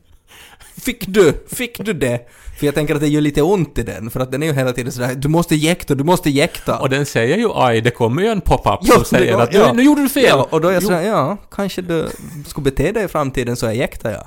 Fick 0.81 1.07
du? 1.07 1.47
Fick 1.49 1.85
du 1.85 1.93
det? 1.93 2.29
För 2.61 2.67
jag 2.67 2.75
tänker 2.75 2.95
att 2.95 3.01
det 3.01 3.09
gör 3.09 3.21
lite 3.21 3.43
ont 3.43 3.79
i 3.79 3.83
den, 3.83 4.11
för 4.11 4.21
att 4.21 4.31
den 4.33 4.43
är 4.43 4.47
ju 4.47 4.53
hela 4.53 4.73
tiden 4.73 4.93
sådär 4.93 5.15
”Du 5.15 5.29
måste 5.29 5.55
jäkta, 5.57 5.95
du 5.95 6.05
måste 6.05 6.31
jäkta!” 6.31 6.79
Och 6.79 6.89
den 6.91 7.07
säger 7.07 7.37
ju 7.37 7.49
aj, 7.55 7.81
det 7.81 7.91
kommer 7.91 8.23
ju 8.23 8.29
en 8.29 8.41
pop-up 8.41 8.85
som 8.87 9.05
säger 9.05 9.33
går- 9.33 9.43
att 9.43 9.55
ja. 9.55 9.67
nu, 9.73 9.77
nu 9.77 9.83
gjorde 9.83 10.03
du 10.03 10.09
fel! 10.09 10.25
Ja, 10.29 10.47
och 10.51 10.61
då 10.61 10.69
är 10.69 10.73
jag 10.73 10.83
sådär, 10.83 11.03
ja, 11.03 11.37
kanske 11.51 11.83
du 11.83 12.09
skulle 12.47 12.65
bete 12.65 12.93
dig 12.93 13.05
i 13.05 13.09
framtiden 13.09 13.57
så 13.57 13.67
ejektar 13.67 14.11
jag. 14.11 14.27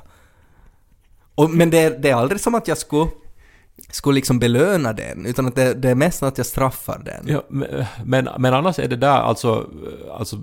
Och, 1.34 1.50
men 1.50 1.70
det, 1.70 1.78
är- 1.78 1.90
det 1.98 2.10
är 2.10 2.14
aldrig 2.14 2.40
som 2.40 2.54
att 2.54 2.68
jag 2.68 2.78
skulle, 2.78 3.10
skulle 3.90 4.14
liksom 4.14 4.38
belöna 4.38 4.92
den, 4.92 5.26
utan 5.26 5.46
att 5.46 5.54
det, 5.54 5.74
det 5.74 5.90
är 5.90 5.94
mest 5.94 6.22
att 6.22 6.38
jag 6.38 6.46
straffar 6.46 7.02
den. 7.04 7.24
Ja, 7.26 7.42
men- 8.04 8.28
men, 8.38 8.54
annars 8.54 8.78
är 8.78 8.88
det 8.88 8.96
där 8.96 9.18
alltså, 9.20 9.66
alltså 10.18 10.36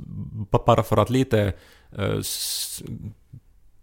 bara 0.65 0.83
för 0.83 0.97
att 0.97 1.09
lite 1.09 1.53
eh, 1.97 2.19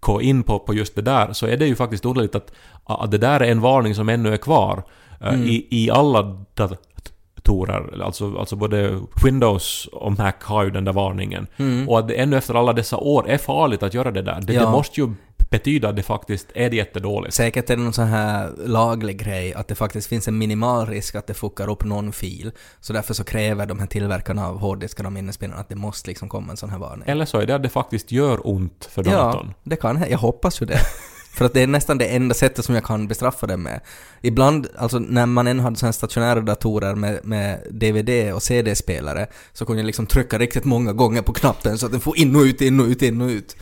gå 0.00 0.22
in 0.22 0.42
på, 0.42 0.58
på 0.58 0.74
just 0.74 0.94
det 0.94 1.02
där, 1.02 1.32
så 1.32 1.46
är 1.46 1.56
det 1.56 1.66
ju 1.66 1.74
faktiskt 1.76 2.04
underligt 2.04 2.34
att, 2.34 2.52
att 2.84 3.10
det 3.10 3.18
där 3.18 3.40
är 3.40 3.50
en 3.50 3.60
varning 3.60 3.94
som 3.94 4.08
ännu 4.08 4.32
är 4.32 4.36
kvar 4.36 4.82
eh, 5.20 5.28
Mm. 5.34 5.46
i, 5.46 5.66
i 5.70 5.90
alla 5.90 6.22
datorer. 6.54 8.02
Alltså, 8.02 8.36
alltså 8.38 8.56
både 8.56 9.00
Windows 9.24 9.88
och 9.92 10.12
Mac 10.18 10.32
har 10.42 10.64
ju 10.64 10.70
den 10.70 10.84
där 10.84 10.92
varningen. 10.92 11.46
Och 11.88 11.98
att 11.98 12.08
det 12.08 12.14
ännu 12.14 12.36
efter 12.36 12.54
alla 12.54 12.72
dessa 12.72 12.96
år 12.96 13.28
är 13.28 13.38
farligt 13.38 13.82
att 13.82 13.94
göra 13.94 14.10
det 14.10 14.22
där. 14.22 14.40
Det, 14.42 14.52
Ja. 14.52 14.64
det 14.64 14.70
måste 14.70 15.00
ju 15.00 15.12
betyda 15.50 15.88
att 15.88 15.96
det 15.96 16.02
faktiskt 16.02 16.46
är 16.54 16.70
jättedåligt. 16.70 17.34
Säkert 17.34 17.70
är 17.70 17.76
det 17.76 17.82
någon 17.82 17.92
sån 17.92 18.06
här 18.06 18.50
laglig 18.66 19.18
grej 19.18 19.54
att 19.54 19.68
det 19.68 19.74
faktiskt 19.74 20.08
finns 20.08 20.28
en 20.28 20.38
minimal 20.38 20.86
risk 20.86 21.14
att 21.14 21.26
det 21.26 21.34
fuckar 21.34 21.70
upp 21.70 21.84
någon 21.84 22.12
fil. 22.12 22.52
Så 22.80 22.92
därför 22.92 23.14
så 23.14 23.24
kräver 23.24 23.66
de 23.66 23.78
här 23.78 23.86
tillverkarna 23.86 24.48
av 24.48 24.58
hårddiskar 24.58 25.04
och 25.04 25.12
minnesminnen 25.12 25.58
att 25.58 25.68
det 25.68 25.74
måste 25.76 26.08
liksom 26.10 26.28
komma 26.28 26.50
en 26.50 26.56
sån 26.56 26.70
här 26.70 26.78
varning. 26.78 27.04
Eller 27.08 27.24
så 27.24 27.38
är 27.38 27.46
det 27.46 27.54
att 27.54 27.62
det 27.62 27.68
faktiskt 27.68 28.12
gör 28.12 28.46
ont 28.46 28.88
för 28.92 29.04
Ja, 29.06 29.10
datorn. 29.12 29.54
det 29.64 29.76
kan. 29.76 30.04
Jag 30.10 30.18
hoppas 30.18 30.62
ju 30.62 30.66
det. 30.66 30.78
För 31.32 31.44
att 31.44 31.54
det 31.54 31.62
är 31.62 31.66
nästan 31.66 31.98
det 31.98 32.04
enda 32.06 32.34
sättet 32.34 32.64
som 32.64 32.74
jag 32.74 32.84
kan 32.84 33.08
bestraffa 33.08 33.46
det 33.46 33.56
med. 33.56 33.80
Ibland, 34.20 34.66
alltså 34.76 34.98
när 34.98 35.26
man 35.26 35.46
än 35.46 35.60
hade 35.60 35.76
sådana 35.76 35.92
stationära 35.92 36.40
datorer 36.40 36.94
med, 36.94 37.20
med 37.24 37.60
DVD 37.70 38.32
och 38.32 38.42
CD-spelare, 38.42 39.26
så 39.52 39.66
kunde 39.66 39.82
jag 39.82 39.86
liksom 39.86 40.06
trycka 40.06 40.38
riktigt 40.38 40.64
många 40.64 40.92
gånger 40.92 41.22
på 41.22 41.32
knappen 41.32 41.78
så 41.78 41.86
att 41.86 41.92
den 41.92 42.00
får 42.00 42.18
in 42.18 42.36
och 42.36 42.42
ut, 42.42 42.60
in 42.60 42.80
och 42.80 42.86
ut, 42.86 43.02
in 43.02 43.20
och 43.20 43.28
ut. 43.28 43.56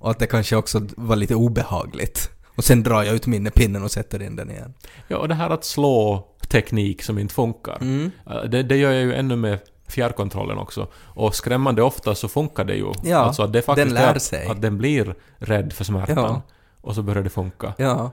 Och 0.00 0.10
att 0.10 0.18
det 0.18 0.26
kanske 0.26 0.56
också 0.56 0.86
var 0.96 1.16
lite 1.16 1.34
obehagligt. 1.34 2.30
Och 2.56 2.64
sen 2.64 2.82
drar 2.82 3.02
jag 3.02 3.14
ut 3.14 3.26
minnepinnen 3.26 3.82
och 3.84 3.90
sätter 3.90 4.22
in 4.22 4.36
den 4.36 4.50
igen. 4.50 4.74
Ja, 5.08 5.16
och 5.18 5.28
det 5.28 5.34
här 5.34 5.50
att 5.50 5.64
slå 5.64 6.26
teknik 6.48 7.02
som 7.02 7.18
inte 7.18 7.34
funkar. 7.34 7.78
Mm. 7.80 8.10
Eh, 8.30 8.42
Det, 8.42 8.62
det 8.62 8.76
gör 8.76 8.92
jag 8.92 9.02
ju 9.02 9.14
ännu 9.14 9.36
med 9.36 9.58
fjärrkontrollen 9.88 10.58
också. 10.58 10.88
Och 10.94 11.34
skrämmande 11.34 11.82
ofta 11.82 12.14
så 12.14 12.28
funkar 12.28 12.64
det 12.64 12.74
ju. 12.74 12.92
Ja, 13.02 13.16
alltså 13.18 13.42
att 13.42 13.52
det 13.52 13.62
faktiskt 13.62 13.86
den 13.86 13.94
lär 13.94 14.14
är 14.14 14.18
sig. 14.18 14.46
att 14.46 14.62
den 14.62 14.78
blir 14.78 15.14
rädd 15.38 15.72
för 15.72 15.84
smärtan. 15.84 16.16
Ja. 16.16 16.42
Och 16.80 16.94
så 16.94 17.02
börjar 17.02 17.22
det 17.22 17.30
funka. 17.30 17.74
Ja. 17.78 18.10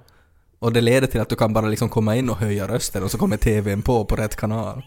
Och 0.60 0.73
det 0.73 0.82
leder 0.82 1.08
till 1.08 1.21
att 1.21 1.30
du 1.30 1.36
kan 1.36 1.54
bara 1.54 1.67
liksom 1.67 1.89
komma 1.89 2.15
in 2.15 2.30
och 2.30 2.38
höja 2.38 2.67
rösten 2.67 3.04
och 3.04 3.12
så 3.12 3.17
kommer 3.17 3.38
TVn 3.38 3.82
på 3.82 4.06
på 4.06 4.15
rätt 4.15 4.36
kanal. 4.36 4.84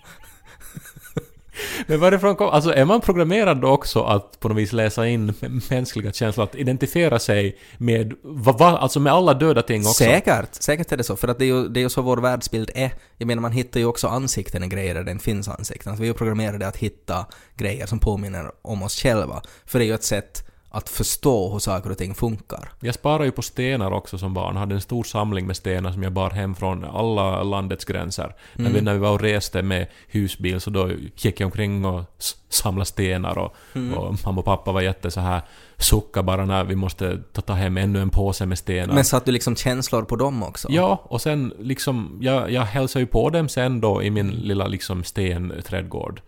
Men 1.86 2.00
varifrån 2.00 2.36
kom... 2.36 2.48
Alltså 2.48 2.74
är 2.74 2.84
man 2.84 3.00
programmerad 3.00 3.60
då 3.60 3.68
också 3.68 4.02
att 4.02 4.40
på 4.40 4.48
något 4.48 4.58
vis 4.58 4.72
läsa 4.72 5.06
in 5.06 5.34
mänskliga 5.70 6.12
känslor, 6.12 6.44
att 6.44 6.54
identifiera 6.54 7.18
sig 7.18 7.58
med... 7.78 8.14
Va, 8.22 8.52
va, 8.52 8.78
alltså 8.78 9.00
med 9.00 9.12
alla 9.12 9.34
döda 9.34 9.62
ting 9.62 9.80
också? 9.80 10.04
Säkert, 10.04 10.54
säkert 10.54 10.92
är 10.92 10.96
det 10.96 11.04
så. 11.04 11.16
För 11.16 11.28
att 11.28 11.38
det 11.38 11.44
är 11.44 11.46
ju, 11.46 11.68
det 11.68 11.80
är 11.80 11.82
ju 11.82 11.88
så 11.88 12.02
vår 12.02 12.16
världsbild 12.16 12.70
är. 12.74 12.92
Jag 13.16 13.26
menar 13.26 13.42
man 13.42 13.52
hittar 13.52 13.80
ju 13.80 13.86
också 13.86 14.08
ansikten 14.08 14.64
i 14.64 14.66
grejer 14.66 14.94
där 14.94 15.04
det 15.04 15.10
inte 15.10 15.24
finns 15.24 15.48
ansikten. 15.48 15.90
Alltså 15.90 16.02
vi 16.02 16.08
är 16.08 16.12
ju 16.12 16.18
programmerade 16.18 16.68
att 16.68 16.76
hitta 16.76 17.26
grejer 17.56 17.86
som 17.86 17.98
påminner 17.98 18.50
om 18.62 18.82
oss 18.82 18.96
själva. 18.96 19.42
För 19.66 19.78
det 19.78 19.84
är 19.84 19.86
ju 19.86 19.94
ett 19.94 20.04
sätt 20.04 20.49
att 20.70 20.88
förstå 20.88 21.52
hur 21.52 21.58
saker 21.58 21.90
och 21.90 21.98
ting 21.98 22.14
funkar. 22.14 22.72
Jag 22.80 22.94
sparade 22.94 23.24
ju 23.24 23.30
på 23.30 23.42
stenar 23.42 23.92
också 23.92 24.18
som 24.18 24.34
barn. 24.34 24.56
hade 24.56 24.74
en 24.74 24.80
stor 24.80 25.04
samling 25.04 25.46
med 25.46 25.56
stenar 25.56 25.92
som 25.92 26.02
jag 26.02 26.12
bar 26.12 26.30
hem 26.30 26.54
från 26.54 26.84
alla 26.84 27.42
landets 27.42 27.84
gränser. 27.84 28.34
När, 28.54 28.70
vi, 28.70 28.80
när 28.80 28.92
vi 28.92 28.98
var 28.98 29.12
och 29.12 29.20
reste 29.20 29.62
med 29.62 29.86
husbil 30.08 30.60
så 30.60 30.70
då 30.70 30.90
gick 31.16 31.40
jag 31.40 31.46
omkring 31.46 31.84
och 31.84 32.04
samlade 32.48 32.86
stenar 32.86 33.38
och, 33.38 33.56
och 33.96 34.16
mamma 34.24 34.38
och 34.38 34.44
pappa 34.44 34.72
var 34.72 34.80
jätte 34.80 35.10
så 35.10 35.20
här 35.20 35.42
sucka 35.78 36.22
bara 36.22 36.46
när 36.46 36.64
vi 36.64 36.76
måste 36.76 37.18
ta, 37.32 37.42
ta 37.42 37.52
hem 37.52 37.76
ännu 37.76 38.02
en 38.02 38.10
påse 38.10 38.46
med 38.46 38.58
stenar. 38.58 38.94
Men 38.94 39.04
satt 39.04 39.24
du 39.24 39.32
liksom 39.32 39.56
känslor 39.56 40.02
på 40.02 40.16
dem 40.16 40.42
också? 40.42 40.68
Ja, 40.70 41.02
och 41.04 41.20
sen 41.20 41.54
liksom, 41.58 42.18
jag, 42.20 42.50
jag 42.50 42.62
hälsade 42.62 43.02
ju 43.02 43.06
på 43.06 43.30
dem 43.30 43.48
sen 43.48 43.80
då 43.80 44.02
i 44.02 44.10
min 44.10 44.30
lilla 44.30 44.66
liksom 44.66 45.04
stenträdgård. 45.04 46.20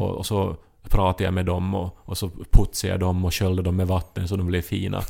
Och, 0.00 0.10
och 0.10 0.26
så 0.26 0.56
pratade 0.88 1.24
jag 1.24 1.34
med 1.34 1.46
dem 1.46 1.74
och, 1.74 1.96
och 2.04 2.18
så 2.18 2.30
putsade 2.50 2.92
jag 2.92 3.00
dem 3.00 3.24
och 3.24 3.34
sköljde 3.34 3.62
dem 3.62 3.76
med 3.76 3.86
vatten 3.86 4.28
så 4.28 4.36
de 4.36 4.46
blev 4.46 4.62
fina. 4.62 5.02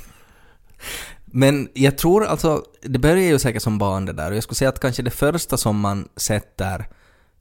Men 1.25 1.69
jag 1.75 1.99
tror 1.99 2.25
alltså, 2.27 2.63
det 2.83 2.99
börjar 2.99 3.25
ju 3.25 3.39
säkert 3.39 3.63
som 3.63 3.79
barn 3.79 4.07
det 4.07 4.13
där 4.13 4.31
och 4.31 4.37
jag 4.37 4.43
skulle 4.43 4.57
säga 4.57 4.69
att 4.69 4.81
kanske 4.81 5.03
det 5.03 5.11
första 5.11 5.57
som 5.57 5.81
man 5.81 6.09
sätter 6.17 6.87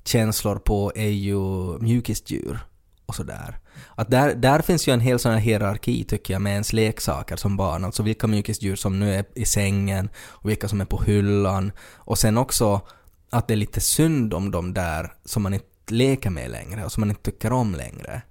känslor 0.04 0.56
på 0.56 0.91
är 0.96 1.10
ju 1.10 1.39
mjukisdjur 1.80 2.60
och 3.06 3.15
sådär. 3.15 3.60
Att 3.96 4.12
där, 4.12 4.36
där 4.36 4.62
finns 4.62 4.88
ju 4.88 4.93
en 4.93 5.00
hel 5.00 5.19
sån 5.19 5.32
här 5.32 5.39
hierarki 5.39 6.04
tycker 6.04 6.34
jag 6.34 6.41
med 6.41 6.54
ens 6.54 6.74
leksaker 6.74 7.36
som 7.36 7.58
barn, 7.58 7.86
alltså 7.86 8.04
vilka 8.04 8.28
mjukisdjur 8.28 8.76
som 8.76 9.00
nu 9.00 9.13
är 9.13 9.26
i 9.36 9.46
sängen 9.46 10.10
och 10.17 10.50
vilka 10.50 10.67
som 10.67 10.82
är 10.82 10.86
på 10.86 11.02
hyllan 11.02 11.72
och 11.96 12.17
sen 12.17 12.38
också 12.38 12.82
att 13.30 13.48
det 13.48 13.54
är 13.54 13.58
lite 13.58 13.82
synd 13.82 14.34
om 14.34 14.52
de 14.52 14.74
där 14.74 15.13
som 15.26 15.43
man 15.43 15.54
inte 15.54 15.65
leker 15.91 16.30
med 16.30 16.52
längre 16.52 16.86
och 16.86 16.91
som 16.91 17.02
man 17.02 17.10
inte 17.10 17.32
tycker 17.32 17.54
om 17.54 17.76
längre. 17.76 18.22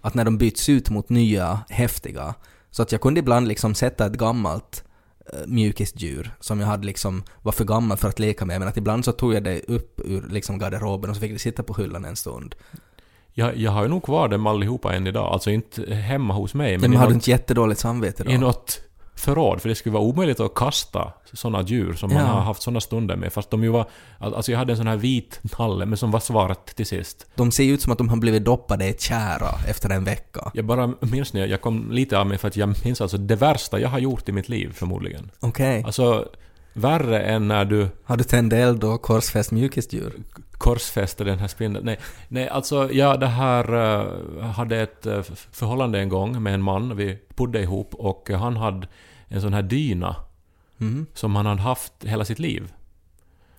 Att 0.00 0.14
när 0.14 0.24
de 0.24 0.38
byts 0.38 0.68
ut 0.68 0.90
mot 0.90 1.08
nya 1.08 1.60
häftiga 1.68 2.34
så 2.70 2.82
att 2.82 2.92
jag 2.92 3.00
kunde 3.00 3.20
ibland 3.20 3.48
liksom 3.48 3.74
sätta 3.74 4.06
ett 4.06 4.12
gammalt 4.12 4.84
eh, 5.32 5.46
mjukisdjur 5.46 6.34
som 6.40 6.60
jag 6.60 6.66
hade 6.66 6.86
liksom 6.86 7.22
var 7.42 7.52
för 7.52 7.64
gammal 7.64 7.96
för 7.96 8.08
att 8.08 8.18
leka 8.18 8.44
med 8.44 8.58
men 8.58 8.68
att 8.68 8.76
ibland 8.76 9.04
så 9.04 9.12
tog 9.12 9.34
jag 9.34 9.44
det 9.44 9.60
upp 9.60 10.00
ur 10.04 10.22
liksom 10.30 10.58
garderoben 10.58 11.10
och 11.10 11.16
så 11.16 11.20
fick 11.20 11.32
det 11.32 11.38
sitta 11.38 11.62
på 11.62 11.74
hyllan 11.74 12.04
en 12.04 12.16
stund. 12.16 12.54
Jag, 13.32 13.56
jag 13.56 13.70
har 13.70 13.82
ju 13.82 13.88
nog 13.88 14.02
kvar 14.02 14.28
dem 14.28 14.46
allihopa 14.46 14.94
än 14.94 15.06
idag. 15.06 15.32
Alltså 15.32 15.50
inte 15.50 15.94
hemma 15.94 16.34
hos 16.34 16.54
mig, 16.54 16.78
Men, 16.78 16.90
men 16.90 17.00
har 17.00 17.06
du 17.06 17.14
inte 17.14 17.30
jättedåligt 17.30 17.80
samvete 17.80 18.24
då? 18.24 18.30
i 18.30 18.38
något 18.38 18.80
förråd. 19.20 19.60
För 19.60 19.68
det 19.68 19.74
skulle 19.74 19.92
vara 19.92 20.02
omöjligt 20.02 20.40
att 20.40 20.54
kasta 20.54 21.12
sådana 21.32 21.62
djur 21.62 21.92
som 21.92 22.14
man 22.14 22.22
Ja. 22.22 22.28
har 22.28 22.40
haft 22.40 22.62
sådana 22.62 22.80
stunder 22.80 23.16
med. 23.16 23.32
Fast 23.32 23.50
de 23.50 23.62
ju 23.62 23.68
var... 23.68 23.86
Alltså 24.18 24.52
jag 24.52 24.58
hade 24.58 24.72
en 24.72 24.76
sån 24.76 24.86
här 24.86 24.96
vit 24.96 25.40
nalle, 25.58 25.86
men 25.86 25.98
som 25.98 26.10
var 26.10 26.20
svart 26.20 26.66
till 26.66 26.86
sist. 26.86 27.26
De 27.34 27.52
ser 27.52 27.64
ut 27.64 27.82
som 27.82 27.92
att 27.92 27.98
de 27.98 28.08
har 28.08 28.16
blivit 28.16 28.44
doppade 28.44 28.86
i 28.88 28.94
tjära 28.98 29.50
efter 29.68 29.90
en 29.90 30.04
vecka. 30.04 30.50
Jag 30.54 30.64
bara 30.64 30.92
minns 31.00 31.32
när 31.32 31.46
jag, 31.46 31.60
kom 31.60 31.90
lite 31.92 32.18
av 32.18 32.26
mig 32.26 32.38
för 32.38 32.48
att 32.48 32.56
jag 32.56 32.74
minns 32.84 33.00
alltså 33.00 33.18
det 33.18 33.36
värsta 33.36 33.80
jag 33.80 33.88
har 33.88 33.98
gjort 33.98 34.28
i 34.28 34.32
mitt 34.32 34.48
liv 34.48 34.72
förmodligen. 34.74 35.30
Okej. 35.40 35.82
Alltså 35.86 36.28
värre 36.72 37.22
än 37.22 37.48
när 37.48 37.64
du 37.64 37.88
Har 38.04 38.16
du 38.16 38.24
tänt 38.24 38.52
eld 38.52 38.84
och 38.84 39.02
korsfäst 39.02 39.52
mjukisdjur? 39.52 40.12
korsfäste 40.60 41.24
den 41.24 41.38
här 41.38 41.48
spindeln. 41.48 41.86
Nej, 41.86 41.98
nej 42.28 42.48
alltså 42.48 42.92
jag 42.92 43.20
det 43.20 43.26
här 43.26 43.74
uh, 43.74 44.42
hade 44.42 44.80
ett 44.80 45.06
uh, 45.06 45.22
förhållande 45.52 45.98
en 46.00 46.08
gång 46.08 46.42
med 46.42 46.54
en 46.54 46.62
man. 46.62 46.96
Vi 46.96 47.18
bodde 47.36 47.62
ihop 47.62 47.94
och 47.94 48.30
han 48.30 48.56
hade 48.56 48.86
en 49.30 49.40
sån 49.40 49.54
här 49.54 49.62
dyna 49.62 50.16
Mm. 50.80 51.06
som 51.14 51.36
han 51.36 51.46
hade 51.46 51.60
haft 51.60 51.92
hela 52.04 52.24
sitt 52.24 52.38
liv. 52.38 52.72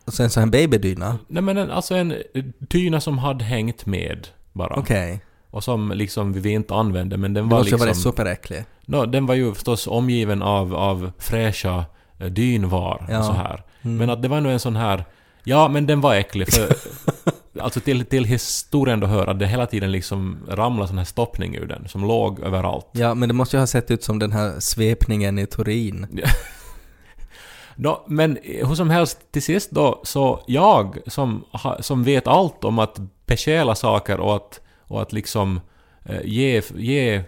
Och 0.05 0.13
sen 0.13 0.29
så 0.29 0.39
en 0.41 0.51
babydyna? 0.51 1.17
Nej 1.27 1.43
men 1.43 1.57
en, 1.57 1.71
alltså 1.71 1.95
en 1.95 2.13
dyna 2.59 3.01
som 3.01 3.17
hade 3.17 3.43
hängt 3.43 3.85
med 3.85 4.27
bara. 4.53 4.75
Okej. 4.79 5.21
Och 5.49 5.63
som 5.63 5.91
liksom 5.91 6.33
vi 6.33 6.49
inte 6.49 6.73
använde 6.75 7.17
men 7.17 7.33
den 7.33 7.43
Det 7.45 7.49
var 7.51 7.57
måste 7.59 7.69
ju 7.69 7.73
liksom... 7.75 7.87
vara 7.87 7.93
superäcklig. 7.95 8.63
No, 8.85 9.05
den 9.05 9.25
var 9.25 9.35
ju 9.35 9.53
förstås 9.53 9.87
omgiven 9.87 10.41
av, 10.41 10.75
av 10.75 11.11
fräscha 11.17 11.85
eh, 12.19 12.27
dynvar 12.27 13.05
Ja. 13.09 13.19
och 13.19 13.25
så 13.25 13.31
här. 13.33 13.63
Men 13.81 14.09
att 14.09 14.21
det 14.21 14.27
var 14.27 14.41
nog 14.41 14.51
en 14.51 14.59
sån 14.59 14.75
här... 14.75 15.05
Ja, 15.43 15.67
men 15.67 15.87
den 15.87 16.01
var 16.01 16.15
äcklig 16.15 16.53
för... 16.53 16.75
alltså 17.59 17.79
till, 17.79 18.05
till 18.05 18.25
historien 18.25 18.99
då 18.99 19.07
hör 19.07 19.27
att 19.27 19.39
det 19.39 19.47
hela 19.47 19.65
tiden 19.65 19.91
liksom 19.91 20.37
ramlade 20.47 20.87
sån 20.87 20.97
här 20.97 21.05
stoppning 21.05 21.55
ur 21.55 21.67
den 21.67 21.87
som 21.87 22.05
låg 22.05 22.39
överallt. 22.39 22.87
Ja, 22.91 23.13
men 23.13 23.29
det 23.29 23.33
måste 23.33 23.55
ju 23.55 23.59
ha 23.59 23.67
sett 23.67 23.91
ut 23.91 24.03
som 24.03 24.19
den 24.19 24.31
här 24.31 24.59
svepningen 24.59 25.39
i 25.39 25.45
Turin. 25.45 26.21
Nå, 27.75 28.05
men 28.07 28.37
eh, 28.43 28.67
hur 28.67 28.75
som 28.75 28.89
helst, 28.89 29.31
till 29.31 29.41
sist 29.41 29.71
då, 29.71 30.01
så 30.03 30.43
jag 30.47 30.97
som, 31.07 31.45
som 31.79 32.03
vet 32.03 32.27
allt 32.27 32.63
om 32.63 32.79
att 32.79 32.99
besjäla 33.25 33.75
saker 33.75 34.19
och 34.19 34.35
att, 34.35 34.61
och 34.87 35.01
att 35.01 35.13
liksom 35.13 35.61
eh, 36.05 36.21
ge, 36.23 36.61
ge 36.75 37.23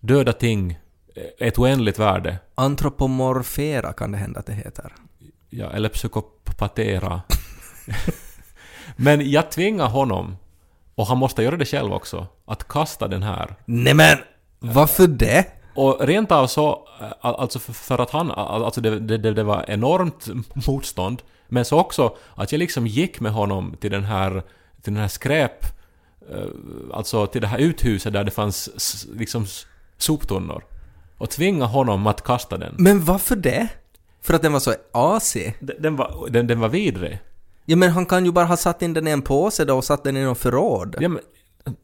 döda 0.00 0.32
ting 0.32 0.78
eh, 1.14 1.46
ett 1.48 1.58
oändligt 1.58 1.98
värde, 1.98 2.38
Antropomorfera 2.54 3.92
kan 3.92 4.12
det 4.12 4.18
hända 4.18 4.40
att 4.40 4.46
det 4.46 4.52
heter. 4.52 4.92
Ja, 5.52 5.70
eller 5.70 5.88
psykopatera. 5.88 7.22
men 8.96 9.30
jag 9.30 9.50
tvingar 9.50 9.88
honom, 9.88 10.36
och 10.94 11.06
han 11.06 11.18
måste 11.18 11.42
göra 11.42 11.56
det 11.56 11.64
själv 11.64 11.92
också, 11.92 12.26
att 12.44 12.68
kasta 12.68 13.08
den 13.08 13.22
här. 13.22 13.54
Nej 13.64 13.94
men! 13.94 14.18
Varför 14.58 15.06
det? 15.06 15.46
Och 15.74 16.00
rent 16.00 16.32
av 16.32 16.46
så, 16.46 16.88
eh, 17.00 17.12
alltså 17.20 17.58
för, 17.58 17.98
att 17.98 18.10
han, 18.10 18.30
alltså 18.30 18.80
det, 18.80 18.98
det, 19.00 19.18
det, 19.18 19.42
var 19.42 19.64
enormt 19.68 20.28
motstånd, 20.66 21.22
men 21.48 21.64
så 21.64 21.78
också 21.78 22.16
att 22.34 22.52
jag 22.52 22.58
liksom 22.58 22.86
gick 22.86 23.20
med 23.20 23.32
honom 23.32 23.76
till 23.80 23.90
den 23.90 24.04
här, 24.04 24.42
till 24.82 24.92
den 24.92 25.00
här 25.00 25.08
skräp, 25.08 25.64
eh, 26.30 26.46
alltså 26.92 27.26
till 27.26 27.40
det 27.40 27.46
här 27.46 27.58
uthuset 27.58 28.12
där 28.12 28.24
det 28.24 28.30
fanns 28.30 28.68
liksom 29.14 29.46
soptunnor. 29.98 30.64
Och 31.18 31.30
tvinga 31.30 31.64
honom 31.64 32.06
att 32.06 32.24
kasta 32.24 32.58
den. 32.58 32.74
Men 32.78 33.04
varför 33.04 33.36
det? 33.36 33.68
För 34.22 34.34
att 34.34 34.42
den 34.42 34.52
var 34.52 34.60
så 34.60 34.74
asig? 34.92 35.54
Den, 35.60 35.76
den, 35.82 35.96
var, 35.96 36.28
den, 36.30 36.46
den 36.46 36.60
var 36.60 36.68
vidrig. 36.68 37.18
Ja 37.66 37.76
men 37.76 37.90
han 37.90 38.06
kan 38.06 38.24
ju 38.24 38.32
bara 38.32 38.44
ha 38.44 38.56
satt 38.56 38.82
in 38.82 38.92
den 38.92 39.08
i 39.08 39.10
en 39.10 39.22
påse 39.22 39.64
då 39.64 39.76
och 39.76 39.84
satt 39.84 40.04
den 40.04 40.16
i 40.16 40.24
någon 40.24 40.36
förråd. 40.36 40.96
Ja, 41.00 41.08
men, 41.08 41.20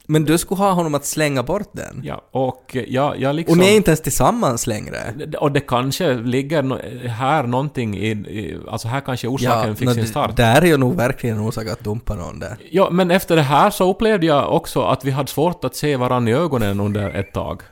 Men 0.07 0.25
du 0.25 0.39
skulle 0.39 0.59
ha 0.59 0.73
honom 0.73 0.95
att 0.95 1.05
slänga 1.05 1.43
bort 1.43 1.71
den. 1.73 2.01
ja 2.05 2.23
och 2.31 2.77
jag, 2.89 3.21
jag 3.21 3.35
liksom... 3.37 3.53
Och 3.53 3.65
ni 3.65 3.73
är 3.73 3.77
inte 3.77 3.91
ens 3.91 4.01
tillsammans 4.01 4.67
längre. 4.67 5.15
Och 5.41 5.53
det 5.53 5.61
kanske 5.61 6.15
ligger 6.15 6.63
no- 6.63 7.07
här 7.09 7.43
någonting 7.43 7.97
i, 7.97 8.11
i... 8.11 8.59
Alltså 8.69 8.89
här 8.89 9.01
kanske 9.01 9.29
orsaken 9.29 9.77
fick 9.77 9.89
nå, 9.89 9.95
sin 9.95 10.07
start. 10.07 10.37
Där 10.37 10.63
är 10.63 10.67
ju 10.67 10.77
nog 10.77 10.95
verkligen 10.97 11.41
orsak 11.41 11.67
att 11.69 11.85
dumpa 11.85 12.15
någon 12.15 12.39
där. 12.39 12.57
Ja, 12.71 12.91
men 12.91 13.11
efter 13.11 13.37
det 13.37 13.43
här 13.43 13.71
så 13.71 13.91
upplevde 13.91 14.27
jag 14.27 14.57
också 14.57 14.83
att 14.83 15.05
vi 15.05 15.11
hade 15.11 15.29
svårt 15.29 15.65
att 15.65 15.77
se 15.77 15.97
varandra 15.97 16.33
i 16.33 16.35
ögonen 16.35 16.81
under 16.81 17.11
ett 17.11 17.33
tag. 17.33 17.63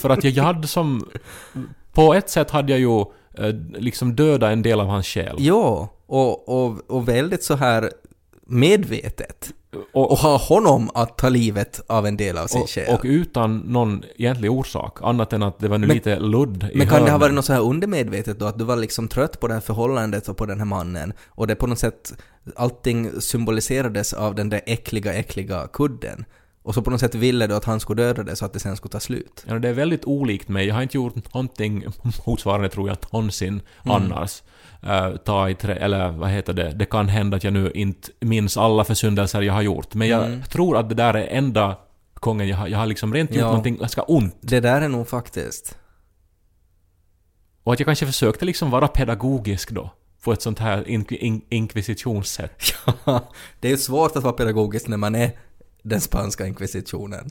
För 0.00 0.10
att 0.10 0.24
jag 0.24 0.44
hade 0.44 0.66
som... 0.66 1.08
På 1.92 2.14
ett 2.14 2.30
sätt 2.30 2.50
hade 2.50 2.72
jag 2.72 2.80
ju 2.80 3.04
liksom 3.74 4.16
dödat 4.16 4.52
en 4.52 4.62
del 4.62 4.80
av 4.80 4.86
hans 4.86 5.06
själ. 5.06 5.36
Jo, 5.38 5.88
och, 6.06 6.48
och, 6.48 6.90
och 6.90 7.08
väldigt 7.08 7.42
så 7.44 7.54
här 7.56 7.90
medvetet. 8.46 9.52
Och, 9.92 10.10
Och 10.12 10.18
ha 10.18 10.36
honom 10.38 10.90
att 10.94 11.18
ta 11.18 11.28
livet 11.28 11.80
av 11.86 12.06
en 12.06 12.16
del 12.16 12.38
av 12.38 12.46
sin 12.46 12.62
och, 12.62 12.68
själ. 12.70 12.94
och 12.94 13.00
utan 13.04 13.58
någon 13.58 14.02
egentlig 14.16 14.50
orsak, 14.50 14.98
annat 15.02 15.32
än 15.32 15.42
att 15.42 15.58
det 15.58 15.68
var 15.68 15.78
nu 15.78 15.86
Men- 15.86 15.96
lite 15.96 16.18
ludd 16.20 16.68
i 16.72 16.78
Men 16.78 16.86
kan 16.88 16.96
det 16.96 17.00
ha 17.00 17.00
hörnen. 17.00 17.20
varit 17.20 17.34
något 17.34 17.44
så 17.44 17.52
här 17.52 17.60
undermedvetet 17.62 18.38
då? 18.38 18.46
Att 18.46 18.58
du 18.58 18.64
var 18.64 18.76
liksom 18.76 19.08
trött 19.08 19.40
på 19.40 19.48
det 19.48 19.54
här 19.54 19.60
förhållandet 19.60 20.28
och 20.28 20.36
på 20.36 20.46
den 20.46 20.58
här 20.58 20.64
mannen 20.66 21.12
och 21.28 21.46
det 21.46 21.54
på 21.54 21.66
något 21.66 21.78
sätt 21.78 22.12
allting 22.56 23.20
symboliserades 23.20 24.12
av 24.12 24.34
den 24.34 24.48
där 24.48 24.60
äckliga, 24.66 25.14
äckliga 25.14 25.68
kudden. 25.72 26.24
Och 26.68 26.74
så 26.74 26.82
på 26.82 26.90
något 26.90 27.00
sätt 27.00 27.14
ville 27.14 27.46
du 27.46 27.54
att 27.54 27.64
han 27.64 27.80
skulle 27.80 28.02
döda 28.02 28.22
det 28.22 28.36
så 28.36 28.44
att 28.44 28.52
det 28.52 28.58
sen 28.60 28.76
skulle 28.76 28.92
ta 28.92 29.00
slut. 29.00 29.44
Ja, 29.48 29.58
det 29.58 29.68
är 29.68 29.72
väldigt 29.72 30.04
olikt 30.04 30.48
mig. 30.48 30.66
Jag 30.66 30.74
har 30.74 30.82
inte 30.82 30.96
gjort 30.96 31.34
någonting 31.34 31.84
motsvarande 32.26 32.68
tror 32.68 32.88
jag 32.88 32.96
någonsin 33.10 33.60
Mm. 33.84 33.96
annars. 33.96 34.42
Uh, 34.84 35.16
ta 35.16 35.48
i 35.50 35.54
trä, 35.54 35.74
eller 35.74 36.08
vad 36.10 36.30
heter 36.30 36.52
det? 36.52 36.70
Det 36.70 36.84
kan 36.84 37.08
hända 37.08 37.36
att 37.36 37.44
jag 37.44 37.52
nu 37.52 37.70
inte 37.74 38.08
minns 38.20 38.56
alla 38.56 38.84
försyndelser 38.84 39.42
jag 39.42 39.52
har 39.52 39.62
gjort. 39.62 39.94
Men 39.94 40.08
jag 40.08 40.24
Mm. 40.26 40.42
tror 40.42 40.76
att 40.76 40.88
det 40.88 40.94
där 40.94 41.14
är 41.14 41.26
enda 41.26 41.76
gången 42.14 42.48
jag 42.48 42.56
har, 42.56 42.68
jag 42.68 42.78
har 42.78 42.86
liksom 42.86 43.14
rent 43.14 43.30
gjort 43.30 43.40
Ja. 43.40 43.46
någonting 43.46 43.76
ganska 43.76 44.02
ont. 44.02 44.36
Det 44.40 44.60
där 44.60 44.80
är 44.80 44.88
nog 44.88 45.08
faktiskt... 45.08 45.78
Och 47.62 47.72
att 47.72 47.80
jag 47.80 47.86
kanske 47.86 48.06
försökte 48.06 48.44
liksom 48.44 48.70
vara 48.70 48.88
pedagogisk 48.88 49.70
då. 49.70 49.90
På 50.24 50.32
ett 50.32 50.42
sånt 50.42 50.58
här 50.58 50.88
in, 50.88 51.04
in, 51.10 51.42
inkvisitionssätt. 51.48 52.62
Ja, 53.04 53.28
det 53.60 53.68
är 53.68 53.72
ju 53.72 53.78
svårt 53.78 54.16
att 54.16 54.22
vara 54.22 54.32
pedagogisk 54.32 54.88
när 54.88 54.96
man 54.96 55.14
är 55.14 55.30
den 55.88 56.00
spanska 56.00 56.46
inkvisitionen. 56.46 57.30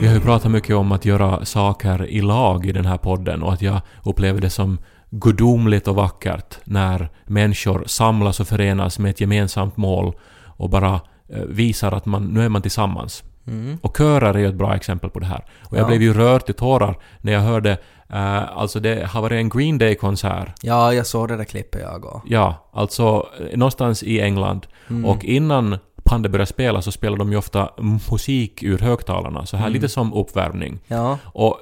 Vi 0.00 0.06
har 0.06 0.14
ju 0.14 0.20
pratat 0.20 0.50
mycket 0.50 0.76
om 0.76 0.92
att 0.92 1.04
göra 1.04 1.44
saker 1.44 2.06
i 2.06 2.20
lag 2.20 2.66
i 2.66 2.72
den 2.72 2.86
här 2.86 2.96
podden 2.96 3.42
och 3.42 3.52
att 3.52 3.62
jag 3.62 3.80
upplever 4.04 4.40
det 4.40 4.50
som 4.50 4.78
gudomligt 5.10 5.88
och 5.88 5.94
vackert 5.94 6.58
när 6.64 7.08
människor 7.26 7.84
samlas 7.86 8.40
och 8.40 8.48
förenas 8.48 8.98
med 8.98 9.10
ett 9.10 9.20
gemensamt 9.20 9.76
mål 9.76 10.14
och 10.46 10.70
bara 10.70 11.00
eh, 11.28 11.42
visar 11.48 11.92
att 11.92 12.06
man, 12.06 12.24
nu 12.24 12.44
är 12.44 12.48
man 12.48 12.62
tillsammans. 12.62 13.24
Mm. 13.46 13.78
Och 13.82 13.96
körer 13.96 14.34
är 14.34 14.38
ju 14.38 14.48
ett 14.48 14.54
bra 14.54 14.74
exempel 14.76 15.10
på 15.10 15.18
det 15.18 15.26
här. 15.26 15.44
Och 15.64 15.76
jag 15.76 15.82
Ja. 15.82 15.86
blev 15.86 16.02
ju 16.02 16.12
rörd 16.14 16.44
till 16.46 16.54
tårar 16.54 16.98
när 17.20 17.32
jag 17.32 17.40
hörde, 17.40 17.70
eh, 18.12 18.58
alltså 18.58 18.80
det 18.80 19.06
har 19.06 19.22
varit 19.22 19.36
en 19.36 19.48
Green 19.48 19.78
Day-konsert. 19.78 20.48
Ja, 20.62 20.92
jag 20.94 21.06
såg 21.06 21.28
det 21.28 21.36
där 21.36 21.44
klippet 21.44 21.80
jag 21.80 22.04
och. 22.04 22.22
Ja, 22.26 22.70
alltså 22.72 23.26
eh, 23.40 23.58
någonstans 23.58 24.02
i 24.02 24.20
England. 24.20 24.66
Mm. 24.90 25.04
Och 25.04 25.24
innan 25.24 25.78
bandet 26.04 26.32
började 26.32 26.46
spela 26.46 26.82
så 26.82 26.92
spelade 26.92 27.18
de 27.18 27.30
ju 27.32 27.38
ofta 27.38 27.70
musik 28.10 28.62
ur 28.62 28.78
högtalarna, 28.78 29.46
så 29.46 29.56
här 29.56 29.64
Mm. 29.66 29.74
lite 29.74 29.88
som 29.88 30.12
uppvärmning. 30.14 30.78
Ja, 30.86 31.18
Och 31.24 31.58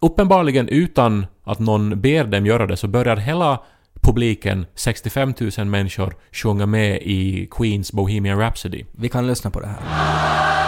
uppenbarligen 0.00 0.68
utan 0.68 1.26
att 1.44 1.58
någon 1.58 2.00
ber 2.00 2.24
dem 2.24 2.46
göra 2.46 2.66
det 2.66 2.76
så 2.76 2.88
börjar 2.88 3.16
hela 3.16 3.58
publiken, 4.02 4.66
65 4.74 5.34
000 5.58 5.66
människor, 5.66 6.14
sjunga 6.32 6.66
med 6.66 6.96
i 7.02 7.48
Queens 7.50 7.92
Bohemian 7.92 8.38
Rhapsody. 8.38 8.84
vi 8.92 9.08
kan 9.08 9.26
lyssna 9.26 9.50
på 9.50 9.60
det 9.60 9.66
här. 9.66 10.61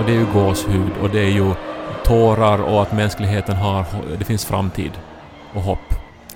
Och 0.00 0.06
det 0.06 0.12
är 0.12 0.16
ju 0.18 0.26
gåshud 0.32 0.90
och 1.02 1.10
det 1.10 1.20
är 1.20 1.30
ju 1.30 1.54
tårar 2.04 2.58
och 2.58 2.82
att 2.82 2.92
mänskligheten 2.92 3.56
har... 3.56 3.84
Det 4.18 4.24
finns 4.24 4.44
framtid 4.44 4.90
och 5.54 5.62
hopp. 5.62 5.78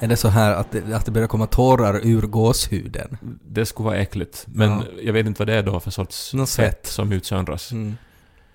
Är 0.01 0.09
det 0.09 0.17
så 0.17 0.29
här 0.29 0.53
att 0.55 0.71
det, 0.71 0.97
att 0.97 1.05
det 1.07 1.11
börjar 1.13 1.29
komma 1.29 1.47
tårar 1.47 2.01
ur 2.07 2.23
gåshuden? 2.23 3.17
Det 3.49 3.67
skulle 3.67 3.87
vara 3.87 3.97
äckligt. 3.97 4.45
Men 4.47 4.71
Ja. 4.71 4.83
jag 5.03 5.13
vet 5.13 5.27
inte 5.27 5.39
vad 5.41 5.49
det 5.49 5.55
är 5.55 5.63
då 5.63 5.81
för 5.81 5.91
sorts 5.91 6.35
Någon 6.35 6.47
svett. 6.47 6.87
som 6.87 7.13
utsöndras. 7.13 7.73
Mm. 7.73 7.97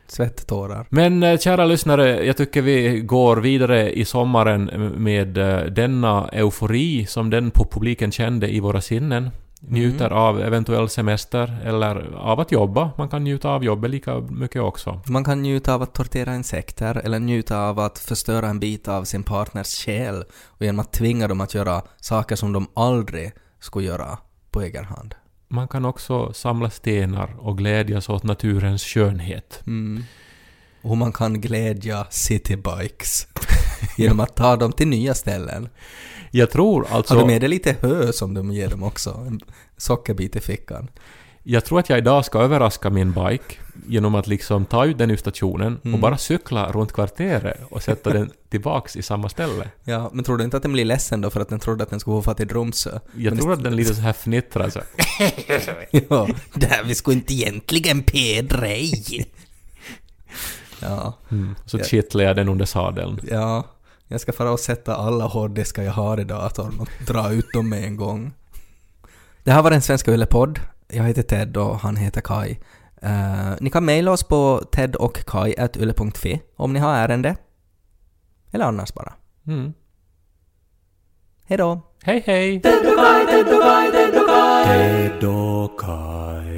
Svettårar. 0.08 0.86
Men 0.90 1.24
eh, 1.24 1.38
kära 1.38 1.66
lyssnare, 1.66 2.26
jag 2.26 2.38
tycker 2.38 2.62
vi 2.62 3.00
går 3.00 3.38
vidare 3.38 3.92
i 3.92 4.06
sommaren 4.06 4.66
med 4.98 5.38
eh, 5.38 5.60
denna 5.66 6.30
eufori 6.34 7.06
som 7.06 7.30
den 7.30 7.52
på 7.52 7.66
publiken 7.72 8.12
kände 8.12 8.50
i 8.54 8.60
våra 8.60 8.82
sinnen. 8.82 9.30
Njuter 9.60 10.10
av 10.10 10.42
eventuell 10.42 10.90
semester 10.90 11.58
eller 11.66 12.16
av 12.16 12.40
att 12.40 12.52
jobba. 12.52 12.92
Man 12.98 13.10
kan 13.10 13.24
njuta 13.24 13.50
av 13.50 13.64
jobbet 13.64 13.92
lika 13.92 14.20
mycket 14.20 14.62
också. 14.62 15.02
Man 15.06 15.24
kan 15.24 15.42
njuta 15.42 15.74
av 15.74 15.82
att 15.82 15.94
tortera 15.94 16.36
insekter 16.36 16.96
eller 16.96 17.20
njuta 17.20 17.60
av 17.60 17.80
att 17.80 18.00
förstöra 18.00 18.48
en 18.48 18.60
bit 18.60 18.88
av 18.88 19.04
sin 19.04 19.24
partners 19.24 19.86
själ 19.86 20.24
och 20.46 20.66
genom 20.66 20.80
att 20.80 20.94
tvinga 20.94 21.28
dem 21.28 21.42
att 21.42 21.54
göra 21.54 21.82
saker 21.98 22.36
som 22.36 22.54
de 22.54 22.68
aldrig 22.74 23.32
skulle 23.60 23.88
göra 23.88 24.18
på 24.52 24.62
egen 24.62 24.86
hand. 24.86 25.16
Man 25.48 25.68
kan 25.68 25.86
också 25.86 26.34
samla 26.34 26.70
stenar 26.70 27.36
och 27.40 27.58
glädjas 27.58 28.10
åt 28.10 28.24
naturens 28.24 28.84
skönhet. 28.84 29.62
Mm. 29.68 30.04
Och 30.82 30.98
man 30.98 31.14
kan 31.14 31.42
glädja 31.42 32.08
citybikes 32.10 33.28
genom 33.98 34.20
att 34.20 34.36
ta 34.36 34.56
dem 34.56 34.72
till 34.72 34.88
nya 34.88 35.14
ställen. 35.14 35.70
Jag 36.32 36.52
tror 36.52 36.88
alltså... 36.92 37.14
Har 37.14 37.22
du 37.22 37.28
med 37.28 37.42
dig 37.42 37.50
lite 37.50 37.76
hö 37.82 38.12
som 38.14 38.34
de 38.34 38.52
ger 38.52 38.68
dem 38.70 38.84
också? 38.84 39.10
En 39.28 39.40
sockerbit 39.78 40.36
i 40.36 40.40
fickan. 40.40 40.88
Jag 41.44 41.66
tror 41.66 41.80
att 41.80 41.90
jag 41.90 41.98
idag 41.98 42.26
ska 42.26 42.40
överraska 42.40 42.90
min 42.90 43.12
bike 43.14 43.56
genom 43.88 44.16
att 44.16 44.28
liksom 44.28 44.66
ta 44.66 44.86
ut 44.86 44.98
den 44.98 45.12
ur 45.12 45.18
stationen 45.18 45.78
och 45.78 45.86
Mm. 45.86 46.02
bara 46.02 46.18
cykla 46.18 46.72
runt 46.72 46.92
kvarteret 46.94 47.60
och 47.70 47.84
sätta 47.84 48.10
den 48.14 48.32
tillbaks 48.50 48.96
i 48.96 49.02
samma 49.02 49.30
ställe. 49.30 49.70
Ja, 49.84 50.10
men 50.14 50.24
tror 50.26 50.38
du 50.38 50.44
inte 50.44 50.58
att 50.58 50.64
den 50.64 50.72
blir 50.74 50.86
ledsen 50.86 51.22
då 51.22 51.30
för 51.30 51.40
att 51.42 51.50
den 51.50 51.60
trodde 51.60 51.84
att 51.84 51.90
den 51.90 52.00
skulle 52.00 52.18
få 52.18 52.22
fatt 52.22 52.40
i 52.40 52.46
Tromsö? 52.46 53.00
Jag 53.16 53.32
Men 53.34 53.40
tror 53.44 53.54
att 53.54 53.64
den 53.64 53.76
lite 53.76 53.96
så 53.96 54.02
här 54.02 54.14
fnittrar 54.14 54.70
så. 54.70 54.80
ja, 56.10 56.28
där 56.54 56.84
vi 56.86 56.96
skulle 56.96 57.16
inte 57.16 57.34
egentligen 57.34 58.04
pedrej. 58.04 59.26
Ja, 60.82 61.14
Mm. 61.32 61.56
Så 61.66 61.78
Ja. 61.78 61.84
kittlar 61.84 62.24
jag 62.24 62.36
den 62.36 62.50
under 62.50 62.66
sadeln. 62.66 63.20
ja. 63.30 63.64
Jag 64.12 64.22
ska 64.22 64.32
fara 64.34 64.52
och 64.52 64.60
sätta 64.60 64.96
alla 64.96 65.26
hårddiskar 65.26 65.84
jag 65.84 65.92
har 65.92 66.20
i 66.20 66.24
datorn 66.24 66.80
och 66.80 66.88
dra 67.08 67.32
ut 67.32 67.54
dem 67.54 67.70
med 67.70 67.84
en 67.84 67.98
gång. 67.98 68.34
Det 69.44 69.52
här 69.52 69.62
var 69.64 69.72
den 69.72 69.82
svenska 69.82 70.12
Yle-podd. 70.12 70.60
Jag 70.88 71.04
heter 71.04 71.22
Ted 71.22 71.58
och 71.58 71.80
han 71.80 71.96
heter 71.96 72.22
Kai. 72.22 72.60
Eh, 73.02 73.52
ni 73.60 73.70
kan 73.70 73.86
mejla 73.86 74.12
oss 74.12 74.24
på 74.24 74.64
tedochkai.yle.fi 74.72 76.42
om 76.56 76.74
ni 76.74 76.80
har 76.80 76.94
ärende. 76.96 77.36
Eller 78.52 78.66
annars 78.66 78.94
bara. 78.94 79.14
Mm. 79.48 79.74
Hej 82.04 82.24
hej! 82.26 82.62
Ted 82.62 82.74
och 82.88 82.96
Kai, 82.98 83.26
Ted 83.26 83.54
och 83.56 83.62
Kai, 83.62 83.92
Ted 83.92 84.22
och 84.22 84.28
Kai. 84.28 84.66
Ted 84.66 85.24
och 85.24 85.80
Kai. 85.80 86.49